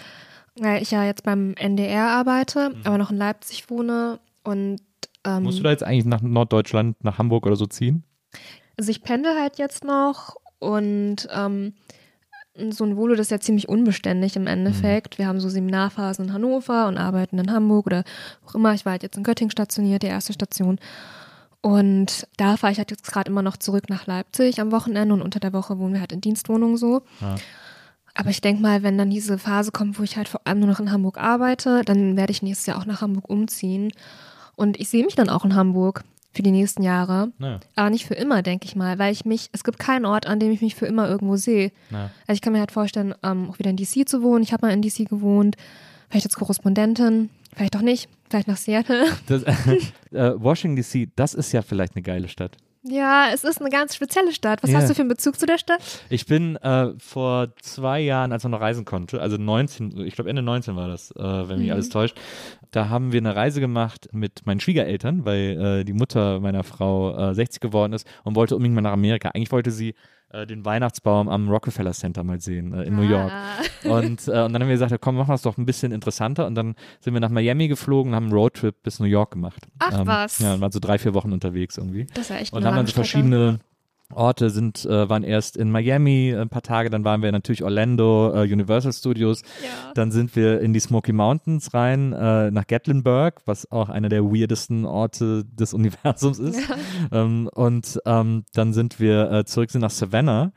[0.57, 4.19] weil ich ja jetzt beim NDR arbeite, aber noch in Leipzig wohne.
[4.43, 4.81] Und
[5.25, 8.05] ähm, Musst du da jetzt eigentlich nach Norddeutschland, nach Hamburg oder so ziehen?
[8.79, 11.75] also ich pendel halt jetzt noch und ähm,
[12.71, 15.19] so ein Volo, das ist ja ziemlich unbeständig im Endeffekt.
[15.19, 18.05] Wir haben so Seminarphasen in Hannover und arbeiten in Hamburg oder
[18.43, 18.75] wo auch immer.
[18.75, 20.79] Ich war halt jetzt in Göttingen stationiert, die erste Station.
[21.63, 25.23] Und da fahre ich halt jetzt gerade immer noch zurück nach Leipzig am Wochenende und
[25.23, 27.03] unter der Woche wohnen wir halt in Dienstwohnungen so.
[27.21, 27.37] Ja.
[28.15, 30.69] Aber ich denke mal, wenn dann diese Phase kommt, wo ich halt vor allem nur
[30.69, 33.93] noch in Hamburg arbeite, dann werde ich nächstes Jahr auch nach Hamburg umziehen.
[34.57, 36.03] Und ich sehe mich dann auch in Hamburg
[36.33, 37.31] für die nächsten Jahre.
[37.39, 37.61] Naja.
[37.77, 40.41] Aber nicht für immer, denke ich mal, weil ich mich, es gibt keinen Ort, an
[40.41, 41.73] dem ich mich für immer irgendwo sehe.
[41.91, 42.11] Ja.
[42.27, 44.43] Also ich kann mir halt vorstellen, ähm, auch wieder in DC zu wohnen.
[44.43, 45.57] Ich habe mal in DC gewohnt,
[46.09, 49.07] vielleicht als Korrespondentin, vielleicht auch nicht, vielleicht nach Seattle.
[49.27, 52.57] Das, äh, Washington DC, das ist ja vielleicht eine geile Stadt.
[52.85, 54.61] Ja, es ist eine ganz spezielle Stadt.
[54.65, 54.79] Was Ja.
[54.79, 55.81] hast du für einen Bezug zu der Stadt?
[56.11, 60.29] Ich bin äh, vor zwei Jahren, als man noch reisen konnte, also 19, ich glaube
[60.31, 62.19] Ende 19 war das, äh, wenn mich alles täuscht,
[62.73, 67.31] da haben wir eine Reise gemacht mit meinen Schwiegereltern, weil äh, die Mutter meiner Frau
[67.31, 69.29] äh, 60 geworden ist und wollte unbedingt mal nach Amerika.
[69.29, 69.95] Eigentlich wollte sie
[70.31, 73.31] äh, den Weihnachtsbaum am Rockefeller Center mal sehen äh, in New York.
[73.31, 73.59] Ah.
[73.85, 76.47] Und, äh, und dann haben wir gesagt, komm, machen wir es doch ein bisschen interessanter.
[76.47, 79.67] Und dann sind wir nach Miami geflogen und haben einen Roadtrip bis New York gemacht.
[79.79, 80.39] Ach, ähm, was.
[80.39, 82.07] Ja, und waren so drei, vier Wochen unterwegs irgendwie.
[82.15, 83.61] Das ja echt Und haben dann so verschiedene
[84.15, 87.63] Orte sind, äh, waren erst in Miami äh, ein paar Tage, dann waren wir natürlich
[87.65, 89.93] Orlando, äh, Universal Studios, Ja.
[89.95, 94.25] dann sind wir in die Smoky Mountains rein, äh, nach Gatlinburg, was auch einer der
[94.25, 96.61] weirdesten Orte des Universums ist.
[97.11, 100.53] Ähm, und ähm, dann sind wir äh, zurück sind nach Savannah,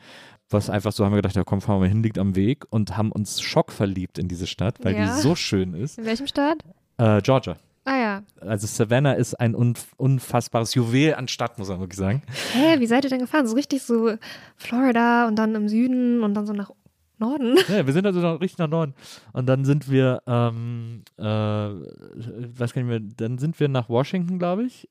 [0.49, 2.95] was einfach so haben wir gedacht, ja komm, fahren wir hin, liegt am Weg und
[2.97, 5.05] haben uns schockverliebt in diese Stadt, weil Ja.
[5.15, 5.97] die so schön ist.
[5.97, 6.57] In welchem Stadt?
[6.97, 7.55] Äh, Georgia.
[8.41, 8.47] Ja.
[8.47, 12.21] Also Savannah ist ein unf unfassbares Juwel an Stadt, muss man wirklich sagen.
[12.53, 13.47] Hä, wie seid ihr denn gefahren?
[13.47, 14.15] So richtig so
[14.55, 16.71] Florida und dann im Süden und dann so nach
[17.17, 17.57] Norden?
[17.69, 18.93] Ja, wir sind also noch richtig nach Norden.
[19.33, 24.39] Und dann sind wir, ähm, äh, weiß gar nicht mehr, dann sind wir nach Washington,
[24.39, 24.87] glaube ich.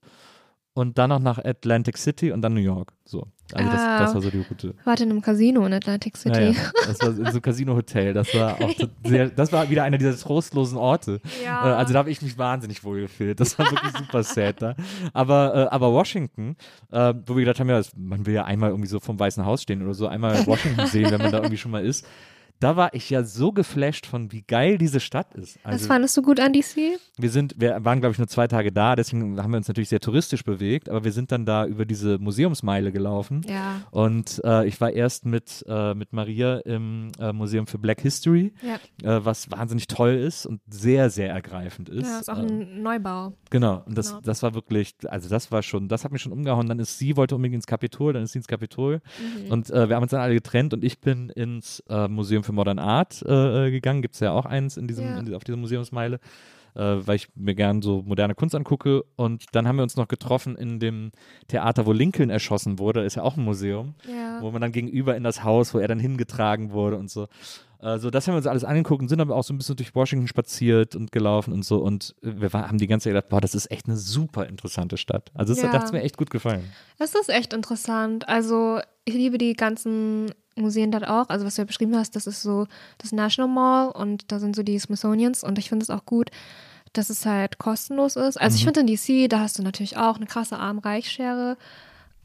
[0.74, 2.92] Und dann noch nach Atlantic City und dann New York.
[3.04, 3.28] So.
[3.52, 3.98] Also das, Ah.
[4.00, 4.74] das war so die Route.
[4.84, 6.40] Warte in einem Casino in Atlantic City.
[6.40, 6.70] Ja, ja.
[6.86, 8.12] Das war in so einem Casino-Hotel.
[8.14, 11.20] Das war auch so sehr, das war wieder einer dieser trostlosen Orte.
[11.44, 11.70] Ja.
[11.70, 13.38] Äh, also da habe ich mich wahnsinnig wohl gefühlt.
[13.38, 14.74] Das war wirklich super sad da.
[15.12, 16.56] Aber, äh, aber Washington,
[16.90, 19.62] äh, wo wir gedacht haben, ja, man will ja einmal irgendwie so vom Weißen Haus
[19.62, 22.06] stehen oder so, einmal Washington sehen, wenn man da irgendwie schon mal ist.
[22.60, 25.58] Da war ich ja so geflasht von, wie geil diese Stadt ist.
[25.64, 26.98] Was Also, fandest du gut an DC?
[27.18, 29.88] wir sind, wir waren, glaube ich, nur zwei Tage da, deswegen haben wir uns natürlich
[29.90, 33.42] sehr touristisch bewegt, aber wir sind dann da über diese Museumsmeile gelaufen.
[33.48, 33.82] Ja.
[33.90, 38.52] Und äh, ich war erst mit, äh, mit Maria im äh, Museum für Black History,
[38.62, 38.76] Ja.
[39.18, 42.06] äh, was wahnsinnig toll ist und sehr, sehr ergreifend ist.
[42.06, 43.34] Ja, ist auch ein Neubau.
[43.50, 44.20] Genau, und das, Genau.
[44.22, 46.68] das war wirklich, also das war schon, das hat mich schon umgehauen.
[46.68, 49.00] Dann ist sie, wollte unbedingt ins Kapitol, dann ist sie ins Kapitol
[49.46, 49.52] Mhm.
[49.52, 52.08] und äh, wir haben uns dann alle getrennt und ich bin ins äh,
[52.44, 54.02] Museum für Modern Art äh, äh, gegangen.
[54.02, 55.18] Gibt es ja auch eins in diesem, Ja.
[55.18, 56.20] in, auf dieser Museumsmeile,
[56.74, 59.04] äh, weil ich mir gern so moderne Kunst angucke.
[59.16, 61.10] Und dann haben wir uns noch getroffen in dem
[61.48, 64.38] Theater, wo Lincoln erschossen wurde, ist ja auch ein Museum Ja.
[64.42, 67.28] wo man dann gegenüber in das Haus, wo er dann hingetragen wurde und so.
[67.84, 69.94] Also das haben wir uns alles angeguckt und sind aber auch so ein bisschen durch
[69.94, 73.40] Washington spaziert und gelaufen und so und wir war, haben die ganze Zeit gedacht, boah,
[73.42, 75.30] das ist echt eine super interessante Stadt.
[75.34, 75.70] Also das, Ja.
[75.72, 76.64] hat mir echt gut gefallen.
[76.98, 78.26] Das ist echt interessant.
[78.28, 81.28] Also ich liebe die ganzen Museen dort auch.
[81.28, 82.66] Also was du ja beschrieben hast, das ist so
[82.98, 86.30] das National Mall und da sind so die Smithsonians und ich finde es auch gut,
[86.94, 88.40] dass es halt kostenlos ist.
[88.40, 91.56] Also ich finde in DC, da hast du natürlich auch eine krasse Arm-Reich-Schere.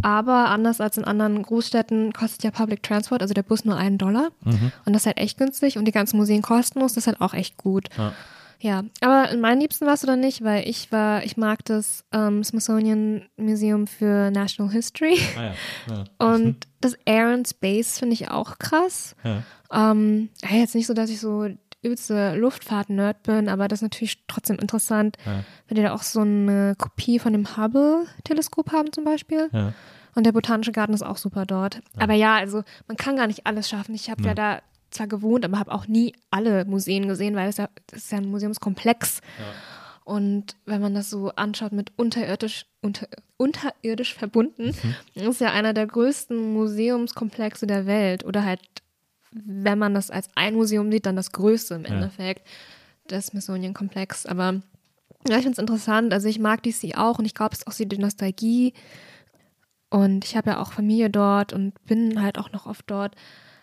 [0.02, 3.98] Aber anders als in anderen Großstädten kostet ja Public Transport, also der Bus nur einen
[3.98, 4.30] Dollar.
[4.86, 7.34] Und das ist halt echt günstig und die ganzen Museen kostenlos, das ist halt auch
[7.34, 7.90] echt gut.
[7.98, 8.14] Ja.
[8.62, 12.04] Ja, aber in meinen Liebsten warst du dann nicht, weil ich war, ich mag das
[12.12, 15.54] ähm, Smithsonian Museum für National History Ah ja,
[15.90, 16.04] ja.
[16.36, 19.16] und das Air and Space finde ich auch krass.
[19.24, 19.44] Ja.
[19.72, 21.48] Ähm, jetzt nicht so, dass ich so
[21.82, 25.44] übelste Luftfahrt-Nerd bin, aber das ist natürlich trotzdem interessant, Ja.
[25.68, 29.50] wenn die da auch so eine Kopie von dem Hubble-Teleskop haben zum Beispiel.
[29.52, 29.74] Ja.
[30.16, 31.82] Und der Botanische Garten ist auch super dort.
[31.98, 33.96] Aber ja, also man kann gar nicht alles schaffen.
[33.96, 37.58] Ich habe ja da zwar gewohnt, aber habe auch nie alle Museen gesehen, weil es
[37.58, 39.22] ja, das ist ja ein Museumskomplex.
[40.04, 43.08] Und wenn man das so anschaut mit unterirdisch, unter,
[43.38, 44.74] unterirdisch verbunden,
[45.14, 48.26] ist ja einer der größten Museumskomplexe der Welt.
[48.26, 48.62] Oder halt,
[49.32, 52.48] wenn man das als ein Museum sieht, dann das größte im Endeffekt,
[53.08, 54.26] das Smithsonian-Komplex.
[54.26, 54.62] Aber
[55.28, 56.14] ja, ich finde es interessant.
[56.14, 58.74] Also ich mag DC auch und ich glaube, es ist auch so die Nostalgie.
[59.90, 63.16] Und ich habe ja auch Familie dort und bin halt auch noch oft dort.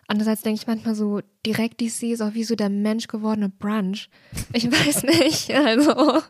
[0.09, 4.09] Andererseits denke ich manchmal so, direkt DC ist auch wie so der Mensch gewordene Brunch.
[4.52, 5.52] Ich weiß nicht.
[5.55, 6.20] Also,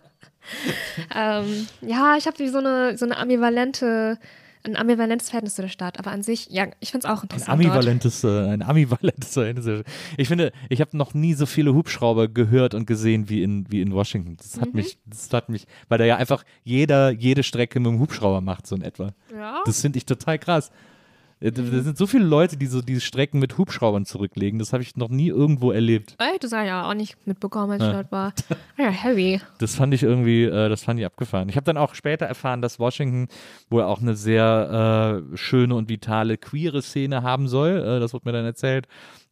[1.14, 4.18] ähm, ja, ich habe wie so eine, so eine ambivalente,
[4.66, 5.98] ein ambivalentes Verhältnis zu der Stadt.
[5.98, 7.48] Aber an sich, ja, ich finde es auch Ein interessant.
[7.48, 7.66] dort.
[7.66, 9.84] ambivalentes, äh, ein ambivalentes Verhältnis.
[10.16, 13.80] Ich finde, ich habe noch nie so viele Hubschrauber gehört und gesehen wie in, wie
[13.80, 14.36] in Washington.
[14.36, 14.60] Das Mhm.
[14.60, 18.40] hat mich, das hat mich, weil da ja einfach jeder jede Strecke mit dem Hubschrauber
[18.40, 19.12] macht, so in etwa.
[19.34, 19.62] Ja.
[19.64, 20.70] Das finde ich total krass.
[21.40, 24.58] Äh, Da sind so viele Leute, die so diese Strecken mit Hubschraubern zurücklegen.
[24.58, 26.14] Das habe ich noch nie irgendwo erlebt.
[26.18, 28.32] Ey, das habe ich ja auch nicht mitbekommen, als ich dort war.
[28.78, 29.40] Ja, heavy.
[29.58, 31.48] Das fand ich irgendwie, äh, das fand ich abgefahren.
[31.48, 33.28] Ich habe dann auch später erfahren, dass Washington
[33.70, 37.78] wohl auch eine sehr äh, schöne und vitale queere Szene haben soll.
[37.78, 38.86] Äh, das wurde mir dann erzählt.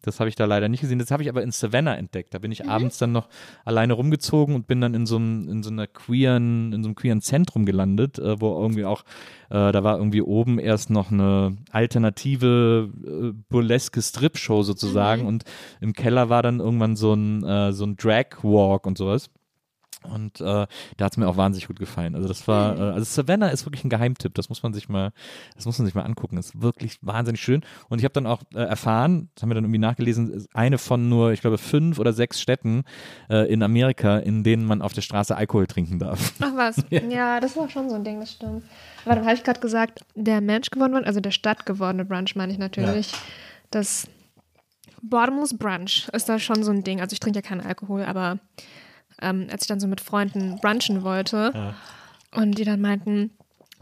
[0.06, 0.98] Das habe ich da leider nicht gesehen.
[0.98, 2.34] Das habe ich aber in Savannah entdeckt.
[2.34, 3.28] Da bin ich abends dann noch
[3.64, 6.94] alleine rumgezogen und bin dann in so einem, in so einer queeren, in so einem
[6.94, 9.02] queeren Zentrum gelandet, äh, wo irgendwie auch,
[9.50, 15.44] äh, da war irgendwie oben erst noch eine alternative äh, burleske Strip-Show sozusagen und
[15.80, 19.30] im Keller war dann irgendwann so ein, äh, so ein Drag-Walk und sowas.
[20.04, 22.14] Und äh, da hat es mir auch wahnsinnig gut gefallen.
[22.14, 24.34] Also das war, äh, also Savannah ist wirklich ein Geheimtipp.
[24.34, 25.12] Das muss man sich mal,
[25.56, 26.36] das muss man sich mal angucken.
[26.36, 27.62] Das ist wirklich wahnsinnig schön.
[27.88, 30.78] Und ich habe dann auch äh, erfahren, das haben wir dann irgendwie nachgelesen, ist eine
[30.78, 32.84] von nur, ich glaube, fünf oder sechs Städten
[33.30, 36.34] äh, in Amerika, in denen man auf der Straße Alkohol trinken darf.
[36.40, 37.40] Ach was, ja.
[37.40, 38.64] das war schon so ein Ding, das stimmt.
[39.04, 42.52] Aber dann habe ich gerade gesagt, der Mensch geworden, also der Stadt gewordene Brunch meine
[42.52, 43.12] ich natürlich.
[43.70, 44.08] Das
[45.02, 47.00] Bottomless Brunch ist da schon so ein Ding.
[47.00, 48.38] Also ich trinke ja keinen Alkohol, aber
[49.22, 51.74] ähm, als ich dann so mit Freunden brunchen wollte
[52.32, 53.30] und die dann meinten,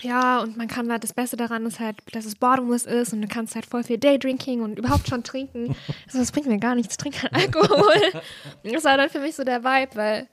[0.00, 3.22] ja, und man kann halt, das Beste daran ist halt, dass es bottomless ist und
[3.22, 5.76] du kannst halt voll viel Daydrinking und überhaupt schon trinken.
[6.06, 8.22] Also das bringt mir gar nichts, ich trinke keinen Alkohol.
[8.64, 10.28] das war dann für mich so der Vibe, weil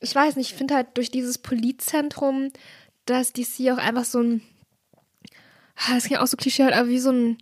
[0.00, 2.50] ich weiß nicht, ich finde halt durch dieses Politzentrum,
[3.06, 4.42] dass DC auch einfach so ein,
[5.76, 7.38] ah, das klingt auch so klischee, halt, aber wie so ein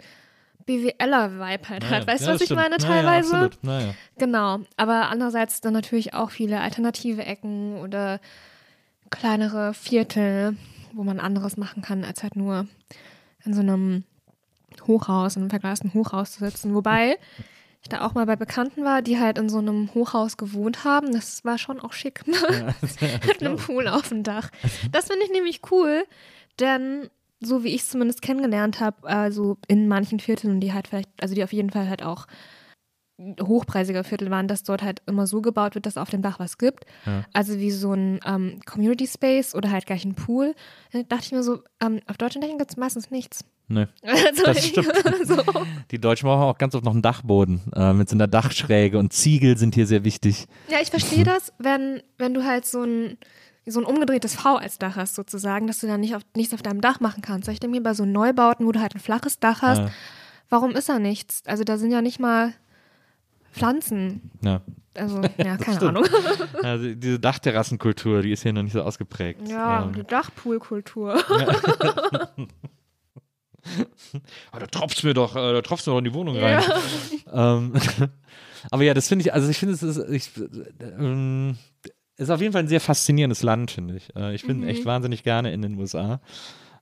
[0.67, 2.07] BWLer-Vibe halt hat.
[2.07, 3.33] Weißt du, was ich meine teilweise?
[3.33, 3.65] Ja, absolut.
[3.65, 3.95] Naja.
[4.19, 8.21] Genau, aber andererseits dann natürlich auch viele alternative Ecken oder
[9.11, 10.57] kleinere Viertel,
[10.93, 12.67] wo man anderes machen kann, als halt nur
[13.45, 14.05] in so einem
[14.87, 16.75] Hochhaus, in einem verglasten Hochhaus zu sitzen.
[16.75, 17.19] Wobei
[17.83, 21.13] ich da auch mal bei Bekannten war, die halt in so einem Hochhaus gewohnt haben.
[21.13, 22.27] Das war schon auch schick.
[23.27, 24.51] Mit einem Pool auf dem Dach.
[24.93, 26.05] Das finde ich nämlich cool,
[26.59, 27.09] denn
[27.41, 31.35] so wie ich es zumindest kennengelernt habe, also in manchen Vierteln, die halt vielleicht, also
[31.35, 32.27] die auf jeden Fall halt auch
[33.41, 36.59] hochpreisiger Viertel waren, dass dort halt immer so gebaut wird, dass auf dem Dach was
[36.59, 36.85] gibt.
[37.05, 37.25] Ja.
[37.33, 40.55] Also wie so ein ähm, Community Space oder halt gleich ein Pool.
[40.93, 43.45] Da dachte ich mir so, ähm, auf deutschen Dächern gibt es meistens nichts.
[43.69, 44.93] Nee, Also das stimmt.
[45.25, 45.37] so.
[45.91, 49.13] Die Deutschen brauchen auch ganz oft noch einen Dachboden äh, mit so einer Dachschräge und
[49.13, 50.47] Ziegel sind hier sehr wichtig.
[50.69, 53.19] Ja, ich verstehe das, wenn, wenn du halt so ein,
[53.67, 56.63] so ein umgedrehtes V als Dach hast, sozusagen, dass du dann nicht auf, nichts auf
[56.63, 57.49] deinem Dach machen kannst.
[57.49, 59.91] Ich denke mir, bei so Neubauten, wo du halt ein flaches Dach hast, Ja.
[60.49, 61.43] warum ist da nichts?
[61.47, 62.53] Also da sind ja nicht mal
[63.53, 64.31] Pflanzen.
[64.43, 64.61] Ja.
[64.95, 65.83] Also, ja, keine stimmt.
[65.83, 66.05] Ahnung.
[66.63, 69.49] Also diese Dachterrassenkultur, die ist hier noch nicht so ausgeprägt.
[69.49, 71.23] Ja, Ähm, die Dachpoolkultur.
[74.53, 76.63] Ah, da tropft's mir doch, äh, da tropft's mir doch in die Wohnung rein.
[77.31, 77.73] Ähm,
[78.71, 80.31] aber ja, das finde ich, also ich finde, es ist, ich,
[80.81, 81.57] ähm,
[82.21, 84.15] ist auf jeden Fall ein sehr faszinierendes Land, finde ich.
[84.15, 86.21] Äh, ich bin echt wahnsinnig gerne in den USA.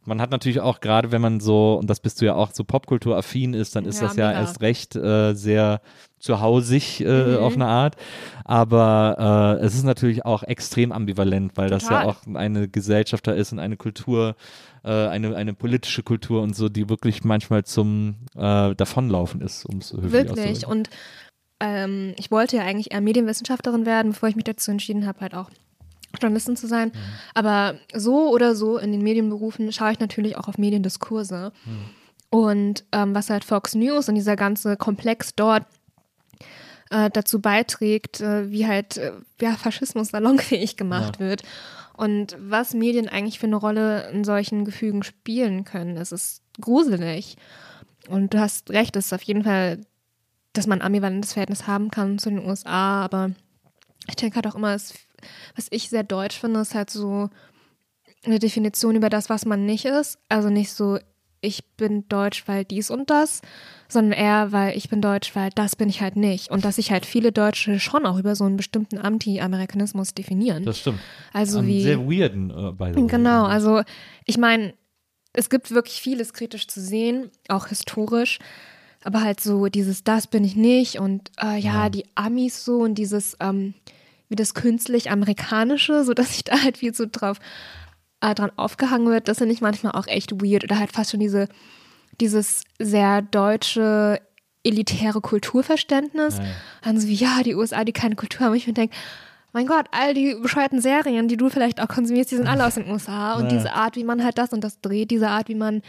[0.04, 2.64] Man hat natürlich auch gerade, wenn man so, und das bist du ja auch, so
[2.64, 4.40] popkulturaffin ist, dann ist Ja, das ja mega.
[4.40, 5.82] erst recht äh, sehr
[6.18, 7.96] zuhausig äh, auf eine Art.
[8.44, 12.06] Aber äh, es ist natürlich auch extrem ambivalent, weil das ja Total.
[12.06, 14.34] auch eine Gesellschaft da ist und eine Kultur,
[14.82, 19.78] äh, eine, eine politische Kultur und so, die wirklich manchmal zum äh, Davonlaufen ist, um
[19.78, 20.66] es Wirklich.
[20.66, 20.88] Und
[21.60, 25.34] ähm, ich wollte ja eigentlich eher Medienwissenschaftlerin werden, bevor ich mich dazu entschieden habe, halt
[25.34, 25.50] auch
[26.20, 26.92] Journalistin zu sein.
[27.34, 31.52] Aber so oder so in den Medienberufen schaue ich natürlich auch auf Mediendiskurse.
[32.30, 35.64] Und ähm, was halt Fox News und dieser ganze Komplex dort
[36.90, 41.42] äh, dazu beiträgt, äh, wie halt äh, ja, Faschismus salonfähig gemacht wird.
[41.96, 45.96] Und was Medien eigentlich für eine Rolle in solchen Gefügen spielen können.
[45.96, 47.36] Es ist gruselig.
[48.08, 49.80] Und du hast recht, es ist auf jeden Fall,
[50.52, 53.30] dass man ein ambivalentes Verhältnis haben kann zu den USA, aber
[54.08, 54.94] ich denke halt auch immer, es,
[55.54, 57.30] was ich sehr deutsch finde, ist halt so
[58.24, 60.18] eine Definition über das, was man nicht ist.
[60.28, 60.98] Also nicht so,
[61.40, 63.42] ich bin deutsch, weil dies und das,
[63.88, 66.50] sondern eher, weil ich bin deutsch, weil das bin ich halt nicht.
[66.50, 70.64] Und dass sich halt viele Deutsche schon auch über so einen bestimmten Anti-Amerikanismus definieren.
[70.64, 70.98] Das stimmt.
[71.32, 71.82] also wie.
[71.82, 73.06] sehr weirden, äh, by the way.
[73.06, 73.82] Genau, also
[74.24, 74.74] ich meine,
[75.32, 78.38] es gibt wirklich vieles kritisch zu sehen, auch historisch,
[79.04, 82.94] aber halt so dieses, das bin ich nicht und äh, ja, die Amis so und
[82.96, 83.74] dieses, ähm,
[84.28, 87.38] wie das künstlich amerikanische, so dass sich da halt viel so drauf
[88.20, 91.20] äh, dran aufgehangen wird, das finde ich manchmal auch echt weird oder halt fast schon
[91.20, 91.48] diese,
[92.20, 94.20] dieses sehr deutsche
[94.64, 96.38] elitäre Kulturverständnis.
[96.38, 96.50] Ja, ja.
[96.82, 98.54] Dann so wie, ja, die USA, die keine Kultur haben.
[98.54, 98.94] Ich mir denke,
[99.52, 102.74] mein Gott, all die bescheuerten Serien, die du vielleicht auch konsumierst, die sind alle aus
[102.74, 103.36] den USA.
[103.36, 103.48] Und Ja.
[103.58, 105.82] diese Art, wie man halt das und das dreht, diese Art, wie man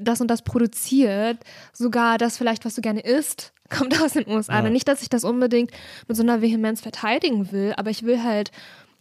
[0.00, 1.38] das und das produziert,
[1.72, 4.62] sogar das vielleicht, was du gerne isst, kommt aus den USA.
[4.62, 4.70] Ja.
[4.70, 5.70] Nicht, dass ich das unbedingt
[6.08, 8.50] mit so einer Vehemenz verteidigen will, aber ich will halt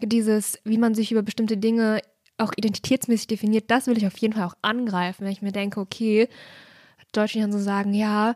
[0.02, 2.02] dieses, wie man sich über bestimmte Dinge
[2.38, 5.80] auch identitätsmäßig definiert, das will ich auf jeden Fall auch angreifen, wenn ich mir denke,
[5.82, 6.30] okay,
[7.12, 8.36] dann so sagen, ja,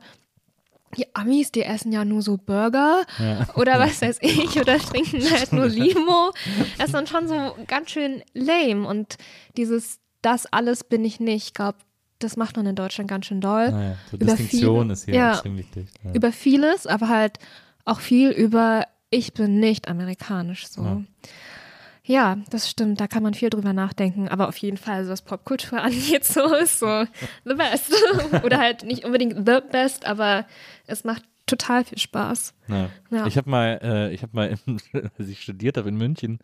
[0.97, 3.03] die Amis, die essen ja nur so Burger
[3.55, 6.31] oder was weiß ich oder trinken halt nur Limo.
[6.77, 9.17] Das ist dann schon so ganz schön lame und
[9.57, 11.77] dieses, das alles bin ich nicht, ich glaube,
[12.19, 13.71] das macht man in Deutschland ganz schön doll.
[13.71, 15.31] Naja, so Über Distinktion viele- ist hier ja.
[15.33, 15.87] extrem wichtig.
[16.03, 16.13] Ja.
[16.13, 17.39] Über vieles, aber halt
[17.85, 20.81] auch viel über ich bin nicht amerikanisch so.
[20.83, 21.01] Ja.
[22.05, 22.37] Ja.
[22.49, 25.79] das stimmt, da kann man viel drüber nachdenken, aber auf jeden Fall, so was Popkultur
[25.81, 27.05] angeht, so ist so
[27.45, 27.93] the best.
[28.43, 30.45] Oder halt nicht unbedingt the best, aber
[30.87, 32.53] es macht total viel Spaß.
[32.67, 32.89] Ja.
[33.11, 33.27] Ja.
[33.27, 34.55] Ich habe mal, äh, ich habe mal,
[35.17, 36.39] als ich studiert habe in München,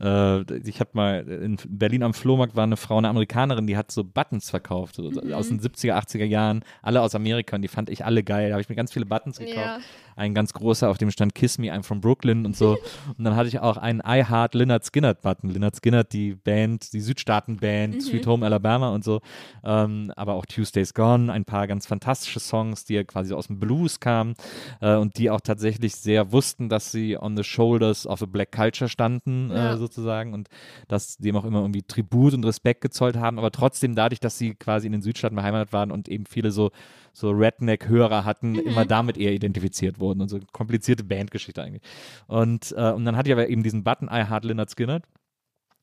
[0.00, 3.90] äh, ich habe mal in Berlin am Flohmarkt war eine Frau, eine Amerikanerin, die hat
[3.90, 5.32] so Buttons verkauft, so, Mhm.
[5.32, 8.48] aus den 70er, 80er Jahren, alle aus Amerika und die fand ich alle geil.
[8.48, 9.56] Da habe ich mir ganz viele Buttons gekauft.
[9.56, 9.78] Ja.
[10.16, 12.76] Ein ganz großer, auf dem stand Kiss Me, I'm from Brooklyn und so.
[13.16, 15.50] und dann hatte ich auch einen I Heart Lynyrd Skynyrd Button.
[15.50, 18.00] Lynyrd Skynyrd, die Band, die Südstaaten-Band, Mhm.
[18.00, 19.20] Sweet Home Alabama und so.
[19.64, 23.58] Ähm, aber auch Tuesday's Gone, ein paar ganz fantastische Songs, die ja quasi aus dem
[23.58, 24.34] Blues kamen
[24.80, 28.52] äh, und die auch tatsächlich sehr wussten, dass sie on the shoulders of a black
[28.52, 29.74] culture standen, Ja.
[29.74, 30.48] äh, sozusagen, und
[30.88, 34.54] dass dem auch immer irgendwie Tribut und Respekt gezollt haben, aber trotzdem dadurch, dass sie
[34.54, 36.70] quasi in den Südstaaten beheimatet waren und eben viele so,
[37.12, 41.82] so Redneck-Hörer hatten, immer damit eher identifiziert wurden und so komplizierte Bandgeschichte eigentlich.
[42.26, 45.04] Und, äh, und dann hatte ich aber eben diesen Button I Heart Lynyrd Skynyrd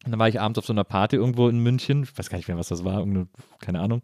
[0.06, 2.38] und dann war ich abends auf so einer Party irgendwo in München, ich weiß gar
[2.38, 3.06] nicht mehr, was das war,
[3.60, 4.02] keine Ahnung,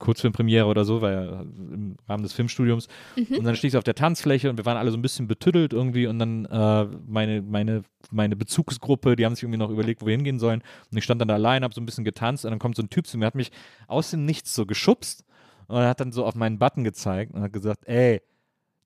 [0.00, 2.88] Kurzfilmpremiere oder so, war ja im Rahmen des Filmstudiums.
[3.16, 5.72] Und dann stehe ich auf der Tanzfläche und wir waren alle so ein bisschen betüttelt
[5.72, 10.06] irgendwie und dann äh, meine, meine, meine Bezugsgruppe, die haben sich irgendwie noch überlegt, wo
[10.06, 10.62] wir hingehen sollen.
[10.90, 12.82] Und ich stand dann da allein, habe so ein bisschen getanzt und dann kommt so
[12.82, 13.52] ein Typ zu mir, hat mich
[13.86, 15.24] aus dem Nichts so geschubst
[15.68, 18.20] und er hat dann so auf meinen Button gezeigt und hat gesagt, ey,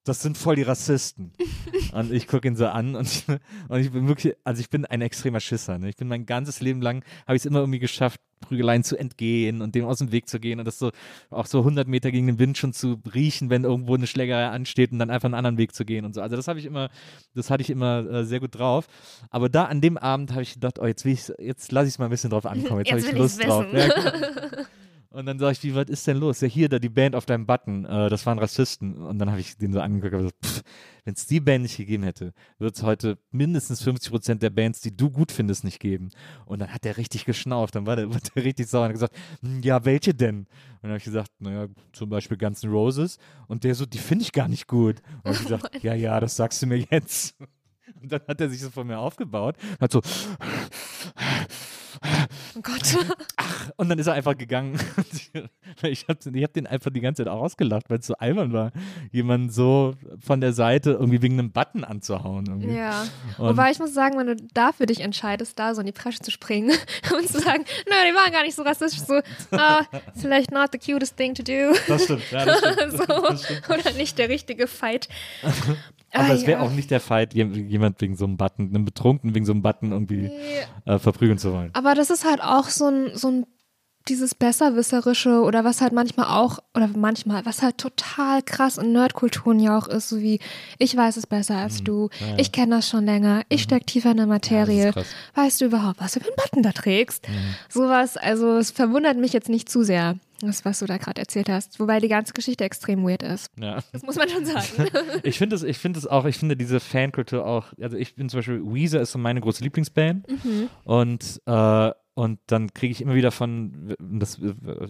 [0.05, 1.33] das sind voll die Rassisten.
[1.93, 3.25] und ich gucke ihn so an und ich,
[3.69, 5.79] und ich bin wirklich, also ich bin ein extremer Schisser.
[5.79, 5.89] Ne?
[5.89, 9.63] Ich bin mein ganzes Leben lang, habe ich es immer irgendwie geschafft, Prügeleien zu entgehen
[9.63, 10.91] und dem aus dem Weg zu gehen und das so
[11.31, 14.93] auch so 100 Meter gegen den Wind schon zu riechen, wenn irgendwo eine Schlägerei ansteht
[14.93, 16.21] und dann einfach einen anderen Weg zu gehen und so.
[16.21, 16.91] Also das habe ich immer,
[17.35, 18.87] das hatte ich immer äh, sehr gut drauf.
[19.31, 21.95] Aber da an dem Abend habe ich gedacht, oh, jetzt will ich, jetzt lasse ich
[21.95, 22.85] es mal ein bisschen drauf ankommen.
[22.85, 23.65] Jetzt, jetzt habe ich Lust drauf.
[23.73, 23.89] Ja,
[25.15, 26.41] Und dann sage ich, wie, was ist denn los?
[26.41, 28.97] Ja, hier, da die Band auf deinem Button, äh, das waren Rassisten.
[28.97, 30.65] Und dann habe ich den so angeguckt und gesagt,
[31.05, 34.81] wenn es die Band nicht gegeben hätte, wird es heute mindestens 50 Prozent der Bands,
[34.81, 36.11] die du gut findest, nicht geben.
[36.47, 38.95] Und dann hat der richtig geschnauft, dann war der, war der richtig sauer und hat
[38.95, 40.39] gesagt, hm, ja, welche denn?
[40.39, 40.49] Und
[40.83, 43.19] dann habe ich gesagt, naja, zum Beispiel Guns N' Roses.
[43.47, 45.01] Und der so, die finde ich gar nicht gut.
[45.23, 47.37] Und habe ich gesagt, oh ja, ja, das sagst du mir jetzt.
[48.03, 50.03] Und dann hat er sich so von mir aufgebaut, hat so
[52.57, 52.97] Oh Gott.
[53.37, 54.79] Ach, und dann ist er einfach gegangen.
[55.83, 58.73] ich habe ich hab den einfach die ganze Zeit ausgelacht, weil es so albern war,
[59.13, 62.47] jemanden so von der Seite irgendwie wegen einem Button anzuhauen.
[62.47, 62.75] Irgendwie.
[62.75, 63.07] Ja.
[63.39, 65.93] Und Wobei ich muss sagen, wenn du da für dich entscheidest, da so in die
[65.93, 66.77] Presche zu springen
[67.17, 69.21] und zu sagen, nö, die waren gar nicht so rassistisch, so,
[69.57, 69.85] ah,
[70.15, 71.77] vielleicht not the cutest thing to do.
[71.89, 72.93] Das stimmt, ja, das stimmt.
[72.93, 73.71] so, das stimmt.
[73.71, 75.09] Oder nicht der richtige Fight.
[76.15, 76.67] Aber ah, es wäre ja.
[76.67, 79.93] auch nicht der Fight, jemand wegen so einem Button, einem Betrunkenen wegen so einem Button
[79.93, 80.31] irgendwie
[80.85, 81.71] äh, verprügeln zu wollen.
[81.73, 83.47] Aber das ist halt auch so ein, so ein
[84.09, 89.59] dieses Besserwisserische oder was halt manchmal auch, oder manchmal, was halt total krass in Nerdkulturen
[89.59, 90.41] ja auch ist, so wie,
[90.79, 91.85] ich weiß es besser als mhm.
[91.85, 92.35] du, ja, ja.
[92.37, 93.65] ich kenne das schon länger, ich mhm.
[93.65, 95.03] steck tiefer in der Materie, ja,
[95.35, 97.29] weißt du überhaupt, was du für einen Button da trägst?
[97.29, 97.55] Mhm.
[97.71, 100.17] Sowas, also es verwundert mich jetzt nicht zu sehr.
[100.41, 101.81] Das, was du da gerade erzählt hast.
[101.81, 103.51] Wobei die ganze Geschichte extrem weird ist.
[103.59, 103.81] Ja.
[103.93, 104.67] Das muss man schon sagen.
[105.23, 108.39] ich finde es ich find auch, ich finde diese Fankultur auch, also ich bin zum
[108.39, 110.27] Beispiel, Weezer ist so meine große Lieblingsband.
[110.29, 110.69] Mhm.
[110.85, 114.39] Und äh, und dann kriege ich immer wieder von, das,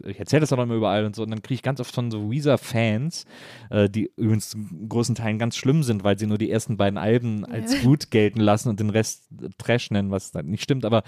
[0.04, 2.10] ich erzähle das auch immer überall und so, und dann kriege ich ganz oft von
[2.10, 3.24] so Weezer-Fans,
[3.70, 6.98] äh, die übrigens in großen Teilen ganz schlimm sind, weil sie nur die ersten beiden
[6.98, 7.80] Alben als ja.
[7.80, 9.26] gut gelten lassen und den Rest
[9.56, 11.02] Trash nennen, was dann nicht stimmt, aber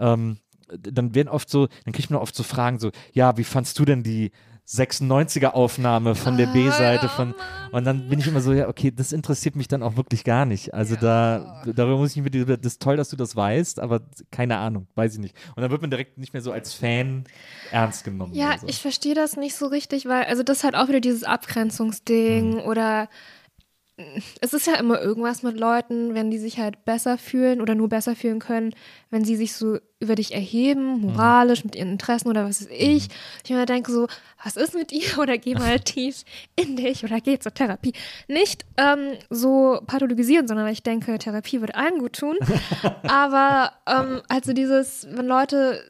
[0.00, 0.38] ähm,
[0.76, 3.78] dann werden oft so, dann kriege ich mir oft so Fragen so, ja, wie fandst
[3.78, 4.32] du denn die
[4.68, 7.34] 96er Aufnahme von der B-Seite von
[7.72, 10.44] und dann bin ich immer so, ja, okay, das interessiert mich dann auch wirklich gar
[10.44, 10.74] nicht.
[10.74, 11.00] Also ja.
[11.00, 14.86] da darüber muss ich mir das ist toll, dass du das weißt, aber keine Ahnung,
[14.94, 15.34] weiß ich nicht.
[15.56, 17.24] Und dann wird man direkt nicht mehr so als Fan
[17.70, 18.34] ernst genommen.
[18.34, 18.66] Ja, so.
[18.66, 22.56] ich verstehe das nicht so richtig, weil also das ist halt auch wieder dieses Abgrenzungsding
[22.56, 22.60] mhm.
[22.60, 23.08] oder
[24.40, 27.88] es ist ja immer irgendwas mit Leuten, wenn die sich halt besser fühlen oder nur
[27.88, 28.72] besser fühlen können,
[29.10, 33.08] wenn sie sich so über dich erheben, moralisch, mit ihren Interessen oder was weiß ich.
[33.08, 33.14] Mhm.
[33.44, 34.06] Ich mir denke so,
[34.44, 35.02] was ist mit ihr?
[35.18, 36.22] Oder geh mal tief
[36.54, 37.92] in dich oder geh zur Therapie.
[38.28, 42.36] Nicht ähm, so pathologisieren, sondern ich denke, Therapie würde allen gut tun.
[43.08, 45.82] Aber ähm, also dieses, wenn Leute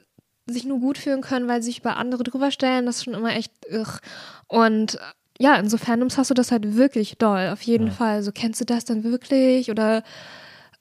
[0.46, 3.14] sich nur gut fühlen können, weil sie sich über andere drüber stellen, das ist schon
[3.14, 3.98] immer echt irr.
[4.46, 4.98] Und
[5.38, 7.92] ja, in so Fandoms hast du das halt wirklich doll, auf jeden ja.
[7.92, 8.22] Fall.
[8.22, 10.02] So, kennst du das dann wirklich oder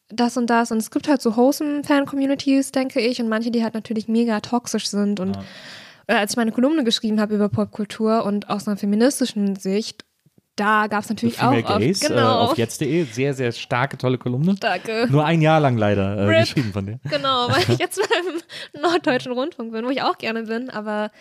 [0.09, 0.71] das und das?
[0.71, 4.39] Und es gibt halt so wholesome Fan-Communities, denke ich, und manche, die halt natürlich mega
[4.39, 5.19] toxisch sind.
[5.19, 5.43] Und ja.
[6.07, 10.05] äh, als ich meine Kolumne geschrieben habe über Popkultur und aus einer feministischen Sicht,
[10.55, 12.21] da gab es natürlich auch Gays, auf, genau.
[12.21, 14.55] äh, auf jetzt.de sehr, sehr starke, tolle Kolumne.
[14.55, 15.05] Danke.
[15.07, 16.99] Nur ein Jahr lang leider äh, geschrieben von dir.
[17.11, 21.11] Genau, weil ich jetzt beim Norddeutschen Rundfunk bin, wo ich auch gerne bin, aber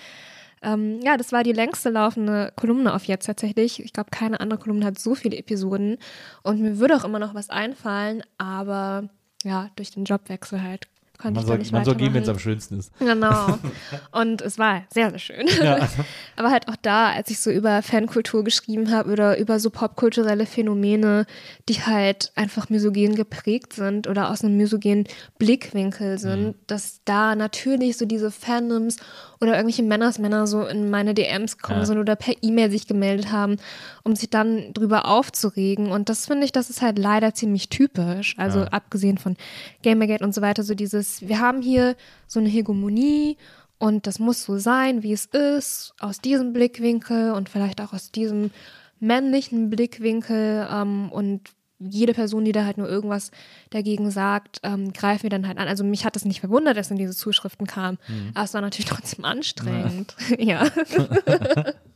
[0.66, 3.82] ähm, ja, das war die längste laufende Kolumne auf jetzt tatsächlich.
[3.84, 5.96] Ich glaube, keine andere Kolumne hat so viele Episoden.
[6.42, 9.08] Und mir würde auch immer noch was einfallen, aber
[9.44, 10.88] ja, durch den Jobwechsel halt
[11.18, 12.92] konnte man ich soll, Man soll gehen, wenn es am schönsten ist.
[12.98, 13.58] Genau.
[14.12, 15.46] Und es war sehr, sehr schön.
[15.62, 15.88] Ja.
[16.36, 20.46] Aber halt auch da, als ich so über Fankultur geschrieben habe oder über so popkulturelle
[20.46, 21.26] Phänomene,
[21.68, 25.04] die halt einfach misogen geprägt sind oder aus einem misogenen
[25.38, 26.54] Blickwinkel sind, mhm.
[26.66, 28.98] dass da natürlich so diese Fandoms
[29.40, 31.86] oder irgendwelche Männersmänner so in meine DMs kommen ja.
[31.86, 33.56] sind oder per E-Mail sich gemeldet haben,
[34.02, 35.90] um sich dann drüber aufzuregen.
[35.90, 38.34] Und das finde ich, das ist halt leider ziemlich typisch.
[38.38, 38.66] Also ja.
[38.68, 39.36] abgesehen von
[39.82, 41.96] Gamergate und so weiter, so dieses, wir haben hier
[42.26, 43.36] so eine Hegemonie
[43.78, 48.10] und das muss so sein, wie es ist, aus diesem Blickwinkel und vielleicht auch aus
[48.10, 48.50] diesem
[49.00, 53.30] männlichen Blickwinkel ähm, und jede Person, die da halt nur irgendwas
[53.68, 55.68] dagegen sagt, ähm, greifen wir dann halt an.
[55.68, 58.30] Also mich hat das nicht verwundert, dass in diese Zuschriften kam, mhm.
[58.34, 60.16] aber es war natürlich trotzdem anstrengend.
[60.38, 60.64] Ja.
[60.64, 61.72] ja.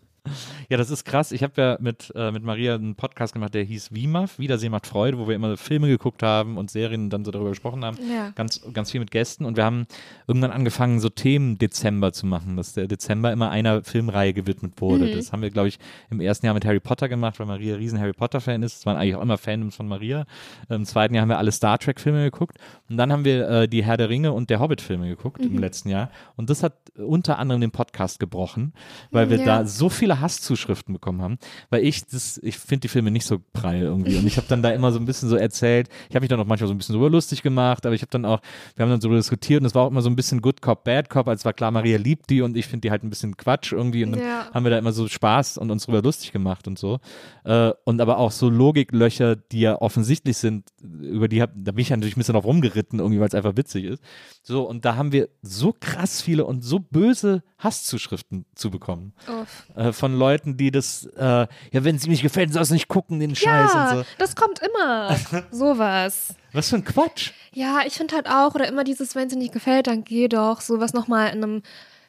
[0.68, 1.32] Ja, das ist krass.
[1.32, 4.86] Ich habe ja mit, äh, mit Maria einen Podcast gemacht, der hieß WIMAF, Wiedersehen macht
[4.86, 7.98] Freude, wo wir immer Filme geguckt haben und Serien dann so darüber gesprochen haben.
[8.10, 8.30] Ja.
[8.34, 9.44] Ganz, ganz viel mit Gästen.
[9.44, 9.86] Und wir haben
[10.26, 15.06] irgendwann angefangen, so Themen Dezember zu machen, dass der Dezember immer einer Filmreihe gewidmet wurde.
[15.06, 15.16] Mhm.
[15.16, 15.78] Das haben wir, glaube ich,
[16.10, 18.78] im ersten Jahr mit Harry Potter gemacht, weil Maria riesen Harry Potter-Fan ist.
[18.78, 20.24] Es waren eigentlich auch immer Fandoms von Maria.
[20.68, 22.58] Im zweiten Jahr haben wir alle Star Trek-Filme geguckt.
[22.88, 25.56] Und dann haben wir äh, die Herr der Ringe und der Hobbit-Filme geguckt mhm.
[25.56, 26.10] im letzten Jahr.
[26.36, 28.72] Und das hat unter anderem den Podcast gebrochen,
[29.10, 29.44] weil wir ja.
[29.44, 31.38] da so viele Hasszuschriften bekommen haben,
[31.70, 34.62] weil ich das, ich finde die Filme nicht so prall irgendwie und ich habe dann
[34.62, 36.78] da immer so ein bisschen so erzählt, ich habe mich dann auch manchmal so ein
[36.78, 38.40] bisschen drüber lustig gemacht, aber ich habe dann auch,
[38.76, 40.84] wir haben dann so diskutiert und es war auch immer so ein bisschen Good Cop,
[40.84, 43.36] Bad Cop, als war klar, Maria liebt die und ich finde die halt ein bisschen
[43.36, 44.50] Quatsch irgendwie und dann Ja.
[44.52, 46.98] haben wir da immer so Spaß und uns drüber lustig gemacht und so
[47.44, 51.82] äh, und aber auch so Logiklöcher, die ja offensichtlich sind, über die hab, da bin
[51.82, 54.02] ich ja natürlich ein bisschen drauf rumgeritten irgendwie, weil es einfach witzig ist.
[54.42, 59.66] So und da haben wir so krass viele und so böse Hasszuschriften zu bekommen Uff.
[60.00, 63.36] Von Leuten, die das, äh, ja, wenn sie nicht gefällt, sollst du nicht gucken, den
[63.36, 64.04] Scheiß Ja, und so.
[64.18, 65.16] das kommt immer.
[65.52, 66.34] Sowas.
[66.52, 67.30] Was für ein Quatsch.
[67.52, 70.26] Ja, ich finde halt auch, oder immer dieses, wenn es dir nicht gefällt, dann geh
[70.26, 71.62] doch, sowas nochmal in einem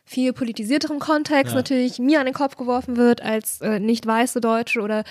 [0.04, 1.58] viel politisierteren Kontext Ja.
[1.58, 5.04] natürlich mir an den Kopf geworfen wird als äh, nicht weiße Deutsche oder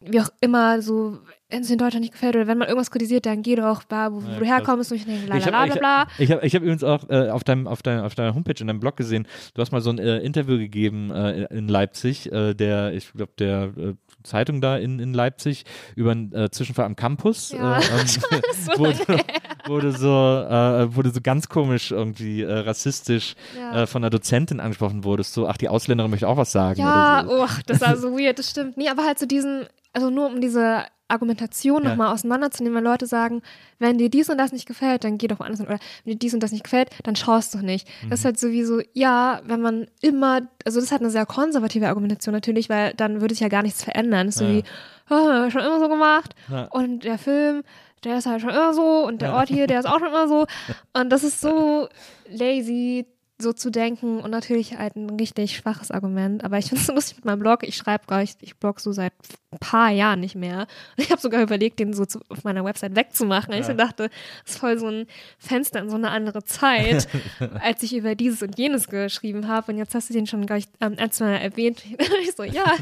[0.00, 1.18] wie auch immer so,
[1.54, 4.12] wenn es in Deutschland nicht gefällt oder wenn man irgendwas kritisiert, dann geh doch, bla,
[4.12, 6.06] wo, Ja, du herkommst und ich denke, la Ich la la habe bla bla.
[6.18, 8.66] ich hab, ich hab übrigens auch äh, auf, deinem, auf, deinem, auf deiner Homepage, in
[8.66, 12.54] deinem Blog gesehen, du hast mal so ein äh, Interview gegeben äh, in Leipzig, äh,
[12.54, 13.94] der, ich glaube, der äh,
[14.24, 15.64] Zeitung da in, in Leipzig
[15.94, 17.52] über einen äh, Zwischenfall am Campus.
[17.52, 19.20] Ja, äh, ähm,
[19.68, 20.08] wo, du so,
[21.02, 23.86] du so ganz komisch irgendwie rassistisch Ja.
[23.86, 26.80] von einer Dozentin angesprochen wurdest, so, ach, die Ausländerin möchte auch was sagen.
[26.80, 27.42] Ja, so.
[27.44, 28.76] oh, das war so weird, das stimmt.
[28.76, 31.90] Nee, aber halt so diesen, also nur um diese Argumentation Ja.
[31.90, 33.42] nochmal auseinanderzunehmen, wenn Leute sagen,
[33.78, 35.68] wenn dir dies und das nicht gefällt, dann geh doch woanders hin.
[35.68, 37.86] Oder wenn dir dies und das nicht gefällt, dann schaust doch nicht.
[37.86, 38.12] Das Mhm.
[38.12, 42.32] ist halt sowieso, ja, wenn man immer, also das ist halt eine sehr konservative Argumentation
[42.34, 44.26] natürlich, weil dann würde sich ja gar nichts verändern.
[44.26, 44.50] Das ist so Ja.
[44.52, 44.64] wie,
[45.10, 46.34] oh, schon immer so gemacht.
[46.50, 46.64] Ja.
[46.70, 47.62] Und der Film,
[48.02, 49.34] der ist halt schon immer so und der.
[49.34, 50.46] Ort hier, der ist auch schon immer so.
[50.94, 51.88] Und das ist so
[52.28, 56.44] lazy, so zu denken und natürlich halt ein richtig schwaches Argument.
[56.44, 57.64] Aber ich finde es so lustig mit meinem Blog.
[57.64, 59.12] Ich schreibe gar nicht, ich blog so seit
[59.50, 60.66] ein paar Jahren nicht mehr.
[60.96, 63.52] Und ich habe sogar überlegt, den so zu, auf meiner Website wegzumachen.
[63.52, 64.08] Weil ich so dachte,
[64.44, 65.06] das ist voll so ein
[65.38, 67.08] Fenster in so eine andere Zeit,
[67.60, 69.72] als ich über dieses und jenes geschrieben habe.
[69.72, 71.82] Und jetzt hast du den schon, glaube ich, ähm, ein, zwei Mal erwähnt.
[72.22, 72.72] ich so, ja,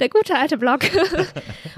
[0.00, 0.80] der gute alte Blog.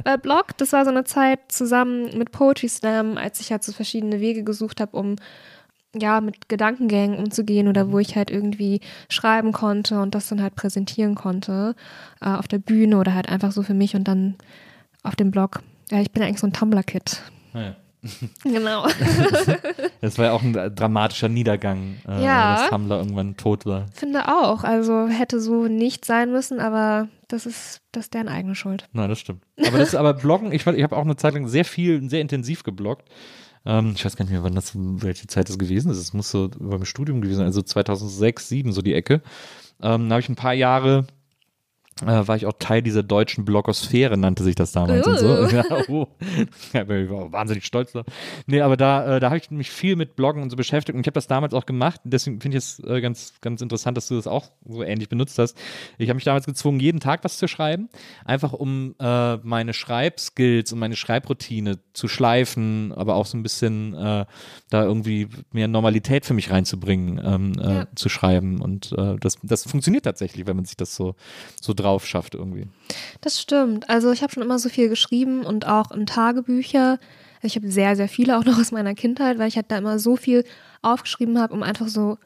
[0.05, 3.73] Weil Blog, das war so eine Zeit zusammen mit Poetry Slam, als ich halt so
[3.73, 5.17] verschiedene Wege gesucht habe, um
[5.95, 10.55] ja, mit Gedankengängen umzugehen oder wo ich halt irgendwie schreiben konnte und das dann halt
[10.55, 11.75] präsentieren konnte
[12.21, 14.37] äh, auf der Bühne oder halt einfach so für mich und dann
[15.03, 15.61] auf dem Blog.
[15.91, 17.23] Ja, ich bin eigentlich so ein Tumblr-Kid.
[17.55, 17.77] Ja.
[18.43, 18.87] Genau.
[20.01, 22.57] Das war ja auch ein dramatischer Niedergang, äh, Ja.
[22.57, 23.87] dass Tumblr irgendwann tot war.
[23.93, 24.65] Finde auch.
[24.65, 28.89] Also hätte so nicht sein müssen, aber das ist, das ist deren eigene Schuld.
[28.93, 29.43] Nein, das stimmt.
[29.67, 32.65] Aber das aber Bloggen, ich, ich habe auch eine Zeit lang sehr viel, sehr intensiv
[32.65, 33.09] gebloggt.
[33.65, 35.99] Ähm, ich weiß gar nicht mehr, wann das, welche Zeit das gewesen ist.
[35.99, 39.23] Es muss so beim Studium gewesen sein, also 2006, 2007, so die Ecke.
[39.81, 41.07] Ähm, da habe ich ein paar Jahre,
[42.01, 45.27] äh, war ich auch Teil dieser deutschen Blogosphäre, nannte sich das damals und so.
[45.29, 45.49] Uh.
[45.53, 46.07] Ja, oh.
[46.73, 48.07] ja, ich war wahnsinnig stolz drauf.
[48.47, 51.01] Nee, aber da, äh, da habe ich mich viel mit Bloggen und so beschäftigt und
[51.03, 52.01] ich habe das damals auch gemacht.
[52.05, 55.39] Deswegen finde ich es äh, ganz, ganz interessant, dass du das auch so ähnlich benutzt
[55.39, 55.57] hast.
[55.99, 57.89] Ich habe mich damals gezwungen, jeden Tag was zu schreiben,
[58.25, 63.93] einfach um äh, meine Schreibskills und meine Schreibroutine zu schleifen, aber auch so ein bisschen
[63.95, 64.25] äh,
[64.71, 67.87] da irgendwie mehr Normalität für mich reinzubringen, ähm, äh, Ja.
[67.95, 68.61] zu schreiben.
[68.63, 71.15] Und äh, das, das funktioniert tatsächlich, wenn man sich das so,
[71.61, 72.69] so drauf schafft irgendwie.
[73.21, 73.89] Das stimmt.
[73.89, 76.99] Also ich habe schon immer so viel geschrieben und auch in Tagebücher.
[77.37, 79.79] Also ich habe sehr, sehr viele auch noch aus meiner Kindheit, weil ich halt da
[79.79, 80.45] immer so viel
[80.81, 82.19] aufgeschrieben habe, um einfach so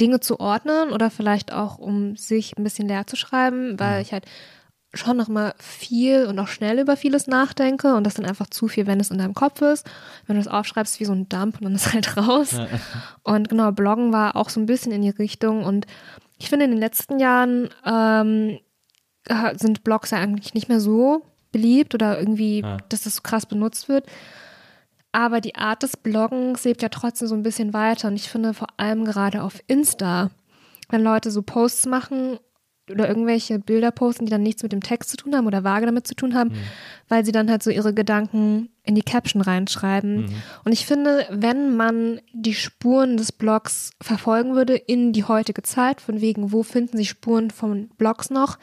[0.00, 4.12] Dinge zu ordnen oder vielleicht auch um sich ein bisschen leer zu schreiben, weil ich
[4.12, 4.24] halt
[4.94, 8.68] schon noch mal viel und auch schnell über vieles nachdenke und das dann einfach zu
[8.68, 9.86] viel, wenn es in deinem Kopf ist.
[10.26, 12.56] Wenn du es aufschreibst, wie so ein Dump und dann ist halt raus.
[13.22, 15.86] Und genau, Bloggen war auch so ein bisschen in die Richtung und
[16.38, 18.58] ich finde in den letzten Jahren ähm,
[19.26, 22.76] äh, sind Blogs ja eigentlich nicht mehr so beliebt oder irgendwie, Ja.
[22.88, 24.06] dass das so krass benutzt wird.
[25.12, 28.08] Aber die Art des Bloggens lebt ja trotzdem so ein bisschen weiter.
[28.08, 30.30] Und ich finde vor allem gerade auf Insta,
[30.90, 32.38] wenn Leute so Posts machen
[32.90, 35.86] oder irgendwelche Bilder posten, die dann nichts mit dem Text zu tun haben oder vage
[35.86, 36.52] damit zu tun haben,
[37.08, 40.30] weil sie dann halt so ihre Gedanken in die Caption reinschreiben.
[40.64, 46.00] Und ich finde, wenn man die Spuren des Blogs verfolgen würde in die heutige Zeit,
[46.00, 48.58] von wegen, wo finden sich Spuren von Blogs noch,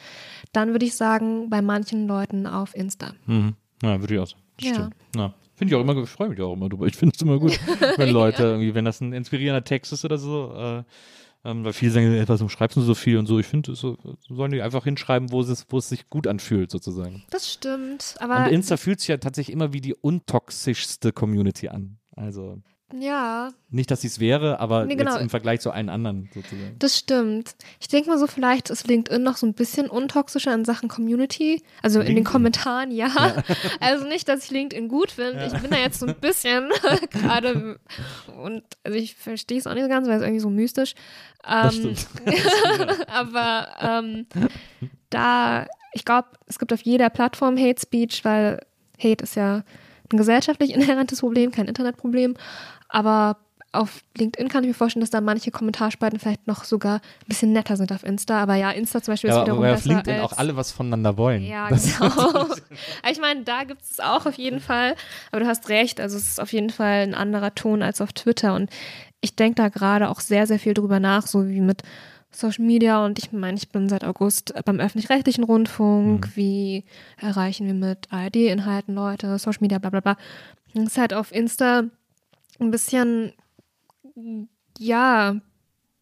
[0.51, 3.13] dann würde ich sagen, bei manchen Leuten auf Insta.
[3.25, 3.55] Mhm.
[3.83, 4.41] Ja, würde ich auch sagen.
[4.59, 4.73] Ja.
[4.73, 4.95] Stimmt.
[5.15, 5.33] Ja.
[5.55, 6.85] Finde ich auch immer, ich freue mich auch immer drüber.
[6.85, 7.57] Ich finde es immer gut,
[7.97, 10.83] wenn Leute irgendwie, wenn das ein inspirierender Text ist oder so, äh,
[11.45, 13.39] ähm, weil viele sagen, ey, warum schreibst du so viel und so.
[13.39, 13.97] Ich finde, so,
[14.27, 17.23] sollen die einfach hinschreiben, wo es, wo es sich gut anfühlt, sozusagen.
[17.29, 21.99] Das stimmt, Und aber Insta fühlt sich ja tatsächlich immer wie die untoxischste Community an.
[22.15, 22.61] Also
[22.93, 25.17] ja, nicht, dass sie es wäre, aber Nee, genau.
[25.17, 26.75] im Vergleich zu allen anderen sozusagen.
[26.79, 27.55] das stimmt.
[27.79, 31.63] Ich denke mal so, vielleicht ist LinkedIn noch so ein bisschen untoxischer in Sachen Community.
[31.81, 32.31] Also in den LinkedIn?
[32.31, 33.09] Kommentaren, ja.
[33.79, 35.45] Also nicht, dass ich LinkedIn gut finde.
[35.45, 36.69] Ich bin da jetzt so ein bisschen
[37.09, 37.79] gerade
[38.41, 40.93] und also ich verstehe es auch nicht so ganz, weil es irgendwie so mystisch.
[41.43, 42.07] Das Ähm, stimmt.
[43.07, 44.27] aber ähm,
[45.09, 48.61] da, ich glaube, es gibt auf jeder Plattform Hate Speech, weil
[48.99, 49.63] Hate ist ja
[50.11, 52.35] ein gesellschaftlich inhärentes Problem, kein Internetproblem.
[52.89, 53.37] Aber
[53.71, 57.51] auf LinkedIn kann ich mir vorstellen, dass da manche Kommentarspalten vielleicht noch sogar ein bisschen
[57.51, 58.41] netter sind auf Insta.
[58.41, 60.55] Aber ja, Insta zum Beispiel ja, ist wiederum aber besser auf LinkedIn als, auch alle
[60.55, 61.43] was voneinander wollen.
[61.43, 62.45] Ja, Das- genau.
[63.11, 64.95] ich meine, da gibt es auch auf jeden Fall.
[65.31, 68.13] Aber du hast recht, also es ist auf jeden Fall ein anderer Ton als auf
[68.13, 68.53] Twitter.
[68.55, 68.69] Und
[69.19, 71.81] ich denke da gerade auch sehr, sehr viel drüber nach, so wie mit
[72.35, 73.03] Social Media.
[73.05, 76.35] Und ich meine, ich bin seit August beim öffentlich-rechtlichen Rundfunk.
[76.35, 76.83] Wie
[77.17, 80.17] erreichen wir mit ARD-Inhalten Leute, Social Media, bla bla bla.
[80.73, 81.83] Es ist halt auf Insta
[82.59, 83.33] ein bisschen,
[84.77, 85.39] ja,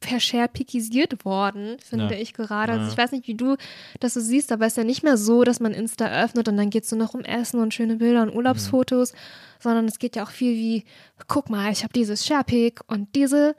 [0.02, 2.20] verscherpikisiert worden, finde Ja.
[2.20, 2.74] ich gerade.
[2.74, 3.56] Also ich weiß nicht, wie du
[4.02, 6.58] das so siehst, aber es ist ja nicht mehr so, dass man Insta öffnet und
[6.58, 9.14] dann geht es nur noch um Essen und schöne Bilder und Urlaubsfotos,
[9.60, 10.84] sondern es geht ja auch viel wie,
[11.28, 13.56] guck mal, ich habe dieses Sharepic und diese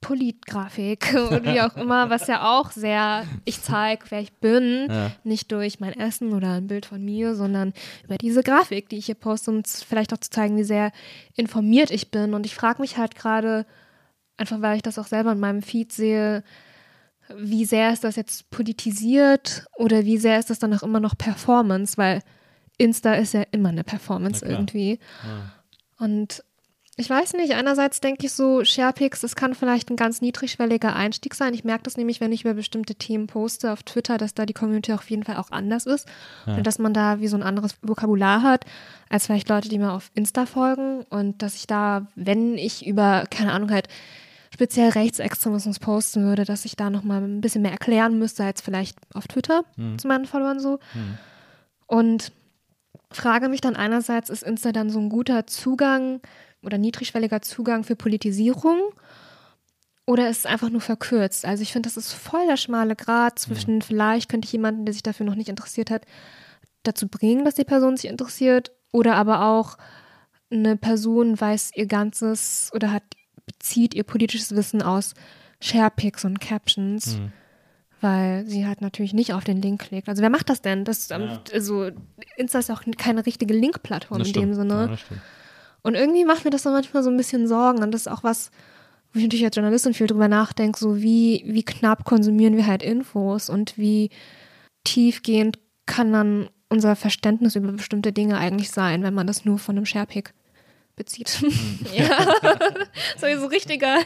[0.00, 5.10] Politgrafik und wie auch immer, was ja auch sehr, ich zeige, wer ich bin, Ja.
[5.24, 7.72] nicht durch mein Essen oder ein Bild von mir, sondern
[8.04, 10.92] über diese Grafik, die ich hier poste, um vielleicht auch zu zeigen, wie sehr
[11.34, 12.34] informiert ich bin.
[12.34, 13.66] Und ich frage mich halt gerade,
[14.36, 16.44] einfach weil ich das auch selber in meinem Feed sehe,
[17.36, 21.18] wie sehr ist das jetzt politisiert oder wie sehr ist das dann auch immer noch
[21.18, 22.22] Performance, weil
[22.78, 24.98] Insta ist ja immer eine Performance irgendwie.
[25.98, 26.42] Und
[27.00, 31.36] ich weiß nicht, einerseits denke ich so, Sharepics, das kann vielleicht ein ganz niedrigschwelliger Einstieg
[31.36, 31.54] sein.
[31.54, 34.52] Ich merke das nämlich, wenn ich über bestimmte Themen poste auf Twitter, dass da die
[34.52, 36.08] Community auf jeden Fall auch anders ist.
[36.56, 38.64] Und dass man da wie so ein anderes Vokabular hat,
[39.08, 41.04] als vielleicht Leute, die mir auf Insta folgen.
[41.08, 43.86] Und dass ich da, wenn ich über, keine Ahnung, halt
[44.52, 48.98] speziell Rechtsextremismus posten würde, dass ich da nochmal ein bisschen mehr erklären müsste, als vielleicht
[49.14, 49.62] auf Twitter
[49.98, 50.80] zu meinen Followern so.
[51.86, 52.32] Und
[53.12, 56.20] frage mich dann einerseits, ist Insta dann so ein guter Zugang
[56.62, 58.78] oder niedrigschwelliger Zugang für Politisierung?
[60.06, 61.44] Oder ist es einfach nur verkürzt?
[61.44, 64.94] Also ich finde, das ist voll der schmale Grad zwischen, vielleicht könnte ich jemanden, der
[64.94, 66.06] sich dafür noch nicht interessiert hat,
[66.82, 68.72] dazu bringen, dass die Person sich interessiert.
[68.90, 69.76] Oder aber auch
[70.50, 73.02] eine Person weiß ihr ganzes oder hat,
[73.44, 75.12] bezieht ihr politisches Wissen aus
[75.60, 77.18] Sharepics und Captions
[78.00, 80.08] weil sie halt natürlich nicht auf den Link klickt.
[80.08, 80.84] Also wer macht das denn?
[80.84, 81.90] Das, ähm, also
[82.36, 84.98] Insta ist auch keine richtige Linkplattform in dem Sinne.
[85.10, 85.16] Ja.
[85.82, 87.82] Und irgendwie macht mir das dann manchmal so ein bisschen Sorgen.
[87.82, 88.50] Und das ist auch was,
[89.12, 92.82] wo ich natürlich als Journalistin viel drüber nachdenke, so wie, wie knapp konsumieren wir halt
[92.82, 94.10] Infos und wie
[94.84, 99.76] tiefgehend kann dann unser Verständnis über bestimmte Dinge eigentlich sein, wenn man das nur von
[99.76, 100.34] einem Sharepick
[100.96, 101.40] bezieht.
[101.94, 102.34] ja,
[103.16, 103.98] so ein so richtiger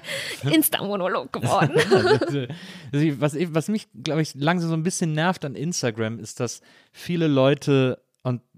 [0.48, 1.72] Insta-Monolog geworden.
[2.92, 6.60] Also, was, was mich, glaube ich, langsam so ein bisschen nervt an Instagram, ist, dass
[6.92, 8.01] viele Leute,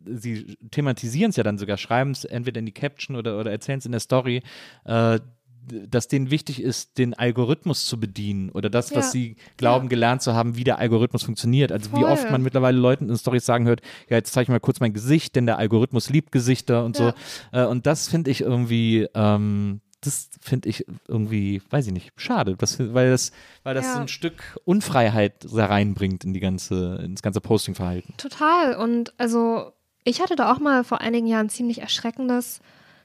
[0.06, 3.78] sie thematisieren es ja dann sogar, schreiben es entweder in die Caption oder, oder erzählen
[3.78, 4.42] es in der Story,
[4.84, 5.18] äh,
[5.66, 9.10] dass denen wichtig ist, den Algorithmus zu bedienen oder das, was Ja.
[9.12, 11.72] sie glauben, gelernt zu haben, wie der Algorithmus funktioniert.
[11.72, 12.10] Also wie Voll.
[12.12, 14.92] oft man mittlerweile Leuten in Stories sagen hört, ja, jetzt zeige ich mal kurz mein
[14.92, 17.14] Gesicht, denn der Algorithmus liebt Gesichter und Ja.
[17.52, 17.58] so.
[17.58, 22.56] Äh, und das finde ich irgendwie, ähm, das finde ich irgendwie, weiß ich nicht, schade,
[22.58, 23.32] das, weil das,
[23.62, 23.92] weil das Ja.
[23.94, 28.12] so ein Stück Unfreiheit da reinbringt in die ganze, ins ganze Posting-Verhalten.
[28.18, 28.76] Total.
[28.76, 29.72] Und also
[30.04, 32.60] ich hatte da auch mal vor einigen Jahren ein ziemlich erschreckendes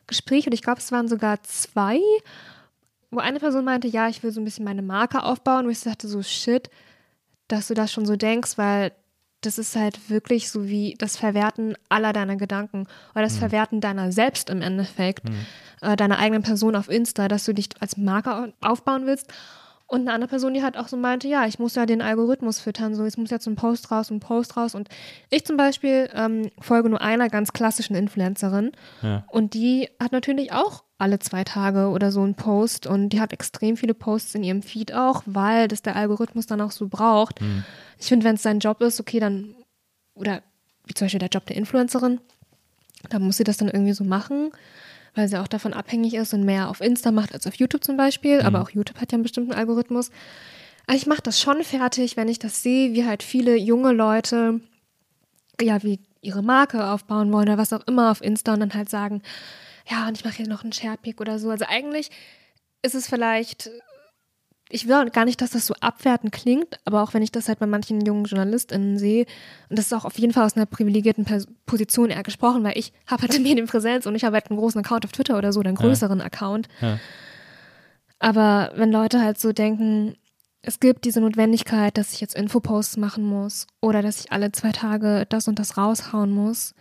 [0.07, 1.99] Gespräch und ich glaube, es waren sogar zwei,
[3.11, 5.81] wo eine Person meinte, ja, ich will so ein bisschen meine Marke aufbauen, wo ich
[5.81, 6.69] dachte so, shit,
[7.47, 8.91] dass du das schon so denkst, weil
[9.41, 14.11] das ist halt wirklich so wie das Verwerten aller deiner Gedanken oder das Verwerten deiner
[14.11, 15.29] selbst im Endeffekt,
[15.81, 19.27] äh, deiner eigenen Person auf Insta, dass du dich als Marke au- aufbauen willst.
[19.89, 22.59] Und eine andere Person, die halt auch so meinte, ja, ich muss ja den Algorithmus
[22.59, 24.75] füttern, so, jetzt muss jetzt ein Post raus, ein Post raus.
[24.75, 24.87] Und
[25.31, 28.71] ich zum Beispiel ähm, folge nur einer ganz klassischen Influencerin.
[29.01, 29.25] Ja.
[29.29, 33.33] Und die hat natürlich auch alle zwei Tage oder so einen Post und die hat
[33.33, 37.39] extrem viele Posts in ihrem Feed auch, weil das der Algorithmus dann auch so braucht.
[37.97, 39.55] Ich finde, wenn es sein Job ist, okay, dann,
[40.13, 40.43] oder
[40.85, 42.19] wie zum Beispiel der Job der Influencerin,
[43.09, 44.51] dann muss sie das dann irgendwie so machen,
[45.15, 47.97] weil sie auch davon abhängig ist und mehr auf Insta macht als auf YouTube zum
[47.97, 48.41] Beispiel.
[48.41, 50.11] Aber auch YouTube hat ja einen bestimmten Algorithmus.
[50.87, 54.59] Also ich mache das schon fertig, wenn ich das sehe, wie halt viele junge Leute,
[55.61, 58.89] ja, wie ihre Marke aufbauen wollen oder was auch immer auf Insta und dann halt
[58.89, 59.21] sagen,
[59.89, 61.49] ja, und ich mache hier noch einen Sharepick oder so.
[61.49, 62.09] Also eigentlich
[62.81, 63.69] ist es vielleicht,
[64.71, 67.47] ich will auch gar nicht, dass das so abwertend klingt, aber auch wenn ich das
[67.47, 69.25] halt bei manchen jungen JournalistInnen sehe,
[69.69, 71.25] und das ist auch auf jeden Fall aus einer privilegierten
[71.65, 75.05] Position eher gesprochen, weil ich habe halt Medienpräsenz und ich habe halt einen großen Account
[75.05, 76.67] auf Twitter oder so, oder einen größeren Account.
[76.81, 76.99] Ja.
[78.19, 80.15] Aber wenn Leute halt so denken,
[80.61, 84.71] es gibt diese Notwendigkeit, dass ich jetzt Infoposts machen muss oder dass ich alle zwei
[84.71, 86.75] Tage das und das raushauen muss,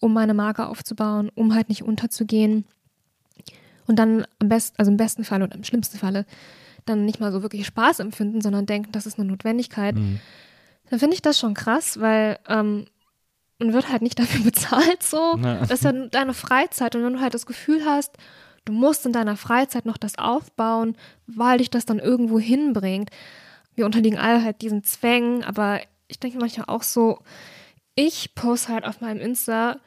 [0.00, 2.64] um meine Marke aufzubauen, um halt nicht unterzugehen.
[3.86, 6.24] Und dann am besten, also im besten Fall oder im schlimmsten Falle,
[6.84, 9.96] dann nicht mal so wirklich Spaß empfinden, sondern denken, das ist eine Notwendigkeit.
[9.96, 10.20] Dann
[10.90, 12.86] Dann finde ich das schon krass, weil ähm,
[13.58, 15.36] man wird halt nicht dafür bezahlt so.
[15.42, 15.56] Ja.
[15.60, 18.16] Das ist ja deine Freizeit und wenn du halt das Gefühl hast,
[18.64, 20.96] du musst in deiner Freizeit noch das aufbauen,
[21.26, 23.10] weil dich das dann irgendwo hinbringt.
[23.74, 27.18] Wir unterliegen alle halt diesen Zwängen, aber ich denke manchmal auch so,
[27.94, 29.78] ich poste halt auf meinem Insta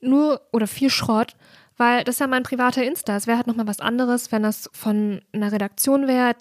[0.00, 1.36] nur oder viel Schrott,
[1.76, 3.16] weil das ist ja mein privater Insta.
[3.16, 6.34] Es wäre halt nochmal was anderes, wenn das von einer Redaktion wäre,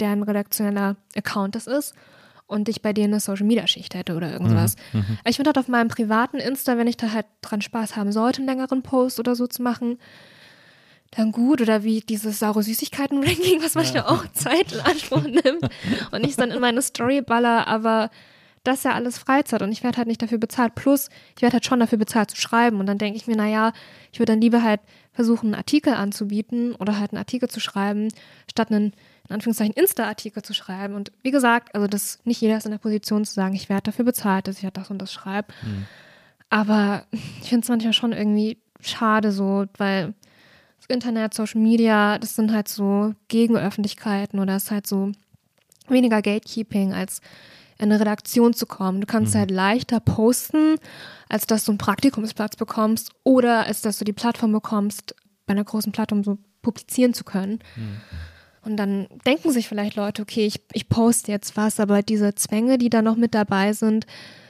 [0.00, 1.94] deren redaktioneller Account das ist
[2.46, 4.76] und ich bei denen eine Social Media Schicht hätte oder irgendwas.
[4.92, 8.12] Mhm, Ich finde halt auf meinem privaten Insta, wenn ich da halt dran Spaß haben
[8.12, 9.98] sollte, einen längeren Post oder so zu machen,
[11.12, 11.60] dann gut.
[11.60, 15.68] Oder wie dieses saure Süßigkeiten-Ranking, was manchmal auch Zeit in Anspruch nimmt
[16.10, 18.10] und ich dann in meine Story baller, aber
[18.64, 20.74] das ist ja alles Freizeit und ich werde halt nicht dafür bezahlt.
[20.74, 22.78] Plus, ich werde halt schon dafür bezahlt zu schreiben.
[22.78, 23.72] Und dann denke ich mir, naja,
[24.12, 24.80] ich würde dann lieber halt
[25.12, 28.08] versuchen, einen Artikel anzubieten oder halt einen Artikel zu schreiben,
[28.48, 28.92] statt einen,
[29.28, 30.94] in Anführungszeichen, Insta-Artikel zu schreiben.
[30.94, 33.84] Und wie gesagt, also das nicht jeder ist in der Position zu sagen, ich werde
[33.84, 35.52] dafür bezahlt, dass ich halt das und das schreibe.
[36.48, 37.04] Aber
[37.40, 40.14] ich finde es manchmal schon irgendwie schade so, weil
[40.78, 45.12] das Internet, Social Media, das sind halt so Gegenöffentlichkeiten oder es ist halt so
[45.88, 47.20] weniger Gatekeeping als
[47.82, 49.00] in eine Redaktion zu kommen.
[49.00, 50.76] Du kannst halt leichter posten,
[51.28, 55.64] als dass du einen Praktikumsplatz bekommst oder als dass du die Plattform bekommst, bei einer
[55.64, 57.58] großen Plattform so publizieren zu können.
[58.64, 62.78] Und dann denken sich vielleicht Leute, okay, ich, ich poste jetzt was, aber diese Zwänge,
[62.78, 64.06] die da noch mit dabei sind,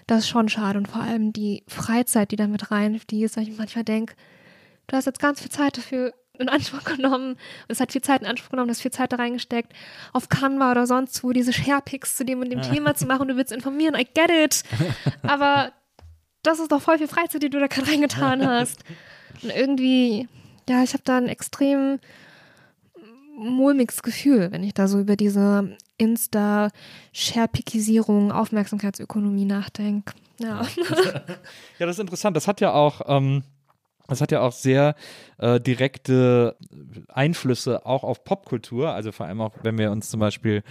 [0.06, 0.78] das ist schon schade.
[0.78, 4.14] Und vor allem die Freizeit, die da mit reinfließt, weil ich manchmal denke,
[4.88, 7.32] du hast jetzt ganz viel Zeit dafür in Anspruch genommen.
[7.32, 7.38] Und
[7.68, 9.72] es hat viel Zeit in Anspruch genommen, du hast viel Zeit da reingesteckt,
[10.12, 13.28] auf Canva oder sonst wo diese Sharepics zu dem und dem Thema zu machen.
[13.28, 14.62] Du willst informieren, I get it.
[15.22, 15.72] Aber
[16.42, 18.82] das ist doch voll viel Freizeit, die du da gerade reingetan hast.
[19.42, 20.28] Und irgendwie,
[20.68, 21.98] ja, ich habe da ein extrem
[23.36, 30.14] mulmiges Gefühl, wenn ich da so über diese Insta-Sharepickisierung, Aufmerksamkeitsökonomie nachdenke.
[30.38, 30.66] Ja.
[31.78, 32.36] Ja, das ist interessant.
[32.36, 33.44] Das hat ja auch, ähm,
[34.12, 34.94] das hat ja auch sehr
[35.38, 36.56] äh, direkte
[37.08, 38.92] Einflüsse auch auf Popkultur.
[38.92, 40.62] Also vor allem auch, wenn wir uns zum Beispiel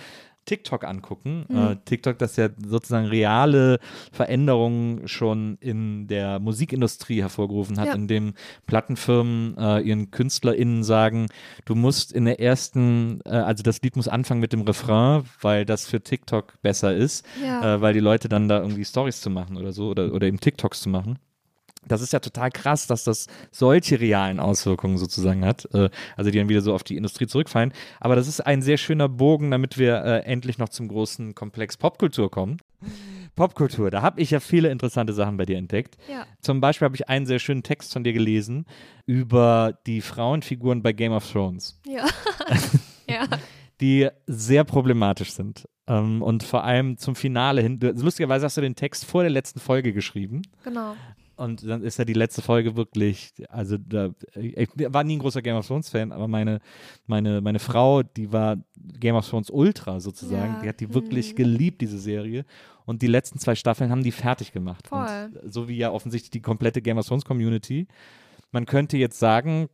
[0.46, 1.46] TikTok angucken.
[1.56, 3.78] Äh, TikTok, das ja sozusagen reale
[4.12, 7.94] Veränderungen schon in der Musikindustrie hervorgerufen hat, Ja.
[7.94, 8.34] indem
[8.66, 11.28] Plattenfirmen äh, ihren KünstlerInnen sagen,
[11.66, 15.64] du musst in der ersten, äh, also das Lied muss anfangen mit dem Refrain, weil
[15.64, 17.80] das für TikTok besser ist, Ja.
[17.80, 20.82] weil die Leute dann da irgendwie Stories zu machen oder so oder, oder eben TikToks
[20.82, 21.20] zu machen.
[21.88, 26.38] Das ist ja total krass, dass das solche realen Auswirkungen sozusagen hat, äh, also die
[26.38, 27.74] dann wieder so auf die Industrie zurückfallen.
[28.00, 31.78] Aber das ist ein sehr schöner Bogen, damit wir äh, endlich noch zum großen Komplex
[31.78, 32.58] Popkultur kommen.
[33.36, 35.98] Popkultur, da habe ich ja viele interessante Sachen bei dir entdeckt.
[36.10, 36.26] Ja.
[36.42, 38.66] Zum Beispiel habe ich einen sehr schönen Text von dir gelesen
[39.06, 42.06] über die Frauenfiguren bei Game of Thrones Ja.
[43.08, 43.26] ja.
[43.80, 45.68] die sehr problematisch sind.
[45.88, 47.80] Ähm, und vor allem zum Finale hin.
[47.82, 50.44] Lustigerweise hast du den Text vor der letzten Folge geschrieben.
[50.64, 50.96] Genau.
[51.42, 55.42] Und dann ist ja die letzte Folge wirklich, also da, ich war nie ein großer
[55.42, 56.60] Game of Thrones Fan, aber meine,
[57.08, 58.58] meine, meine Frau, die war
[59.00, 61.38] Game of Thrones Ultra sozusagen, Ja, die hat die wirklich mhm.
[61.38, 62.46] geliebt, diese Serie.
[62.86, 64.88] Und die letzten zwei Staffeln haben die fertig gemacht.
[64.88, 65.32] Voll.
[65.42, 67.88] Und so wie ja offensichtlich die komplette Game of Thrones Community.
[68.52, 69.68] Man könnte jetzt sagen,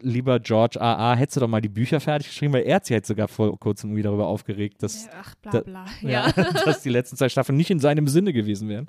[0.00, 2.94] lieber George R.R., hättest du doch mal die Bücher fertig geschrieben, weil er hat sich
[2.94, 5.84] jetzt sogar vor kurzem irgendwie darüber aufgeregt, dass Ach, da- bla bla.
[6.02, 6.28] ja.
[6.36, 6.52] Ja.
[6.64, 8.86] dass die letzten zwei Staffeln nicht in seinem Sinne gewesen wären.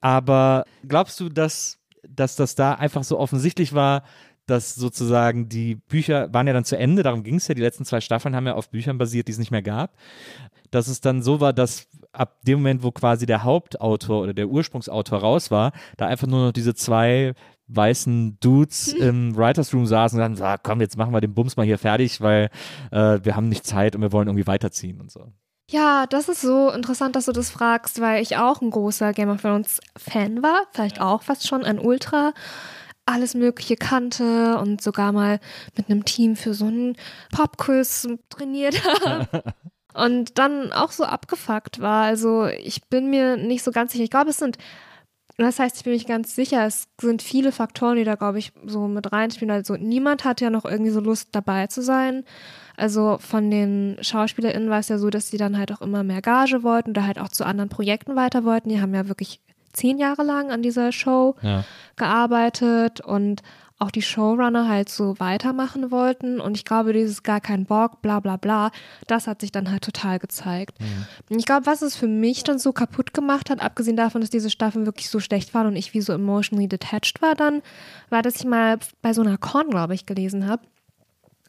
[0.00, 1.78] Aber glaubst du, dass,
[2.08, 4.02] dass das da einfach so offensichtlich war,
[4.46, 7.84] dass sozusagen die Bücher waren ja dann zu Ende, darum ging es ja, die letzten
[7.84, 9.94] zwei Staffeln haben ja auf Büchern basiert, die es nicht mehr gab,
[10.72, 14.48] dass es dann so war, dass ab dem Moment, wo quasi der Hauptautor oder der
[14.48, 17.34] Ursprungsautor raus war, da einfach nur noch diese zwei
[17.68, 21.66] weißen Dudes im Writers Room saßen und ah, komm, jetzt machen wir den Bums mal
[21.66, 22.50] hier fertig, weil
[22.90, 25.32] äh, wir haben nicht Zeit und wir wollen irgendwie weiterziehen und so.
[25.70, 29.30] Ja, das ist so interessant, dass du das fragst, weil ich auch ein großer Game
[29.30, 32.34] of Thrones Fan war, vielleicht auch fast schon ein Ultra,
[33.06, 35.40] alles Mögliche kannte und sogar mal
[35.76, 36.96] mit einem Team für so einen
[37.32, 39.42] Popquiz trainiert habe.
[39.94, 42.04] und dann auch so abgefuckt war.
[42.04, 44.04] Also ich bin mir nicht so ganz sicher.
[44.04, 44.58] Ich glaube, es sind,
[45.42, 48.52] das heißt, ich bin mich ganz sicher, es sind viele Faktoren, die da, glaube ich,
[48.66, 49.50] so mit reinspielen.
[49.50, 52.24] Also niemand hat ja noch irgendwie so Lust dabei zu sein.
[52.76, 56.22] Also von den SchauspielerInnen war es ja so, dass sie dann halt auch immer mehr
[56.22, 58.68] Gage wollten oder halt auch zu anderen Projekten weiter wollten.
[58.70, 59.40] Die haben ja wirklich
[59.72, 61.64] zehn Jahre lang an dieser Show Ja.
[61.96, 63.42] gearbeitet und
[63.82, 66.40] auch die Showrunner halt so weitermachen wollten.
[66.40, 68.70] Und ich glaube, dieses gar kein Bock, bla bla bla,
[69.08, 70.78] das hat sich dann halt total gezeigt.
[71.28, 74.30] Und ich glaube, was es für mich dann so kaputt gemacht hat, abgesehen davon, dass
[74.30, 77.60] diese Staffeln wirklich so schlecht waren und ich wie so emotionally detached war dann,
[78.08, 80.62] war, dass ich mal bei so einer Con, glaube ich, gelesen habe,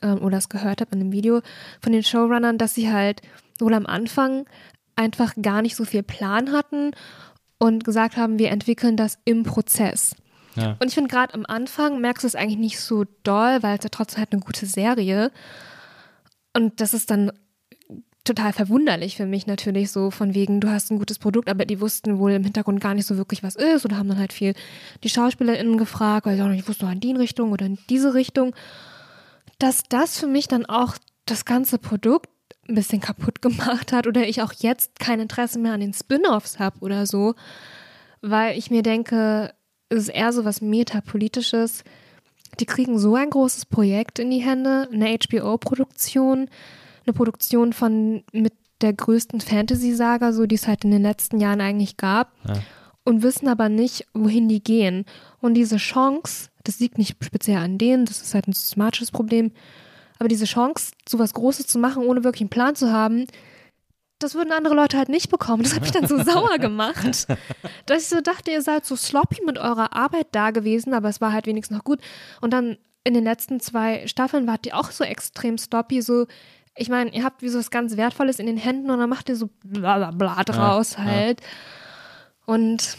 [0.02, 1.42] ähm, oder es gehört habe in einem Video
[1.82, 3.22] von den Showrunnern, dass sie halt
[3.60, 4.46] wohl am Anfang
[4.96, 6.92] einfach gar nicht so viel Plan hatten
[7.60, 10.16] und gesagt haben, wir entwickeln das im Prozess.
[10.56, 10.78] Ja.
[10.80, 13.84] Und ich finde gerade am Anfang merkst du es eigentlich nicht so doll, weil es
[13.84, 15.32] ja trotzdem halt eine gute Serie.
[16.54, 17.32] Und das ist dann
[18.24, 21.82] total verwunderlich für mich natürlich so von wegen, du hast ein gutes Produkt, aber die
[21.82, 24.54] wussten wohl im Hintergrund gar nicht so wirklich, was ist oder haben dann halt viel
[25.04, 28.56] die SchauspielerInnen gefragt, weil sie auch nicht wussten, in die Richtung oder in diese Richtung.
[29.60, 32.30] Dass das für mich dann auch das ganze Produkt
[32.70, 36.60] ein bisschen kaputt gemacht hat oder ich auch jetzt kein Interesse mehr an den Spin-offs
[36.60, 37.36] habe oder so,
[38.22, 39.54] weil ich mir denke,
[39.98, 41.84] ist eher so was Metapolitisches.
[42.60, 46.50] Die kriegen so ein großes Projekt in die Hände, eine HBO-Produktion,
[47.06, 51.62] eine Produktion von mit der größten Fantasy-Saga, so die es halt in den letzten Jahren
[51.62, 52.56] eigentlich gab, Ja.
[53.06, 55.06] und wissen aber nicht, wohin die gehen.
[55.42, 59.52] Und diese Chance, das liegt nicht speziell an denen, das ist halt ein systematisches Problem,
[60.20, 63.26] aber diese Chance, so was Großes zu machen, ohne wirklich einen Plan zu haben,
[64.24, 65.64] das würden andere Leute halt nicht bekommen.
[65.64, 67.28] Das hat mich dann so sauer gemacht,
[67.86, 71.22] dass ich so dachte, ihr seid so sloppy mit eurer Arbeit da gewesen, aber es
[71.22, 72.00] war halt wenigstens noch gut.
[72.42, 76.26] Und dann in den letzten zwei Staffeln wart ihr auch so extrem sloppy, so
[76.76, 79.30] ich meine, ihr habt wie so was ganz Wertvolles in den Händen und dann macht
[79.30, 81.04] ihr so bla bla bla draus ja.
[81.04, 81.42] halt.
[82.46, 82.98] Und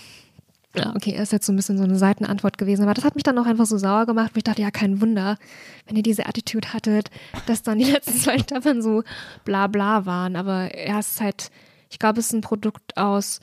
[0.74, 3.22] ja, okay, ist jetzt so ein bisschen so eine Seitenantwort gewesen, aber das hat mich
[3.22, 5.38] dann auch einfach so sauer gemacht, wo ich dachte, ja, kein Wunder,
[5.86, 7.10] wenn ihr diese Attitude hattet,
[7.46, 9.04] dass dann die letzten zwei Staffeln so
[9.44, 10.36] bla bla waren.
[10.36, 11.50] Aber ja, es ist halt,
[11.90, 13.40] ich glaube, es ist ein Produkt aus,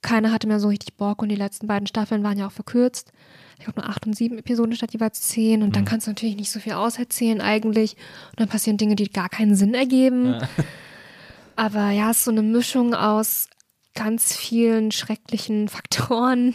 [0.00, 3.12] keiner hatte mehr so richtig Bock und die letzten beiden Staffeln waren ja auch verkürzt.
[3.58, 6.36] Ich glaube nur acht und sieben Episoden statt jeweils zehn und dann kannst du natürlich
[6.36, 7.96] nicht so viel auserzählen eigentlich
[8.30, 10.40] und dann passieren Dinge, die gar keinen Sinn ergeben.
[11.56, 13.48] Aber ja, es ist so eine Mischung aus
[13.98, 16.54] ganz vielen schrecklichen Faktoren,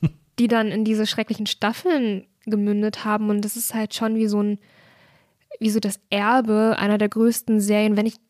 [0.38, 3.28] die dann in diese schrecklichen Staffeln gemündet haben.
[3.28, 4.58] Und das ist halt schon wie so ein,
[5.58, 8.20] wie so das Erbe einer der größten Serien, wenn nicht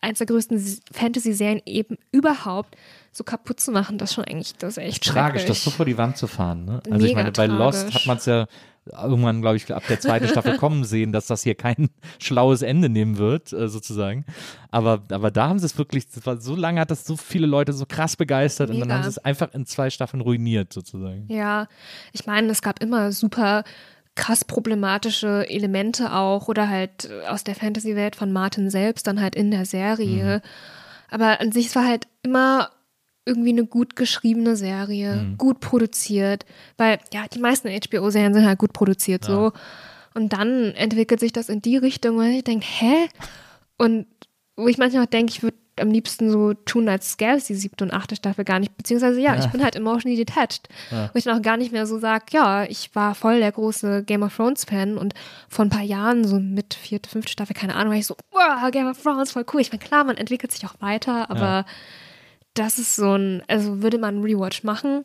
[0.00, 2.76] eins der größten Fantasy-Serien eben überhaupt
[3.12, 5.86] so kaputt zu machen, das ist schon eigentlich, das ist echt Tragisch, das so vor
[5.86, 6.64] die Wand zu fahren.
[6.64, 6.82] Ne?
[6.90, 7.94] Also ich Mega meine, bei Lost tragisch.
[7.94, 8.46] hat man es ja
[8.92, 12.88] irgendwann, glaube ich, ab der zweiten Staffel kommen sehen, dass das hier kein schlaues Ende
[12.88, 14.24] nehmen wird, äh, sozusagen.
[14.70, 16.06] Aber, aber da haben sie es wirklich,
[16.38, 18.96] so lange hat das so viele Leute so krass begeistert und dann Mega.
[18.96, 21.26] haben sie es einfach in zwei Staffeln ruiniert, sozusagen.
[21.28, 21.68] Ja,
[22.12, 23.64] ich meine, es gab immer super
[24.14, 29.52] krass problematische Elemente auch oder halt aus der Fantasy-Welt von Martin selbst dann halt in
[29.52, 30.42] der Serie.
[31.08, 32.70] Aber an sich, war halt immer
[33.28, 36.46] irgendwie eine gut geschriebene Serie, gut produziert,
[36.78, 39.52] weil ja, die meisten HBO-Serien sind halt gut produziert so.
[40.14, 43.08] Und dann entwickelt sich das in die Richtung, wo ich denke, hä?
[43.76, 44.06] Und
[44.56, 47.54] wo ich manchmal auch denke, ich würde am liebsten so tun, als gäbe es die
[47.54, 48.76] siebte und achte Staffel gar nicht.
[48.76, 50.68] Beziehungsweise ja, ich bin halt emotionally detached.
[50.90, 54.02] Wo ich dann auch gar nicht mehr so sage, ja, ich war voll der große
[54.02, 55.14] Game of Thrones Fan und
[55.48, 58.70] vor ein paar Jahren, so mit vierte, fünfte Staffel, keine Ahnung, war ich so, wow,
[58.72, 59.60] Game of Thrones, voll cool.
[59.60, 61.64] Ich meine, klar, man entwickelt sich auch weiter, aber
[62.58, 65.04] das ist so ein, also würde man einen Rewatch machen,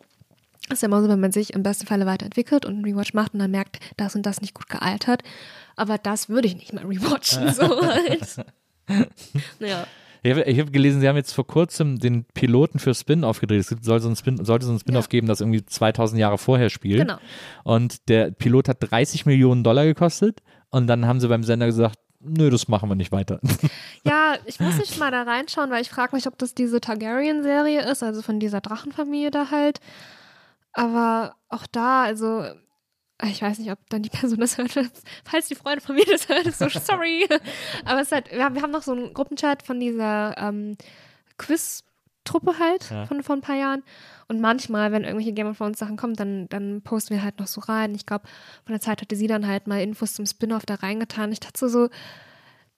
[0.72, 3.34] ist ja immer so, wenn man sich im besten Falle weiterentwickelt und einen Rewatch macht
[3.34, 5.22] und dann merkt, das und das nicht gut gealtert.
[5.76, 7.52] Aber das würde ich nicht mehr rewatchen.
[7.54, 8.46] So halt.
[9.60, 9.86] ja.
[10.26, 13.60] Ich habe hab gelesen, sie haben jetzt vor kurzem den Piloten für Spin-off gedreht.
[13.60, 15.10] Es soll so ein Spin, sollte so ein Spin-off Ja.
[15.10, 17.02] geben, das irgendwie 2000 Jahre vorher spielt.
[17.02, 17.18] Genau.
[17.66, 20.42] Und der Pilot hat 30 Millionen Dollar gekostet.
[20.70, 23.40] Und dann haben sie beim Sender gesagt, nö, das machen wir nicht weiter.
[24.06, 27.90] Ja, ich muss nicht mal da reinschauen, weil ich frage mich, ob das diese Targaryen-Serie
[27.90, 29.80] ist, also von dieser Drachenfamilie da halt.
[30.74, 32.44] Aber auch da, also
[33.22, 34.72] ich weiß nicht, ob dann die Person das hört.
[35.24, 37.28] Falls die Freunde von mir das hört, ist so sorry.
[37.86, 40.78] Aber es ist halt, wir haben, noch so einen Gruppenchat von dieser ähm,
[42.24, 43.06] Quiz-Truppe halt Ja.
[43.06, 43.84] von vor ein paar Jahren.
[44.28, 47.48] Und manchmal, wenn irgendwelche Game of Thrones Sachen kommen, dann, dann posten wir halt noch
[47.48, 47.94] so rein.
[47.96, 48.26] Ich glaube,
[48.66, 51.32] von der Zeit hatte sie dann halt mal Infos zum Spin-off da reingetan.
[51.32, 51.90] Ich dachte so, so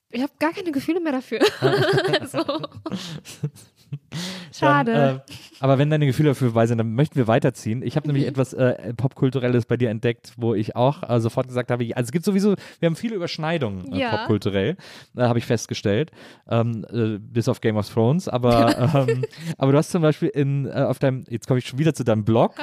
[0.09, 1.39] ich habe gar keine Gefühle mehr dafür.
[2.27, 2.43] so.
[4.53, 4.93] Schade.
[4.93, 5.19] Dann, äh,
[5.59, 7.81] aber wenn deine Gefühle dafür vorbei sind, dann möchten wir weiterziehen.
[7.81, 11.71] Ich habe nämlich etwas äh, Popkulturelles bei dir entdeckt, wo ich auch äh, sofort gesagt
[11.71, 14.17] habe, also es gibt sowieso, wir haben viele Überschneidungen äh, Ja.
[14.17, 14.77] popkulturell,
[15.15, 16.11] äh, habe ich festgestellt,
[16.49, 18.27] ähm, äh, bis auf Game of Thrones.
[18.27, 19.25] Aber, ähm,
[19.57, 22.23] aber du hast zum Beispiel in, auf deinem, jetzt komme ich schon wieder zu deinem
[22.25, 22.55] Blog,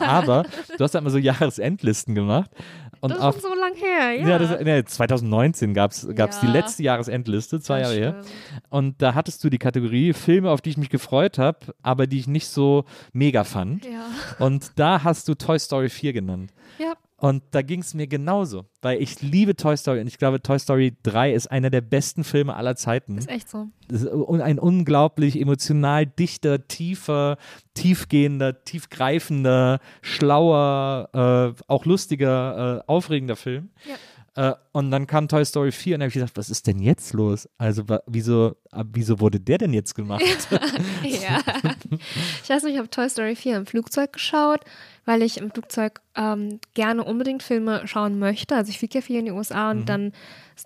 [0.00, 0.44] aber
[0.76, 2.50] du hast da immer so Jahresendlisten gemacht.
[3.00, 4.28] Und das ist schon so lang her, ja.
[4.28, 6.52] ja, das, nee, 2019 gab es die Ja.
[6.52, 8.20] letzte Jahresendliste, zwei Jahre her.
[8.70, 12.18] Und da hattest du die Kategorie Filme, auf die ich mich gefreut habe, aber die
[12.18, 13.84] ich nicht so mega fand.
[13.84, 14.06] Ja.
[14.44, 16.52] Und da hast du Toy Story 4 genannt.
[16.78, 16.94] ja.
[17.18, 20.58] Und da ging es mir genauso, weil ich liebe Toy Story und ich glaube, Toy
[20.58, 23.16] Story 3 ist einer der besten Filme aller Zeiten.
[23.16, 23.68] Ist echt so.
[23.88, 27.38] Das ist un- ein unglaublich emotional dichter, tiefer,
[27.72, 33.70] tiefgehender, tiefgreifender, schlauer, äh, auch lustiger, äh, aufregender Film.
[33.88, 33.94] Ja.
[34.50, 36.80] Äh, und dann kam Toy Story 4 und dann habe ich gedacht, was ist denn
[36.80, 37.48] jetzt los?
[37.56, 38.56] Also wieso,
[38.92, 40.22] wieso wurde der denn jetzt gemacht?
[41.02, 41.40] ja.
[42.42, 44.60] Ich weiß nicht, ich habe Toy Story 4 im Flugzeug geschaut,
[45.06, 48.54] weil ich im Flugzeug ähm, gerne unbedingt Filme schauen möchte.
[48.54, 50.12] Also ich fliege ja viel in die USA und dann,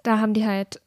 [0.02, 0.80] da haben die halt,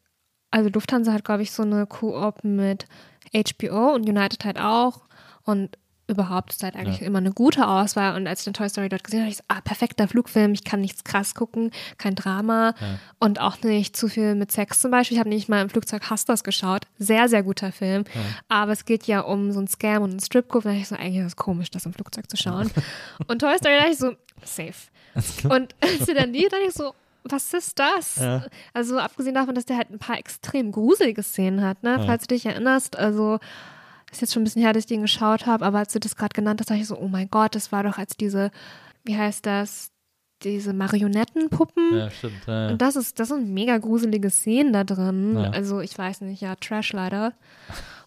[0.50, 2.86] also Lufthansa hat, glaube ich, so eine Koop mit
[3.34, 5.06] HBO und United halt auch.
[5.44, 8.16] Und überhaupt ist halt eigentlich immer eine gute Auswahl.
[8.16, 10.64] Und als ich den Toy Story dort gesehen habe, ich so, ah, perfekter Flugfilm, ich
[10.64, 12.74] kann nichts krass gucken, kein Drama
[13.18, 15.16] und auch nicht zu viel mit Sex zum Beispiel.
[15.16, 16.86] Ich habe nicht mal im Flugzeug Hustlers geschaut.
[16.98, 18.04] Sehr, sehr guter Film.
[18.48, 20.64] Aber es geht ja um so einen Scam und einen Stripclub.
[20.64, 22.70] Da dachte ich so, eigentlich ist es komisch, das im Flugzeug zu schauen.
[23.26, 24.12] und Toy Story dachte ich so,
[24.44, 24.74] safe.
[25.48, 26.92] Und als sie dann die, dachte ich so,
[27.24, 28.16] was ist das?
[28.16, 28.44] Ja.
[28.74, 32.02] Also abgesehen davon, dass der halt ein paar extrem gruselige Szenen hat, ne?
[32.04, 33.38] Falls du dich erinnerst, also
[34.14, 36.16] ist jetzt schon ein bisschen her, dass ich den geschaut habe, aber als du das
[36.16, 38.50] gerade genannt hast, dachte ich so, oh mein Gott, das war doch als diese,
[39.04, 39.90] wie heißt das,
[40.42, 41.96] diese Marionettenpuppen.
[41.96, 42.46] ja, stimmt.
[42.46, 42.68] Ja, ja.
[42.70, 45.36] Und das ist, das sind mega gruselige Szenen da drin.
[45.36, 45.50] Ja.
[45.50, 47.32] Also ich weiß nicht, ja, Trash leider.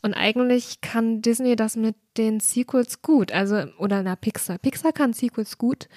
[0.01, 3.31] Und eigentlich kann Disney das mit den Sequels gut.
[3.31, 4.57] Also, oder na, Pixar.
[4.59, 5.87] Pixar kann Sequels gut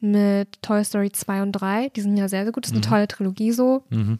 [0.00, 1.90] mit Toy Story 2 und 3.
[1.90, 2.64] Die sind ja sehr, sehr gut.
[2.64, 3.84] Das ist eine tolle Trilogie so.
[3.90, 4.18] Mhm.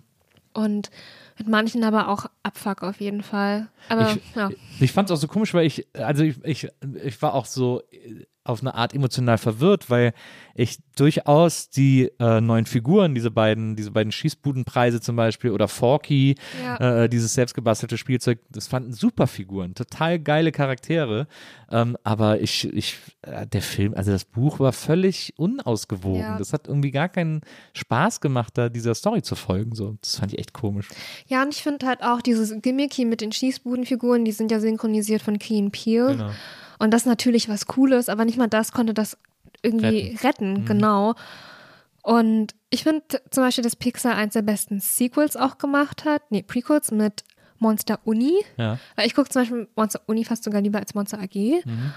[0.53, 0.91] Und
[1.39, 3.69] mit manchen aber auch Abfuck auf jeden Fall.
[3.89, 4.51] Aber Ich- ja.
[4.81, 6.69] Ich fand es auch so komisch, weil ich, also ich, ich,
[7.05, 10.13] ich war auch so äh, auf eine Art emotional verwirrt, weil
[10.55, 16.35] ich durchaus die äh, neuen Figuren, diese beiden, diese beiden Schießbudenpreise zum Beispiel oder Forky,
[16.63, 17.05] Ja.
[17.05, 21.27] äh, dieses selbstgebastelte Spielzeug, das fanden super Figuren, total geile Charaktere.
[21.71, 26.21] Ähm, aber ich, ich, äh, der Film, also das Buch war völlig unausgewogen.
[26.21, 26.37] Ja.
[26.39, 27.41] Das hat irgendwie gar keinen
[27.73, 29.75] Spaß gemacht, da dieser Story zu folgen.
[29.75, 30.89] So, das fand ich echt komisch.
[31.27, 35.23] Ja, und ich finde halt auch dieses Gimmicky mit den Schießbudenfiguren, die sind ja synchronisiert
[35.23, 36.09] von Keen Peel.
[36.09, 36.31] Genau.
[36.79, 39.17] Und das ist natürlich was Cooles, aber nicht mal das konnte das
[39.63, 41.15] irgendwie retten, genau.
[42.03, 46.43] Und ich finde zum Beispiel, dass Pixar eins der besten Sequels auch gemacht hat, nee,
[46.43, 47.25] Prequels mit
[47.59, 48.45] Monster Uni.
[48.59, 48.79] Ja.
[48.95, 51.65] Weil ich gucke zum Beispiel Monster Uni fast sogar lieber als Monster AG.
[51.65, 51.93] Mhm.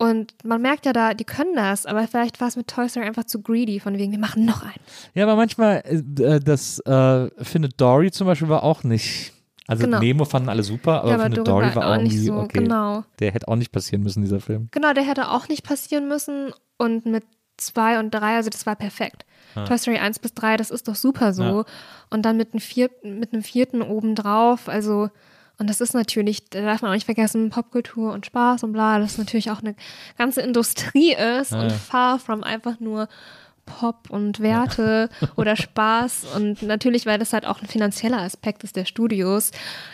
[0.00, 3.04] Und man merkt ja da, die können das, aber vielleicht war es mit Toy Story
[3.04, 4.80] einfach zu greedy, von wegen, wir machen noch einen.
[5.12, 9.34] Ja, aber manchmal, äh, das äh, findet Dory zum Beispiel war auch nicht.
[9.66, 10.00] Also Genau.
[10.00, 12.32] Nemo fanden alle super, aber, Ja, aber findet Dory Dory war war auch nicht so,
[12.32, 12.60] okay.
[12.60, 13.04] genau.
[13.18, 14.68] Der hätte auch nicht passieren müssen, dieser Film.
[14.70, 16.54] Genau, der hätte auch nicht passieren müssen.
[16.78, 17.24] Und mit
[17.58, 19.26] zwei und drei, also das war perfekt.
[19.54, 21.42] Toy Story 1 bis 3, das ist doch super so.
[21.42, 21.64] Ja.
[22.08, 25.10] Und dann mit einem, vierten, mit einem vierten obendrauf, also,
[25.60, 28.98] und das ist natürlich, da darf man auch nicht vergessen, Popkultur und Spaß und bla,
[28.98, 29.76] das natürlich auch eine
[30.16, 31.70] ganze Industrie ist und ja.
[31.70, 33.08] far from einfach nur
[33.66, 36.34] Pop und Werte oder Spaß.
[36.34, 39.50] Und natürlich, weil das halt auch ein finanzieller Aspekt ist der Studios.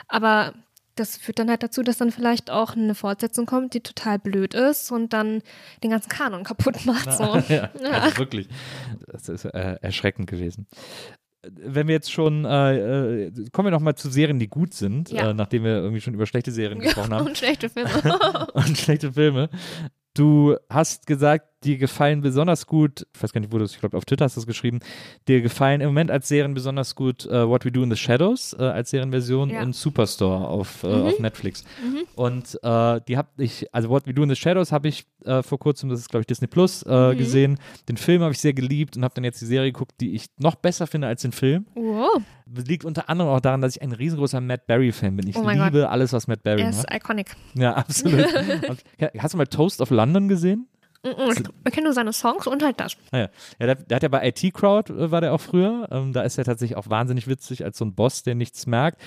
[0.07, 0.55] Aber
[0.95, 4.55] das führt dann halt dazu, dass dann vielleicht auch eine Fortsetzung kommt, die total blöd
[4.55, 5.43] ist und dann
[5.83, 7.13] den ganzen Kanon kaputt macht.
[7.13, 7.37] So.
[7.53, 8.49] ja, also wirklich.
[9.09, 10.69] Das ist äh, erschreckend gewesen.
[11.43, 15.11] Wenn wir jetzt schon, äh, äh, kommen wir noch mal zu Serien, die gut sind,
[15.11, 15.31] Ja.
[15.31, 17.91] äh, nachdem wir irgendwie schon über schlechte Serien gesprochen haben und schlechte Filme.
[18.55, 19.49] und schlechte Filme.
[20.15, 23.81] Du hast gesagt, dir gefallen besonders gut, ich weiß gar nicht, wo du es, ich
[23.81, 24.81] glaube, auf Twitter hast du es geschrieben,
[25.29, 28.55] dir gefallen im Moment als Serien besonders gut äh, What We Do in the Shadows
[28.59, 29.63] äh, als Serienversion Ja.
[29.63, 31.65] und Superstore auf, äh, auf Netflix.
[32.15, 35.07] Und äh, die habe ich, also What We Do in the Shadows habe ich
[35.43, 37.59] vor kurzem, das ist glaube ich Disney Plus, äh, gesehen.
[37.89, 40.27] Den Film habe ich sehr geliebt und habe dann jetzt die Serie geguckt, die ich
[40.39, 41.67] noch besser finde als den Film.
[41.75, 45.27] wow, Das liegt unter anderem auch daran, dass ich ein riesengroßer Matt Berry-Fan bin.
[45.27, 46.79] Ich Oh liebe alles, was Matt Berry er macht.
[46.79, 47.35] ist iconic.
[47.55, 48.25] Ja, absolut.
[48.69, 48.79] Und,
[49.19, 50.69] hast du mal Toast of London gesehen?
[51.07, 52.97] Ich ich kenne nur seine Songs und halt das.
[53.11, 53.29] Ah ja,
[53.59, 55.89] ja der, der hat ja bei IT Crowd, äh, war der auch früher.
[55.91, 59.01] Ähm, da ist er tatsächlich auch wahnsinnig witzig als so ein Boss, der nichts merkt.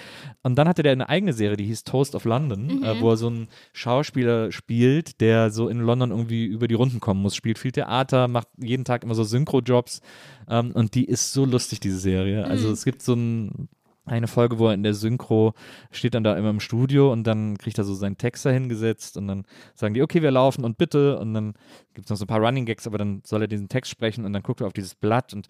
[0.43, 3.17] Und dann hatte der eine eigene Serie, die hieß Toast of London, äh, wo er
[3.17, 7.35] so einen Schauspieler spielt, der so in London irgendwie über die Runden kommen muss.
[7.35, 10.01] Spielt viel Theater, macht jeden Tag immer so Synchro-Jobs.
[10.49, 12.45] Ähm, und die ist so lustig, diese Serie.
[12.45, 13.69] Also es gibt so ein
[14.09, 15.53] eine Folge, wo er in der Synchro
[15.91, 19.17] steht dann da immer im Studio und dann kriegt er so seinen Text da hingesetzt
[19.17, 19.45] und dann
[19.75, 21.53] sagen die, okay, wir laufen und bitte und dann
[21.93, 24.25] gibt es noch so ein paar Running Gags, aber dann soll er diesen Text sprechen
[24.25, 25.47] und dann guckt er auf dieses Blatt und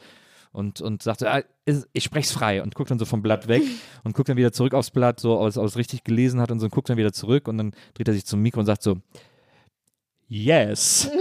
[0.52, 1.44] und, und sagt, so, ah,
[1.94, 3.61] ich spreche es frei und guckt dann so vom Blatt weg
[4.03, 6.65] und guckt dann wieder zurück aufs Blatt, so aus, aus richtig gelesen hat und so
[6.65, 8.98] und guckt dann wieder zurück und dann dreht er sich zum Mikro und sagt so,
[10.27, 11.11] yes.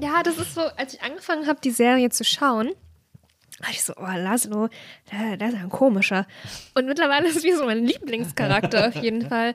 [0.00, 2.70] Ja, das ist so, als ich angefangen habe, die Serie zu schauen,
[3.60, 4.68] dachte ich so, oh, Laszlo,
[5.12, 6.26] der, der ist ja ein komischer.
[6.74, 9.54] Und mittlerweile ist es wie so mein Lieblingscharakter auf jeden Fall.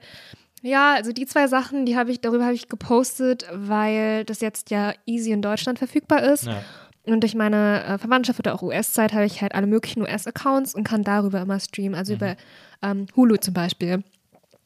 [0.61, 4.71] Ja, also die zwei Sachen, die habe ich, darüber habe ich gepostet, weil das jetzt
[4.71, 6.45] ja easy in Deutschland verfügbar ist.
[6.45, 6.63] Ja.
[7.05, 10.83] Und durch meine äh, Verwandtschaft oder auch US-Zeit habe ich halt alle möglichen US-Accounts und
[10.83, 12.35] kann darüber immer streamen, also über
[12.81, 14.03] ähm, Hulu zum Beispiel.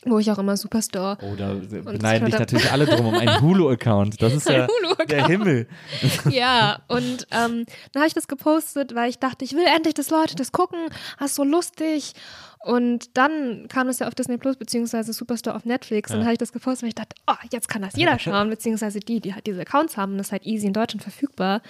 [0.05, 1.17] Wo ich auch immer Superstore.
[1.21, 4.21] Oh, da beneiden dich natürlich alle drum um einen Hulu-Account.
[4.21, 4.65] Das ist ja
[5.09, 5.67] der Himmel.
[6.29, 10.09] ja, und ähm, dann habe ich das gepostet, weil ich dachte, ich will endlich, dass
[10.09, 10.79] Leute das gucken.
[11.19, 12.13] Das ist so lustig.
[12.59, 16.09] Und dann kam es ja auf Disney Plus beziehungsweise Superstore auf Netflix.
[16.09, 16.15] Ja.
[16.15, 18.49] Und dann habe ich das gepostet, weil ich dachte, oh, jetzt kann das jeder schauen,
[18.49, 20.17] beziehungsweise die, die halt diese Accounts haben.
[20.17, 21.61] Das ist halt easy in Deutschland verfügbar.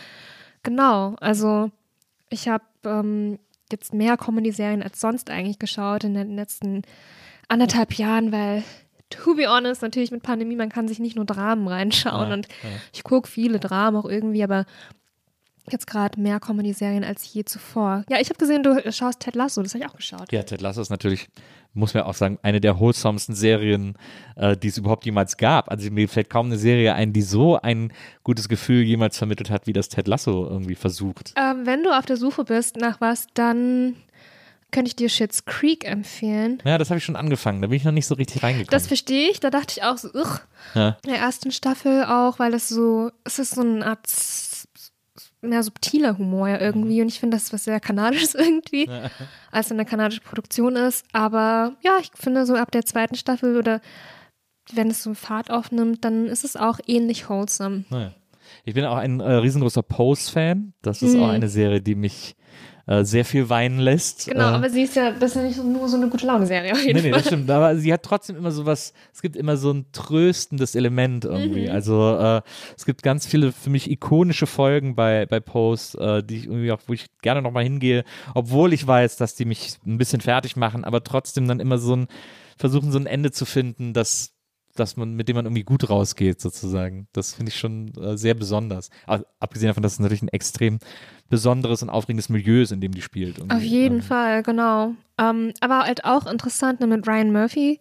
[0.62, 1.72] Genau, also
[2.30, 3.40] ich habe ähm,
[3.72, 6.84] jetzt mehr Comedy-Serien als sonst eigentlich geschaut in den letzten
[7.50, 8.64] anderthalb Jahren, weil
[9.10, 12.48] to be honest, natürlich mit Pandemie, man kann sich nicht nur Dramen reinschauen ja, und
[12.48, 12.70] ja.
[12.94, 14.66] ich gucke viele Dramen auch irgendwie, aber
[15.72, 18.04] jetzt gerade mehr Comedy-Serien als je zuvor.
[18.10, 20.32] Ja, ich habe gesehen, du schaust Ted Lasso, das habe ich auch geschaut.
[20.32, 21.28] Ja, Ted Lasso ist natürlich,
[21.74, 23.96] muss man auch sagen, eine der wholesomsten Serien,
[24.36, 25.70] äh, die es überhaupt jemals gab.
[25.70, 27.94] Also mir fällt kaum eine Serie ein, die so ein
[28.24, 31.34] gutes Gefühl jemals vermittelt hat, wie das Ted Lasso irgendwie versucht.
[31.36, 33.96] Ähm, wenn du auf der Suche bist nach was, dann
[34.72, 36.62] könnte ich dir Shits Creek empfehlen.
[36.64, 37.62] Ja, das habe ich schon angefangen.
[37.62, 38.72] Da bin ich noch nicht so richtig reingekommen.
[38.72, 39.40] Das verstehe ich.
[39.40, 40.42] Da dachte ich auch so, ugh.
[40.76, 40.98] Ja.
[41.04, 44.08] In der ersten Staffel auch, weil es so, es ist so eine Art
[45.42, 46.96] mehr subtiler Humor ja irgendwie.
[46.96, 47.02] Mhm.
[47.04, 49.10] Und ich finde, das ist was sehr Kanadisches irgendwie, ja.
[49.52, 51.06] als eine kanadische Produktion ist.
[51.14, 53.82] Aber ja, ich finde so ab der zweiten Staffel oder
[54.72, 57.86] wenn es so Fahrt aufnimmt, dann ist es auch ähnlich wholesome.
[57.90, 58.14] Naja.
[58.70, 60.74] Ich bin auch ein äh, riesengroßer Pose-Fan.
[60.84, 61.24] Das ist mhm.
[61.24, 62.36] auch eine Serie, die mich
[62.86, 64.28] äh, sehr viel weinen lässt.
[64.28, 66.74] Genau, äh, aber sie ist ja, das ist ja nicht nur so eine gute Laune-Serie
[66.74, 67.02] nee, Fall.
[67.02, 69.88] Nee, das stimmt, aber sie hat trotzdem immer so was, es gibt immer so ein
[69.92, 71.66] tröstendes Element irgendwie.
[71.66, 71.72] Mhm.
[71.72, 72.42] Also äh,
[72.78, 76.82] es gibt ganz viele für mich ikonische Folgen bei, bei Post, die ich irgendwie auch,
[76.86, 78.04] wo ich gerne nochmal hingehe,
[78.36, 81.96] obwohl ich weiß, dass die mich ein bisschen fertig machen, aber trotzdem dann immer so
[81.96, 82.08] ein,
[82.56, 84.36] versuchen so ein Ende zu finden, das
[84.80, 87.08] dass man, mit dem man irgendwie gut rausgeht, sozusagen.
[87.14, 88.90] Das finde ich schon äh, sehr besonders.
[89.06, 90.80] Aber abgesehen davon, dass es natürlich ein extrem
[91.30, 93.38] besonderes und aufregendes Milieu ist, in dem die spielt.
[93.38, 93.56] Irgendwie.
[93.56, 94.02] Auf jeden ähm.
[94.02, 94.94] Fall, genau.
[95.18, 97.80] Ähm, aber halt auch interessant ne, mit Ryan Murphy.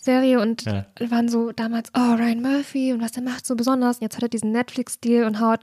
[0.00, 0.86] Serie und ja.
[1.08, 3.96] waren so damals, oh, Ryan Murphy und was der macht so besonders.
[3.96, 5.60] Und jetzt hat er diesen Netflix-Deal und haut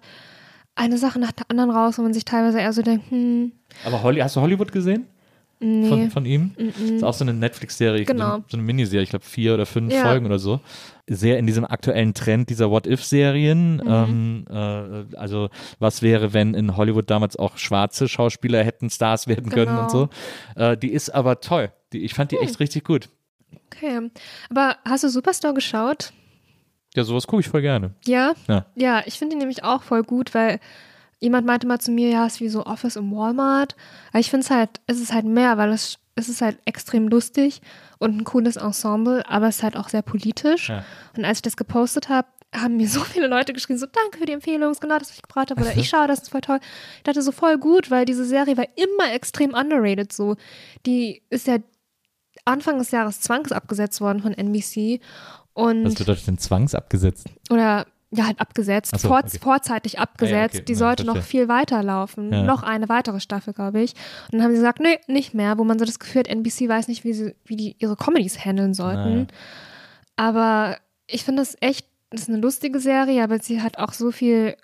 [0.76, 3.54] eine Sache nach der anderen raus, wo man sich teilweise eher so denkt, hm.
[3.86, 5.08] Aber Holly, hast du Hollywood gesehen?
[5.60, 5.88] Nee.
[5.88, 6.54] Von, von ihm.
[6.58, 6.96] Mm -mm.
[6.96, 8.44] Ist auch so eine Netflix-Serie, genau.
[8.48, 10.04] so eine Miniserie, ich glaube vier oder fünf ja.
[10.04, 10.60] Folgen oder so.
[11.08, 13.78] Sehr in diesem aktuellen Trend dieser What-If-Serien.
[13.78, 13.84] Mhm.
[13.88, 15.50] Ähm, äh, also,
[15.80, 19.84] was wäre, wenn in Hollywood damals auch schwarze Schauspieler hätten Stars werden können genau.
[19.84, 20.10] und so.
[20.56, 21.72] Äh, die ist aber toll.
[21.94, 22.44] Die, ich fand die hm.
[22.44, 23.10] echt richtig gut.
[23.68, 24.10] Okay.
[24.50, 26.12] Aber hast du Superstar geschaut?
[26.96, 27.94] Ja, sowas gucke ich voll gerne.
[28.06, 28.34] Ja?
[28.48, 30.60] Ja, ja ich finde die nämlich auch voll gut, weil
[31.20, 33.76] jemand meinte mal zu mir, ja, es ist wie so Office im Walmart.
[34.10, 37.08] Aber ich finde es halt, es ist halt mehr, weil es, es ist halt extrem
[37.08, 37.62] lustig
[38.00, 40.70] und ein cooles Ensemble, aber es ist halt auch sehr politisch.
[40.70, 40.84] Ja.
[41.16, 44.26] Und als ich das gepostet habe, haben mir so viele Leute geschrieben, so danke für
[44.26, 45.62] die Empfehlung, ist genau das, was ich gebracht habe.
[45.62, 46.60] Oder ich schaue, das ist voll toll.
[46.98, 50.36] Ich dachte so voll gut, weil diese Serie war immer extrem underrated so.
[50.86, 51.58] Die ist ja
[52.44, 55.00] Anfang des Jahres zwangsabgesetzt worden von NBC.
[55.54, 57.30] Und Was bedeutet denn zwangsabgesetzt?
[57.50, 59.40] Oder ja, halt abgesetzt, so, vor, okay.
[59.40, 60.56] vorzeitig abgesetzt.
[60.56, 60.66] Ah, ja, okay.
[60.66, 62.32] Die sollte ja, noch viel weiterlaufen.
[62.32, 62.44] Ja.
[62.44, 63.94] Noch eine weitere Staffel, glaube ich.
[64.26, 66.70] Und dann haben sie gesagt, nee, nicht mehr, wo man so das Gefühl hat, NBC
[66.70, 69.28] weiß nicht, wie sie, wie die ihre Comedies handeln sollten.
[70.16, 70.78] Aber
[71.08, 74.56] ich finde das echt, das ist eine lustige Serie, aber sie hat auch so viel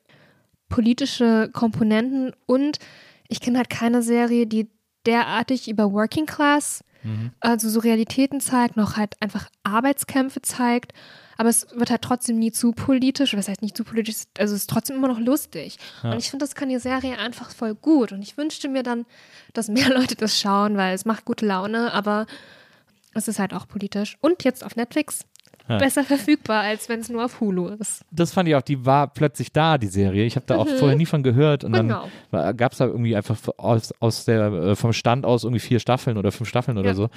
[0.70, 2.80] politische Komponenten und
[3.28, 4.70] ich kenne halt keine Serie, die
[5.06, 7.32] derartig über Working Class, mhm.
[7.42, 10.94] also so Realitäten zeigt, noch halt einfach Arbeitskämpfe zeigt
[11.38, 13.36] aber es wird halt trotzdem nie zu politisch.
[13.36, 14.24] Was heißt nicht zu politisch?
[14.38, 15.78] Also es ist trotzdem immer noch lustig.
[16.04, 16.12] Ja.
[16.12, 18.12] Und ich finde, das kann die Serie einfach voll gut.
[18.12, 19.06] Und ich wünschte mir dann,
[19.54, 22.26] dass mehr Leute das schauen, weil es macht gute Laune, aber
[23.14, 24.18] es ist halt auch politisch.
[24.22, 25.26] Und jetzt auf Netflix
[25.68, 25.78] ja.
[25.78, 28.04] besser verfügbar, als wenn es nur auf Hulu ist.
[28.12, 30.26] Das fand ich auch, die war plötzlich da, die Serie.
[30.26, 30.78] Ich habe da auch mhm.
[30.78, 31.64] vorher nie von gehört.
[31.64, 32.08] Und genau.
[32.32, 35.80] dann gab es da irgendwie einfach aus, aus der, äh, vom Stand aus irgendwie vier
[35.80, 36.96] Staffeln oder fünf Staffeln oder ja.
[36.96, 37.10] so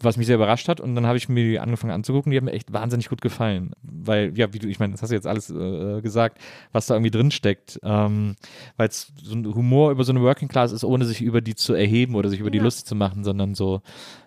[0.00, 0.80] was mich sehr überrascht hat.
[0.80, 2.30] Und dann habe ich mir die angefangen anzugucken.
[2.30, 3.72] Die haben mir echt wahnsinnig gut gefallen.
[3.82, 6.38] Weil, ja, wie du, ich meine, das hast du jetzt alles äh, gesagt,
[6.72, 7.80] was da irgendwie drin steckt.
[7.82, 8.36] Ähm,
[8.76, 11.54] Weil es so ein Humor über so eine Working Class ist, ohne sich über die
[11.54, 13.82] zu erheben oder sich über die Lust zu machen, sondern so.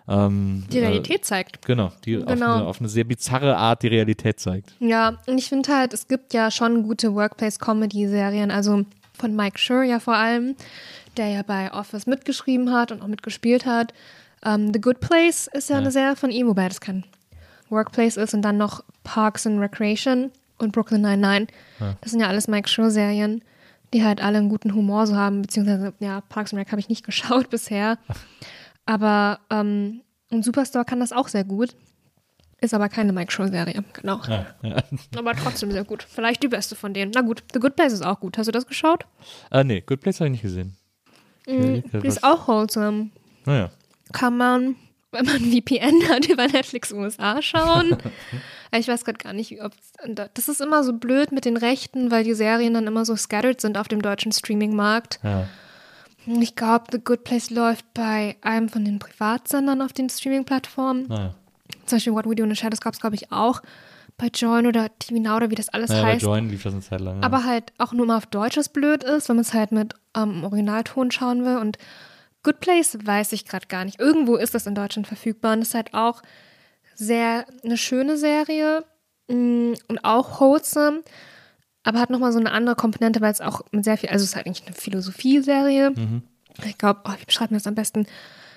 [0.08, 1.64] Ähm, die Realität äh, zeigt.
[1.64, 2.26] Genau, die genau.
[2.26, 4.74] Auf, eine, auf eine sehr bizarre Art die Realität zeigt.
[4.80, 8.50] Ja, und ich finde halt, es gibt ja schon gute Workplace-Comedy-Serien.
[8.50, 8.84] Also
[9.18, 10.56] von Mike Schur ja vor allem,
[11.16, 13.92] der ja bei Office mitgeschrieben hat und auch mitgespielt hat.
[14.44, 17.04] Um, ähm, The Good Place ist ja, ja, eine Serie von ihm, wobei das kein
[17.70, 21.46] Workplace ist und dann noch Parks and Recreation und Brooklyn Nine-Nine.
[21.80, 21.96] Ja.
[22.00, 23.42] Das sind ja alles Mike Schur-Serien,
[23.92, 26.88] die halt alle einen guten Humor so haben, beziehungsweise, ja, Parks and Rec habe ich
[26.88, 27.98] nicht geschaut bisher.
[28.84, 31.74] Aber ähm, und Superstore kann das auch sehr gut.
[32.60, 34.20] Ist aber keine Mike Schur-Serie, genau.
[34.28, 34.76] Ja, ja.
[35.16, 36.04] Aber trotzdem sehr gut.
[36.04, 37.10] Vielleicht die beste von denen.
[37.12, 38.38] Na gut, The Good Place ist auch gut.
[38.38, 39.04] Hast du das geschaut?
[39.50, 40.76] Äh, nee, Good Place habe ich nicht gesehen.
[41.46, 43.10] Mm, die ist auch wholesome.
[43.46, 43.70] Naja
[44.12, 44.76] kann man
[45.12, 47.96] wenn man VPN hat, über Netflix USA schauen.
[48.72, 49.72] ich weiß gerade gar nicht, ob
[50.34, 53.60] das ist immer so blöd mit den Rechten, weil die Serien dann immer so scattered
[53.60, 55.20] sind auf dem deutschen Streaming-Markt.
[55.22, 55.46] Ja.
[56.26, 61.06] Ich glaube, The Good Place läuft bei einem von den Privatsendern auf den Streaming-Plattformen.
[61.08, 61.34] Naja.
[61.86, 63.60] Zum Beispiel What We Do in the Shadows gab es, glaube ich, auch
[64.18, 66.22] bei Join oder TV Now oder wie das alles bei heißt.
[66.22, 67.20] Join lief das eine Zeit lang.
[67.20, 67.26] Ja.
[67.26, 69.94] Aber halt auch nur mal auf Deutsch, was blöd ist, wenn man es halt mit
[70.16, 71.56] ähm, Originalton schauen will.
[71.56, 71.76] Und
[72.42, 74.00] Good Place weiß ich gerade gar nicht.
[74.00, 75.52] Irgendwo ist das in Deutschland verfügbar.
[75.52, 76.22] Und ist halt auch
[76.94, 78.84] sehr eine schöne Serie
[79.28, 81.02] mm, und auch wholesome,
[81.84, 84.30] aber hat nochmal so eine andere Komponente, weil es auch mit sehr viel, also es
[84.30, 85.92] ist halt eigentlich eine Philosophie-Serie.
[86.64, 88.06] Ich glaube, oh, wie beschreibt man das am besten?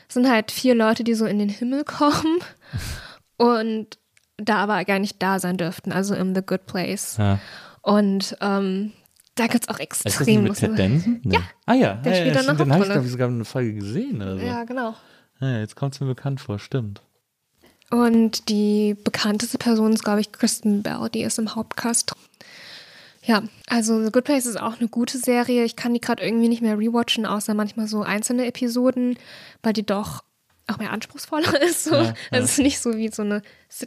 [0.07, 2.39] Es sind halt vier Leute, die so in den Himmel kommen
[3.37, 3.97] und
[4.37, 7.17] da aber gar nicht da sein dürften, also in The Good Place.
[7.17, 7.39] ja.
[7.81, 8.93] Und ähm,
[9.35, 11.21] da gibt es auch Ist das extrem mit Danson?
[11.23, 11.35] Nee.
[11.35, 11.41] Ja.
[11.65, 13.27] Ah ja, Der ja, spielt ja, da eine stimmt, den habe ich, glaube ich, sogar
[13.27, 14.45] eine Folge gesehen oder so.
[14.45, 14.95] Ja, genau.
[15.41, 17.01] Ja, jetzt kommt es mir bekannt vor, stimmt.
[17.91, 22.13] Und die bekannteste Person ist, glaube ich, Kristen Bell, die ist im Hauptcast.
[23.23, 25.63] Ja, also The Good Place ist auch eine gute Serie.
[25.63, 29.17] Ich kann die gerade irgendwie nicht mehr rewatchen, außer manchmal so einzelne Episoden,
[29.63, 30.23] weil die doch
[30.67, 31.85] auch mehr anspruchsvoller ist.
[31.85, 31.95] So.
[31.95, 32.13] Ja, ja.
[32.31, 33.41] Also es ist nicht so wie so eine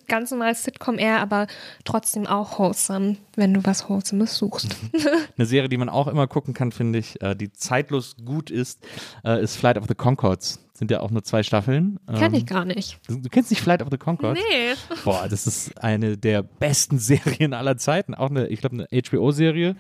[0.07, 1.47] ganz normale Sitcom eher, aber
[1.85, 4.69] trotzdem auch wholesome, wenn du was Wholesomes suchst.
[5.37, 8.85] Eine Serie, die man auch immer gucken kann, finde ich, äh, die zeitlos gut ist,
[9.25, 10.61] äh, ist Flight of the Concords.
[10.75, 11.99] Sind ja auch nur zwei Staffeln.
[12.07, 13.01] Kenn ich Ähm, gar nicht.
[13.09, 14.39] Du, kennst nicht Flight of the Concords?
[14.49, 14.75] Nee.
[15.05, 18.15] Boah, das ist eine der besten Serien aller Zeiten.
[18.15, 19.75] Auch eine, ich glaube, eine HBO-Serie.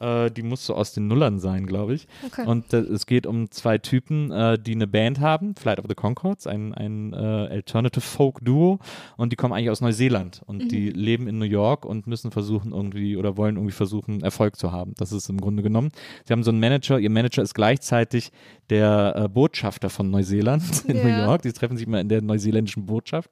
[0.00, 2.08] Äh, die muss so aus den Nullern sein, glaube ich.
[2.24, 2.46] Okay.
[2.46, 4.30] Und es geht um zwei Typen,
[4.64, 8.78] die eine Band haben, Flight of the Concords, ein, ein Alternative Folk Duo.
[9.18, 10.42] Und die kommen eigentlich aus Neuseeland.
[10.46, 14.56] Und die leben in New York und müssen versuchen irgendwie oder wollen irgendwie versuchen, Erfolg
[14.56, 14.94] zu haben.
[14.96, 15.90] Das ist im Grunde genommen.
[16.24, 16.98] Sie haben so einen Manager.
[16.98, 18.30] Ihr Manager ist gleichzeitig
[18.70, 21.04] der äh, Botschafter von Neuseeland in Ja.
[21.04, 21.42] New York.
[21.42, 23.30] Die treffen sich mal in der neuseeländischen Botschaft.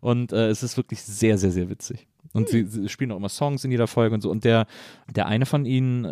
[0.00, 2.06] Und äh, es ist wirklich sehr, sehr, sehr witzig.
[2.34, 4.30] Und sie, sie spielen auch immer Songs in jeder Folge und so.
[4.30, 4.66] Und der,
[5.14, 6.08] der eine von ihnen, äh,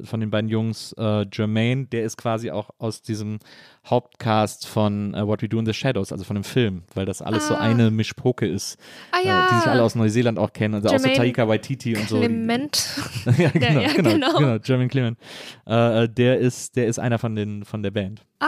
[0.00, 3.38] äh, von den beiden Jungs, äh, Jermaine, der ist quasi auch aus diesem
[3.86, 7.22] Hauptcast von äh, What We Do in the Shadows, also von dem Film, weil das
[7.22, 7.60] alles so Ah.
[7.60, 8.78] eine Mischpoke ist,
[9.12, 9.48] Ah äh, ja.
[9.50, 10.74] die sich alle aus Neuseeland auch kennen.
[10.74, 12.18] Also auch so Jermaine Taika Waititi und so.
[12.18, 12.88] Clement.
[13.38, 14.38] ja, genau, ja, genau, genau.
[14.38, 15.18] genau, Jermaine Clement.
[15.66, 18.22] Äh, äh, der ist, der ist einer von den, von der Band.
[18.40, 18.46] Ah.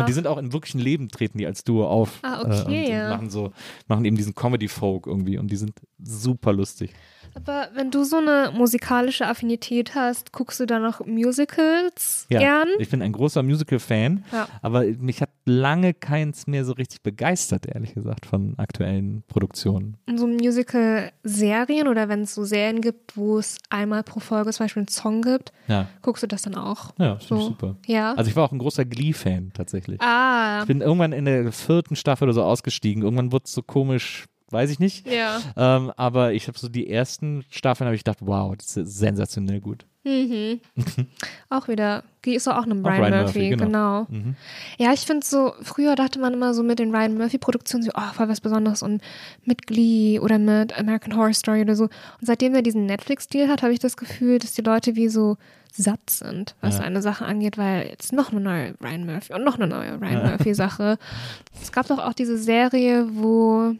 [0.00, 2.18] Und die sind auch im wirklichen Leben treten die als Duo auf.
[2.22, 3.04] Ah, äh, okay, und, ja.
[3.04, 3.52] und machen so,
[3.88, 6.92] machen eben diesen Comedy-Folk irgendwie und die sind super lustig.
[7.34, 12.68] Aber wenn du so eine musikalische Affinität hast, guckst du dann noch Musicals Ja, gern?
[12.78, 14.48] ich bin ein großer Musical-Fan, Ja.
[14.60, 19.96] aber mich hat lange keins mehr so richtig begeistert, ehrlich gesagt, von aktuellen Produktionen.
[20.06, 24.64] Und so Musical-Serien oder wenn es so Serien gibt, wo es einmal pro Folge zum
[24.64, 26.92] Beispiel einen Song gibt, Ja, guckst du das dann auch?
[26.98, 27.52] ja, das finde ich So.
[27.52, 27.76] super.
[27.86, 28.14] Ja.
[28.14, 30.00] Also ich war auch ein großer Glee-Fan tatsächlich.
[30.00, 30.60] ah.
[30.60, 33.02] Ich bin irgendwann in der vierten Staffel oder so ausgestiegen.
[33.02, 35.06] Irgendwann wurde es so komisch, weiß ich nicht.
[35.06, 35.40] Ja.
[35.56, 39.60] Ähm, aber ich habe so die ersten Staffeln, habe ich gedacht, wow, das ist sensationell
[39.60, 39.86] gut.
[40.04, 40.60] Mhm.
[41.48, 42.02] auch wieder.
[42.24, 44.06] Die ist doch auch eine Brian, Ryan Murphy, Murphy, genau.
[44.10, 44.34] genau.
[44.78, 48.12] Ja, ich finde so, früher dachte man immer so mit den Ryan Murphy-Produktionen so, oh,
[48.12, 49.00] voll was Besonderes und
[49.44, 51.84] mit Glee oder mit American Horror Story oder so.
[51.84, 51.90] Und
[52.26, 55.36] seitdem er diesen Netflix-Deal hat, habe ich das Gefühl, dass die Leute wie so
[55.72, 56.80] satt sind, was Ja.
[56.80, 60.00] so eine Sache angeht, weil jetzt noch eine neue Ryan Murphy und noch eine neue
[60.00, 60.98] Ryan Murphy-Sache.
[61.62, 63.74] Es gab doch auch diese Serie, wo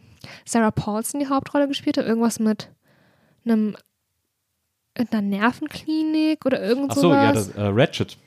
[0.45, 2.69] Sarah Paulson die Hauptrolle gespielt hat, irgendwas mit
[3.45, 3.75] einem
[4.95, 7.47] in einer Nervenklinik oder irgend Ach so, ja, sowas.
[7.47, 8.17] das, äh, Ratchet.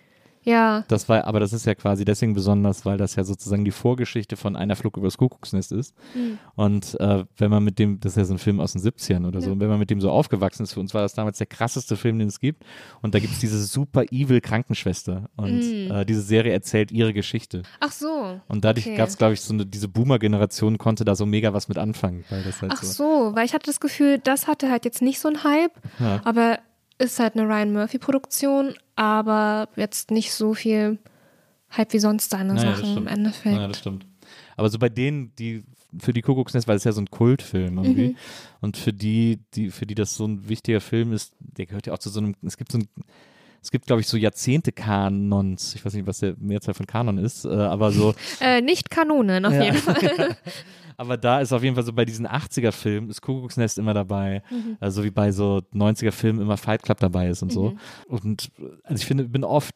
[0.47, 0.85] Ja.
[0.89, 4.37] Das war, aber das ist ja quasi deswegen besonders, weil das ja sozusagen die Vorgeschichte
[4.37, 5.95] von einer Flug übers Kuckucksnest ist.
[6.15, 6.39] Hm.
[6.55, 9.27] Und äh, wenn man mit dem, das ist ja so ein Film aus den 70ern
[9.27, 11.39] oder so, und wenn man mit dem so aufgewachsen ist, für uns war das damals
[11.39, 12.65] der krasseste Film, den es gibt.
[13.03, 15.29] Und da gibt es diese super evil Krankenschwester.
[15.37, 15.91] Und Hm.
[15.91, 17.63] äh, diese Serie erzählt ihre Geschichte.
[17.81, 18.41] Ach so.
[18.49, 18.97] Und dadurch Okay.
[18.97, 22.25] gab es, glaube ich, so eine, diese Boomer-Generation konnte da so mega was mit anfangen.
[22.31, 22.93] Weil das halt Ach so.
[23.31, 26.21] so, weil ich hatte das Gefühl, das hatte halt jetzt nicht so einen Hype, Ja.
[26.25, 26.59] aber
[26.99, 30.99] ist halt eine Ryan Murphy-Produktion, aber jetzt nicht so viel
[31.77, 33.07] Hype wie sonst seine Naja, Sachen im.
[33.07, 33.57] Endeffekt.
[33.57, 34.07] Ja, das stimmt.
[34.57, 35.65] Aber so bei denen, die
[35.99, 38.09] für die Kuckucksnest, weil es ja so ein Kultfilm irgendwie.
[38.09, 38.17] Mhm.
[38.61, 41.93] Und für die, die, für die das so ein wichtiger Film ist, der gehört ja
[41.93, 42.89] auch zu so einem, es gibt so ein,
[43.67, 45.75] es gibt, glaube ich, so Jahrzehnte-Kanons.
[45.75, 49.45] Ich weiß nicht, was der Mehrzahl von Kanon ist, äh, aber so, Äh, nicht Kanonen
[49.45, 49.65] auf Ja.
[49.65, 50.37] jeden Fall.
[50.97, 54.43] aber da ist auf jeden Fall so bei diesen 80er-Filmen ist Kuckucksnest immer dabei.
[54.51, 54.77] Mhm.
[54.79, 57.75] Also wie bei so 90er-Filmen immer Fight Club dabei ist und so.
[58.07, 59.75] Und äh, also ich finde, bin oft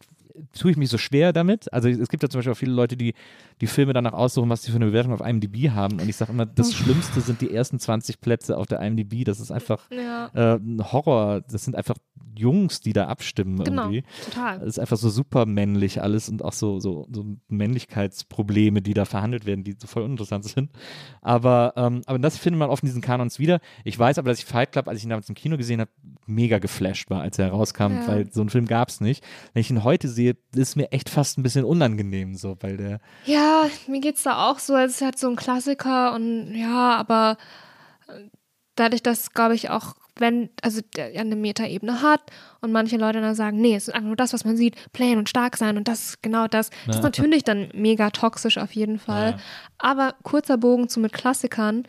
[0.59, 1.73] tue ich mich so schwer damit.
[1.73, 3.15] Also es gibt ja zum Beispiel auch viele Leute, die
[3.61, 6.01] die Filme danach aussuchen, was sie für eine Bewertung auf IMDb haben.
[6.01, 9.25] Und ich sage immer, das Schlimmste sind die ersten 20 Plätze auf der IMDb.
[9.25, 10.31] Das ist einfach Ja.
[10.35, 11.43] äh, ein Horror.
[11.43, 11.97] Das sind einfach
[12.37, 14.05] Jungs, die da abstimmen Genau, irgendwie.
[14.25, 14.59] total.
[14.63, 19.05] Es ist einfach so super männlich alles und auch so, so, so Männlichkeitsprobleme, die da
[19.05, 20.71] verhandelt werden, die so voll uninteressant sind.
[21.23, 23.61] Aber, ähm, aber das findet man oft in diesen Kanons wieder.
[23.85, 25.91] Ich weiß aber, dass ich Fight Club, als ich ihn damals im Kino gesehen habe,
[26.27, 28.07] mega geflasht war, als er herauskam, Ja.
[28.09, 29.25] weil so einen Film gab es nicht.
[29.53, 33.01] Wenn ich ihn heute sehe, ist mir echt fast ein bisschen unangenehm so, weil der
[33.25, 37.37] Ja, mir geht's da auch so, es ist halt so ein Klassiker und ja, aber
[38.09, 38.29] äh,
[38.77, 42.21] dadurch, dass, glaube ich, auch wenn, also der eine Metaebene hat
[42.61, 45.17] und manche Leute dann sagen, nee, es ist einfach nur das, was man sieht, plain
[45.17, 46.69] und stark sein und das ist genau das.
[46.87, 49.31] Das ist natürlich dann mega toxisch auf jeden Fall.
[49.31, 49.37] Ja.
[49.79, 51.85] Aber kurzer Bogen zu mit Klassikern.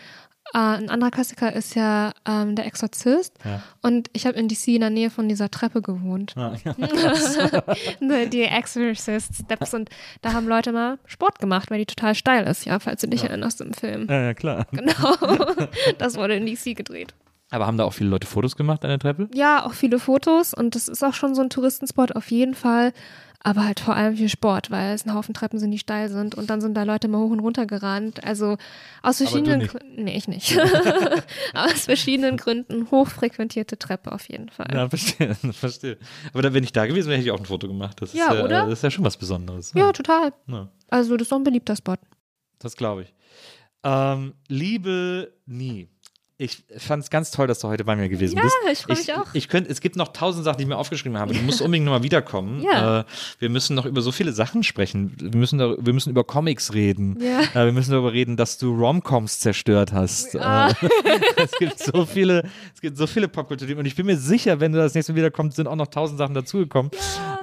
[0.54, 3.34] Äh, ein anderer Klassiker ist ja ähm, Der Exorzist.
[3.46, 3.62] Ja.
[3.82, 6.34] Und ich habe in DC in der Nähe von dieser Treppe gewohnt.
[6.36, 6.76] Ah, ja.
[8.00, 9.90] Ne, die Exorcist Steps und
[10.22, 13.24] da haben Leute mal Sport gemacht, weil die total steil ist, ja, falls du dich
[13.24, 14.08] erinnerst im Film.
[14.10, 14.66] ja, ja, klar.
[14.72, 14.92] Genau.
[15.98, 17.14] Das wurde in DC gedreht.
[17.50, 19.28] Aber haben da auch viele Leute Fotos gemacht an der Treppe?
[19.34, 22.94] Ja, auch viele Fotos und das ist auch schon so ein Touristenspot auf jeden Fall.
[23.44, 26.36] Aber halt vor allem viel Sport, weil es ein Haufen Treppen sind, die steil sind
[26.36, 28.24] und dann sind da Leute mal hoch und runter gerannt.
[28.24, 28.58] Also
[29.02, 29.66] aus verschiedenen.
[29.66, 30.04] Gründen.
[30.04, 30.60] Nee, ich nicht.
[31.56, 34.68] aus verschiedenen Gründen hochfrequentierte Treppe auf jeden Fall.
[34.72, 35.98] Ja, verstehe, verstehe.
[36.34, 38.00] Aber da, wenn ich da gewesen wäre, hätte ich auch ein Foto gemacht.
[38.02, 38.66] Das Ja, ist ja, oder?
[38.66, 39.72] Das ist ja schon was Besonderes.
[39.74, 40.34] Ja, total.
[40.46, 40.70] Ja.
[40.90, 41.96] Also das ist doch ein beliebter Spot.
[42.60, 43.14] Das glaube ich.
[43.84, 45.90] Ähm, Liebe nie.
[46.44, 48.56] Ich fand es ganz toll, dass du heute bei mir gewesen Ja, bist.
[48.72, 49.28] ich freu mich auch.
[49.34, 51.36] Ich könnte, es gibt noch tausend Sachen, die ich mir aufgeschrieben habe.
[51.36, 52.62] Du musst unbedingt nochmal wiederkommen.
[52.64, 53.02] Ja.
[53.02, 53.04] Äh,
[53.38, 55.16] wir müssen noch über so viele Sachen sprechen.
[55.20, 57.20] Wir müssen, da, wir müssen über Comics reden.
[57.22, 57.42] Ja.
[57.62, 60.36] Äh, wir müssen darüber reden, dass du Romcoms zerstört hast.
[60.36, 60.70] Ah.
[60.70, 60.74] Äh,
[61.44, 62.44] es gibt so viele,
[62.74, 63.82] es gibt so viele Popkulturthemen.
[63.82, 66.18] Und ich bin mir sicher, wenn du das nächste Mal wiederkommst, sind auch noch tausend
[66.18, 66.90] Sachen dazugekommen.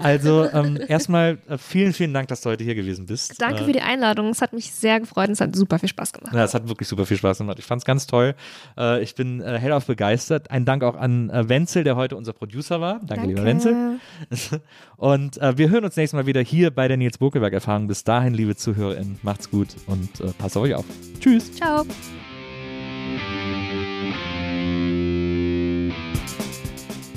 [0.00, 3.40] Also ähm, erstmal äh, vielen, vielen Dank, dass du heute hier gewesen bist.
[3.40, 4.28] Danke Äh, für die Einladung.
[4.30, 6.34] Es hat mich sehr gefreut und es hat super viel Spaß gemacht.
[6.34, 7.60] ja, es hat wirklich super viel Spaß gemacht.
[7.60, 8.34] Ich fand es ganz toll.
[8.76, 10.50] Äh, ich bin äh, hellauf begeistert.
[10.50, 13.00] Ein Dank auch an äh, Wenzel, der heute unser Producer war.
[13.04, 13.98] Danke, lieber Wenzel.
[14.96, 17.86] Und äh, wir hören uns nächstes Mal wieder hier bei der Nils Bokelberg Erfahrung.
[17.86, 20.84] Bis dahin, liebe ZuhörerInnen, macht's gut und äh, passt auf euch auf.
[21.20, 21.52] Tschüss.
[21.54, 21.84] Ciao.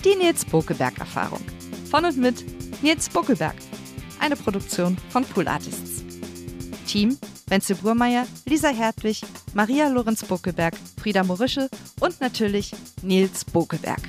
[0.03, 1.41] Die Nils Bokelberg Erfahrung.
[1.89, 2.43] Von und mit
[2.81, 3.55] Nils Bokelberg.
[4.19, 6.10] Eine Produktion von Pool Artists.
[6.85, 7.17] Team
[7.47, 9.21] Wenzel Burmeier, Lisa Hertwig,
[9.53, 11.67] Maria Lorenz Bockeberg, Frieda Morische
[11.99, 12.71] und natürlich
[13.01, 13.99] Nils Bockeberg.